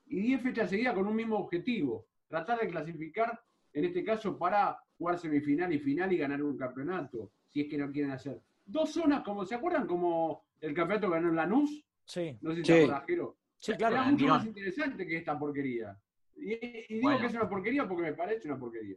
Y 0.04 0.20
10 0.20 0.42
fechas 0.42 0.68
seguidas 0.68 0.92
con 0.92 1.06
un 1.06 1.16
mismo 1.16 1.38
objetivo, 1.38 2.06
tratar 2.28 2.60
de 2.60 2.68
clasificar, 2.68 3.40
en 3.72 3.86
este 3.86 4.04
caso, 4.04 4.36
para 4.36 4.78
jugar 4.98 5.18
semifinal 5.18 5.72
y 5.72 5.78
final 5.78 6.12
y 6.12 6.18
ganar 6.18 6.42
un 6.42 6.58
campeonato, 6.58 7.32
si 7.48 7.62
es 7.62 7.70
que 7.70 7.78
no 7.78 7.90
quieren 7.90 8.10
hacer. 8.10 8.42
Dos 8.66 8.92
zonas, 8.92 9.22
como 9.22 9.44
¿se 9.44 9.54
acuerdan 9.54 9.86
como 9.86 10.46
el 10.60 10.74
campeonato 10.74 11.08
que 11.08 11.14
ganó 11.14 11.28
en 11.28 11.36
Lanús? 11.36 11.84
Sí, 12.04 12.38
No 12.40 12.50
sé 12.50 12.56
si 12.58 12.64
Sí. 12.64 12.72
te 12.72 12.84
acordás, 12.84 13.04
Jero. 13.06 13.36
sí, 13.58 13.72
Era 13.72 13.78
claro. 13.78 14.04
mucho 14.04 14.24
Mirón. 14.24 14.36
más 14.38 14.46
interesante 14.46 15.06
que 15.06 15.16
esta 15.18 15.38
porquería. 15.38 15.98
Y, 16.36 16.52
y 16.52 16.84
digo 16.88 17.02
Bueno. 17.02 17.20
que 17.20 17.26
es 17.26 17.32
una 17.34 17.48
porquería 17.48 17.86
porque 17.88 18.02
me 18.02 18.12
parece 18.14 18.48
una 18.48 18.58
porquería. 18.58 18.96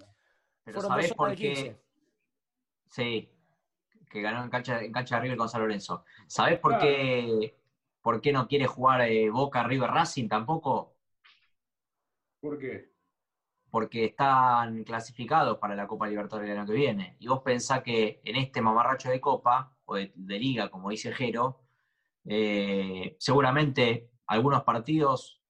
Pero 0.64 0.82
Fueron 0.82 0.90
¿sabés 0.98 1.14
por 1.14 1.30
qué? 1.36 1.54
15. 1.54 1.82
Sí, 2.90 3.30
que 4.10 4.22
ganó 4.22 4.44
en 4.44 4.50
cancha, 4.50 4.82
en 4.82 4.92
cancha 4.92 5.16
de 5.18 5.22
River 5.24 5.38
con 5.38 5.50
San 5.50 5.62
Lorenzo. 5.62 6.04
¿Sabés 6.28 6.60
por 6.60 6.72
Claro. 6.78 6.86
qué, 6.88 7.56
por 8.02 8.22
qué 8.22 8.32
no 8.32 8.48
quiere 8.48 8.66
jugar 8.68 9.02
eh, 9.02 9.30
Boca 9.30 9.64
River 9.64 9.90
Racing 9.92 10.28
tampoco? 10.30 10.96
¿Por 12.40 12.58
qué? 12.58 12.92
Porque 13.70 14.06
están 14.06 14.84
clasificados 14.84 15.58
para 15.58 15.76
la 15.76 15.88
Copa 15.88 16.08
Libertadores 16.08 16.50
del 16.50 16.58
año 16.58 16.68
que 16.68 16.74
viene. 16.74 17.18
Y 17.20 17.28
vos 17.28 17.42
pensás 17.42 17.84
que 17.84 18.22
en 18.24 18.36
este 18.36 18.62
mamarracho 18.62 19.10
de 19.10 19.20
Copa, 19.20 19.76
o 19.86 19.96
de, 19.96 20.12
de 20.16 20.40
Liga, 20.40 20.70
como 20.70 20.90
dice 20.90 21.12
Jero, 21.14 21.62
eh, 22.30 23.16
seguramente 23.20 24.10
algunos 24.28 24.64
partidos 24.64 25.42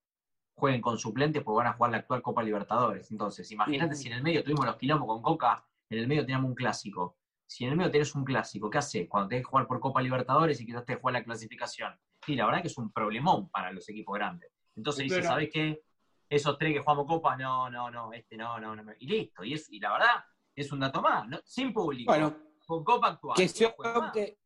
jueguen 0.54 0.80
con 0.80 0.98
suplentes 0.98 1.42
porque 1.42 1.58
van 1.58 1.66
a 1.68 1.72
jugar 1.72 1.90
la 1.92 1.98
actual 1.98 2.22
Copa 2.22 2.42
Libertadores. 2.42 3.10
Entonces, 3.10 3.50
imagínate 3.50 3.94
si 3.94 4.08
en 4.08 4.14
el 4.14 4.22
medio 4.22 4.42
tuvimos 4.42 4.66
los 4.66 4.76
quilombos 4.76 5.08
con 5.08 5.22
Coca, 5.22 5.66
en 5.90 5.98
el 5.98 6.08
medio 6.08 6.22
teníamos 6.22 6.48
un 6.48 6.54
clásico. 6.54 7.16
Si 7.46 7.64
en 7.64 7.70
el 7.70 7.76
medio 7.76 7.90
tenés 7.90 8.14
un 8.14 8.24
clásico, 8.24 8.68
¿qué 8.68 8.78
haces? 8.78 9.08
Cuando 9.08 9.28
tenés 9.28 9.44
que 9.44 9.50
jugar 9.50 9.66
por 9.66 9.80
Copa 9.80 10.02
Libertadores 10.02 10.60
y 10.60 10.66
quizás 10.66 10.84
te 10.84 10.96
juega 10.96 11.18
la 11.18 11.24
clasificación. 11.24 11.98
Y 12.26 12.36
la 12.36 12.46
verdad 12.46 12.60
que 12.60 12.68
es 12.68 12.78
un 12.78 12.92
problemón 12.92 13.48
para 13.50 13.72
los 13.72 13.88
equipos 13.88 14.14
grandes. 14.14 14.50
Entonces 14.76 15.04
dice, 15.04 15.22
¿sabés 15.22 15.50
qué? 15.52 15.82
Esos 16.28 16.58
tres 16.58 16.74
que 16.74 16.80
jugamos 16.80 17.06
Copa, 17.06 17.36
no, 17.36 17.70
no, 17.70 17.90
no, 17.90 18.12
este 18.12 18.36
no, 18.36 18.58
no, 18.60 18.76
no. 18.76 18.92
Y 18.98 19.06
listo. 19.06 19.44
Y, 19.44 19.54
es, 19.54 19.70
y 19.70 19.80
la 19.80 19.92
verdad, 19.92 20.24
es 20.54 20.70
un 20.72 20.80
dato 20.80 21.00
más, 21.00 21.26
¿no? 21.28 21.40
sin 21.44 21.72
público. 21.72 22.12
Bueno, 22.12 22.36
con 22.66 22.84
Copa 22.84 23.08
actual. 23.08 23.36
que 23.36 23.48
se 23.48 23.66
opte, 23.66 24.38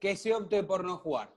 que 0.00 0.16
se 0.16 0.34
opte 0.34 0.62
por 0.64 0.84
no 0.84 0.98
jugar. 0.98 1.32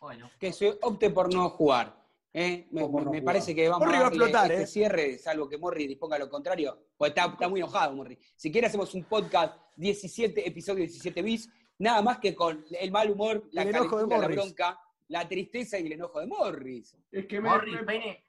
Bueno, 0.00 0.30
Que 0.38 0.52
se 0.52 0.78
opte 0.82 1.08
por 1.10 1.32
no 1.32 1.48
jugar. 1.50 2.04
¿eh? 2.32 2.66
Me, 2.72 3.22
parece 3.22 3.54
que 3.54 3.68
vamos 3.68 3.86
Morri 3.86 3.98
va 3.98 4.04
a 4.04 4.08
explotar, 4.08 4.50
este 4.50 4.64
¿eh? 4.64 4.66
cierre, 4.66 5.18
salvo 5.18 5.48
que 5.48 5.56
Morri 5.56 5.86
disponga 5.86 6.18
lo 6.18 6.28
contrario. 6.28 6.88
Pues 6.96 7.10
está, 7.10 7.26
está 7.26 7.48
muy 7.48 7.60
enojado, 7.60 7.94
Morri. 7.94 8.18
Si 8.36 8.52
quiere 8.52 8.66
hacemos 8.66 8.92
un 8.94 9.04
podcast 9.04 9.56
17, 9.76 10.46
episodio 10.46 10.80
17 10.80 11.22
bis, 11.22 11.48
nada 11.78 12.02
más 12.02 12.18
que 12.18 12.34
con 12.34 12.64
el 12.70 12.90
mal 12.90 13.10
humor, 13.10 13.48
la 13.52 13.62
El 13.62 13.68
enojo 13.68 14.04
de 14.04 14.18
la 14.18 14.28
bronca, 14.28 14.80
la 15.08 15.28
tristeza 15.28 15.78
y 15.78 15.86
el 15.86 15.92
enojo 15.92 16.20
de 16.20 16.26
Morris. 16.26 16.96
Es 17.12 17.26
que 17.26 17.40
Morris, 17.40 17.74
me- 17.74 17.84
Pene, 17.84 18.24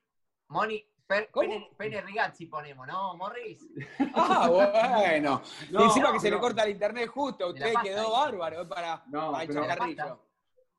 Moni. 0.50 0.84
Pene, 1.08 1.70
Pene 1.78 2.02
Rigazzi 2.02 2.48
ponemos, 2.48 2.88
¿no, 2.88 3.16
Morris? 3.16 3.64
Ah, 4.16 4.50
bueno. 4.50 5.42
No, 5.70 5.82
y 5.82 5.84
encima 5.84 6.08
no, 6.08 6.14
que 6.14 6.20
se 6.20 6.32
le 6.32 6.40
corta 6.40 6.64
el 6.64 6.72
internet 6.72 7.08
justo, 7.10 7.50
usted 7.50 7.74
pasta 7.74 7.84
quedó 7.84 8.12
bárbaro 8.12 8.62
eh, 8.64 8.66
para, 8.66 9.04
No, 9.12 9.32
para 9.32 9.46
pero- 9.48 9.64
echar 9.66 9.78
carrillo. 9.78 10.20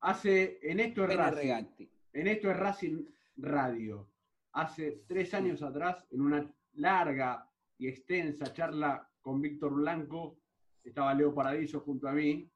hace, 0.01 0.59
en 0.63 0.81
esto 0.81 1.03
es 1.05 1.09
Pene 1.11 1.23
Racing, 1.23 1.37
Reganti. 1.37 1.91
en 2.13 2.27
esto 2.27 2.51
es 2.51 2.57
Racing 2.57 3.05
Radio. 3.37 4.09
Hace 4.53 5.05
tres 5.07 5.33
años 5.35 5.63
atrás, 5.63 6.05
en 6.11 6.21
una 6.23 6.51
larga 6.75 7.49
y 7.79 7.87
extensa 7.87 8.53
charla 8.53 9.09
con 9.21 9.41
Víctor 9.41 9.75
Blanco, 9.75 10.39
estaba 10.83 11.15
Leo 11.15 11.33
Paradiso 11.33 11.81
junto 11.81 12.09
a 12.09 12.13
mí, 12.13 12.51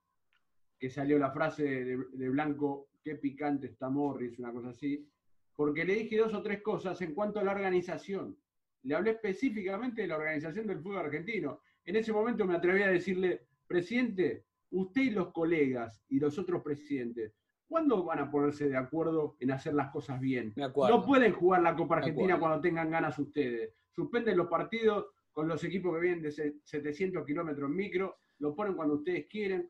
que 0.77 0.91
salió 0.91 1.19
la 1.21 1.31
frase 1.31 1.63
de, 1.63 1.97
de 2.13 2.29
Blanco, 2.31 2.89
qué 3.03 3.17
picante 3.17 3.67
está 3.69 3.89
Morris, 3.89 4.39
una 4.39 4.53
cosa 4.53 4.71
así, 4.71 5.07
porque 5.55 5.85
le 5.85 5.95
dije 5.95 6.19
dos 6.19 6.35
o 6.35 6.43
tres 6.43 6.63
cosas 6.63 7.01
en 7.03 7.15
cuanto 7.15 7.41
a 7.41 7.45
la 7.45 7.53
organización. 7.53 8.37
Le 8.83 8.95
hablé 8.95 9.11
específicamente 9.13 10.03
de 10.03 10.09
la 10.09 10.17
organización 10.17 10.67
del 10.67 10.81
fútbol 10.81 10.99
argentino. 10.99 11.61
En 11.85 11.97
ese 11.97 12.13
momento 12.13 12.45
me 12.47 12.55
atreví 12.57 12.83
a 12.83 12.89
decirle, 12.91 13.47
presidente, 13.67 14.45
usted 14.71 15.03
y 15.03 15.11
los 15.11 15.33
colegas 15.33 16.03
y 16.09 16.19
los 16.19 16.39
otros 16.39 16.63
presidentes, 16.63 17.35
¿cuándo 17.67 18.05
van 18.05 18.21
a 18.21 18.31
ponerse 18.31 18.69
de 18.69 18.77
acuerdo 18.77 19.37
en 19.41 19.51
hacer 19.51 19.75
las 19.75 19.91
cosas 19.91 20.21
bien? 20.21 20.53
No 20.91 21.05
pueden 21.07 21.33
jugar 21.33 21.63
la 21.63 21.77
Copa 21.77 21.97
Argentina 21.99 22.35
cuando 22.41 22.61
tengan 22.61 22.91
ganas 22.91 23.19
ustedes. 23.19 23.75
Suspenden 23.91 24.37
los 24.37 24.49
partidos 24.49 25.07
con 25.33 25.47
los 25.47 25.63
equipos 25.65 25.95
que 25.95 26.01
vienen 26.01 26.23
de 26.23 26.33
se- 26.33 26.57
700 26.65 27.25
kilómetros 27.25 27.69
en 27.71 27.77
micro, 27.77 28.17
lo 28.39 28.55
ponen 28.55 28.75
cuando 28.75 28.95
ustedes 28.95 29.27
quieren. 29.27 29.69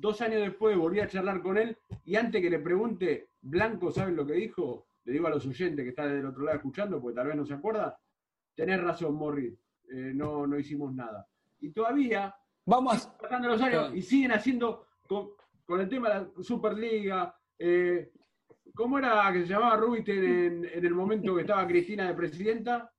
Dos 0.00 0.20
años 0.20 0.42
después 0.42 0.76
volví 0.76 1.00
a 1.00 1.08
charlar 1.08 1.42
con 1.42 1.58
él 1.58 1.76
y 2.04 2.14
antes 2.14 2.40
que 2.40 2.48
le 2.48 2.60
pregunte, 2.60 3.30
Blanco, 3.40 3.90
¿saben 3.90 4.14
lo 4.14 4.24
que 4.24 4.34
dijo? 4.34 4.86
Le 5.02 5.12
digo 5.12 5.26
a 5.26 5.30
los 5.30 5.44
oyentes 5.44 5.82
que 5.82 5.88
están 5.88 6.14
del 6.14 6.26
otro 6.26 6.44
lado 6.44 6.56
escuchando, 6.58 7.00
porque 7.00 7.16
tal 7.16 7.26
vez 7.26 7.36
no 7.36 7.44
se 7.44 7.54
acuerdan. 7.54 7.92
Tenés 8.54 8.80
razón, 8.80 9.14
Morri. 9.14 9.58
Eh, 9.90 10.12
no, 10.14 10.46
no, 10.46 10.56
hicimos 10.56 10.94
nada. 10.94 11.26
Y 11.60 11.70
todavía, 11.72 12.32
Vamos, 12.64 13.10
pasando 13.20 13.48
los 13.48 13.60
años, 13.60 13.92
y 13.92 14.02
siguen 14.02 14.30
haciendo 14.30 14.86
con, 15.08 15.30
con 15.64 15.80
el 15.80 15.88
tema 15.88 16.10
de 16.10 16.14
la 16.14 16.42
Superliga. 16.44 17.34
Eh, 17.58 18.12
¿Cómo 18.74 18.98
era 18.98 19.32
que 19.32 19.40
se 19.40 19.48
llamaba 19.48 19.78
Rubiten 19.78 20.24
en, 20.24 20.64
en 20.64 20.86
el 20.86 20.94
momento 20.94 21.34
que 21.34 21.40
estaba 21.40 21.66
Cristina 21.66 22.06
de 22.06 22.14
presidenta? 22.14 22.92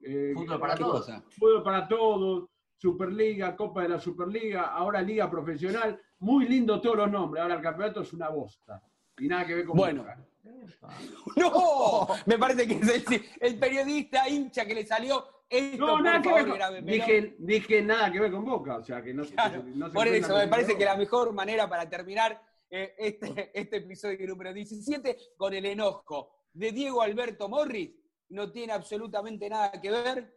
Eh, 0.00 0.32
Fútbol 0.36 0.60
para 0.60 0.74
¿qué 0.74 0.84
todos. 0.84 1.10
Fútbol 1.30 1.62
para 1.64 1.88
todos, 1.88 2.48
Superliga, 2.76 3.56
Copa 3.56 3.82
de 3.82 3.88
la 3.88 3.98
Superliga, 3.98 4.66
ahora 4.66 5.02
Liga 5.02 5.28
Profesional. 5.28 6.00
Muy 6.20 6.48
lindo 6.48 6.80
todos 6.80 6.96
los 6.96 7.10
nombres. 7.10 7.42
Ahora 7.42 7.54
el 7.56 7.62
campeonato 7.62 8.02
es 8.02 8.12
una 8.12 8.28
bosta. 8.28 8.82
Y 9.18 9.28
nada 9.28 9.46
que 9.46 9.54
ver 9.54 9.66
con 9.66 9.76
Bueno. 9.76 10.02
Boca. 10.02 10.24
No, 11.36 12.08
me 12.26 12.38
parece 12.38 12.66
que 12.66 12.74
es 12.74 13.06
el, 13.10 13.24
el 13.40 13.58
periodista 13.58 14.28
hincha 14.28 14.64
que 14.64 14.74
le 14.74 14.86
salió 14.86 15.24
esto, 15.48 15.86
No, 15.86 16.00
nada 16.00 16.20
que 16.20 16.32
ver 16.32 16.48
con, 16.48 16.84
dije, 16.86 17.36
dije 17.38 17.82
nada 17.82 18.10
que 18.12 18.20
ver 18.20 18.30
con 18.32 18.44
Boca. 18.44 18.76
O 18.76 18.84
sea, 18.84 19.02
que 19.02 19.14
no, 19.14 19.24
se- 19.24 19.34
Claro, 19.34 19.62
no 19.62 19.88
se 19.88 19.94
Por 19.94 20.08
eso, 20.08 20.36
me 20.36 20.48
parece 20.48 20.76
que 20.76 20.84
la 20.84 20.96
mejor 20.96 21.32
manera 21.32 21.68
para 21.68 21.88
terminar 21.88 22.40
eh, 22.70 22.94
este, 22.98 23.50
este 23.58 23.76
episodio 23.78 24.26
número 24.26 24.52
17 24.52 25.16
con 25.36 25.54
el 25.54 25.66
enojo 25.66 26.46
de 26.52 26.72
Diego 26.72 27.02
Alberto 27.02 27.48
Morris 27.48 27.90
no 28.30 28.50
tiene 28.52 28.72
absolutamente 28.72 29.48
nada 29.48 29.72
que 29.80 29.90
ver, 29.90 30.34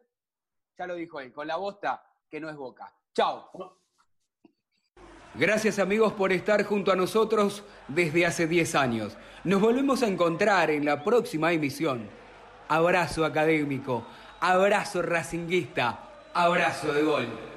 ya 0.77 0.87
lo 0.87 0.95
dijo 0.95 1.19
él, 1.19 1.33
con 1.33 1.47
la 1.47 1.57
bosta 1.57 2.03
que 2.29 2.39
no 2.39 2.49
es 2.49 2.55
boca. 2.55 2.93
Chao. 3.13 3.80
Gracias 5.33 5.79
amigos 5.79 6.11
por 6.11 6.33
estar 6.33 6.63
junto 6.65 6.91
a 6.91 6.95
nosotros 6.95 7.63
desde 7.87 8.25
hace 8.25 8.47
10 8.47 8.75
años. 8.75 9.17
Nos 9.45 9.61
volvemos 9.61 10.03
a 10.03 10.07
encontrar 10.07 10.69
en 10.69 10.83
la 10.83 11.03
próxima 11.03 11.53
emisión. 11.53 12.09
Abrazo 12.67 13.23
académico, 13.23 14.03
abrazo 14.41 15.01
racinguista, 15.01 15.99
abrazo 16.33 16.91
de 16.91 17.03
gol. 17.03 17.50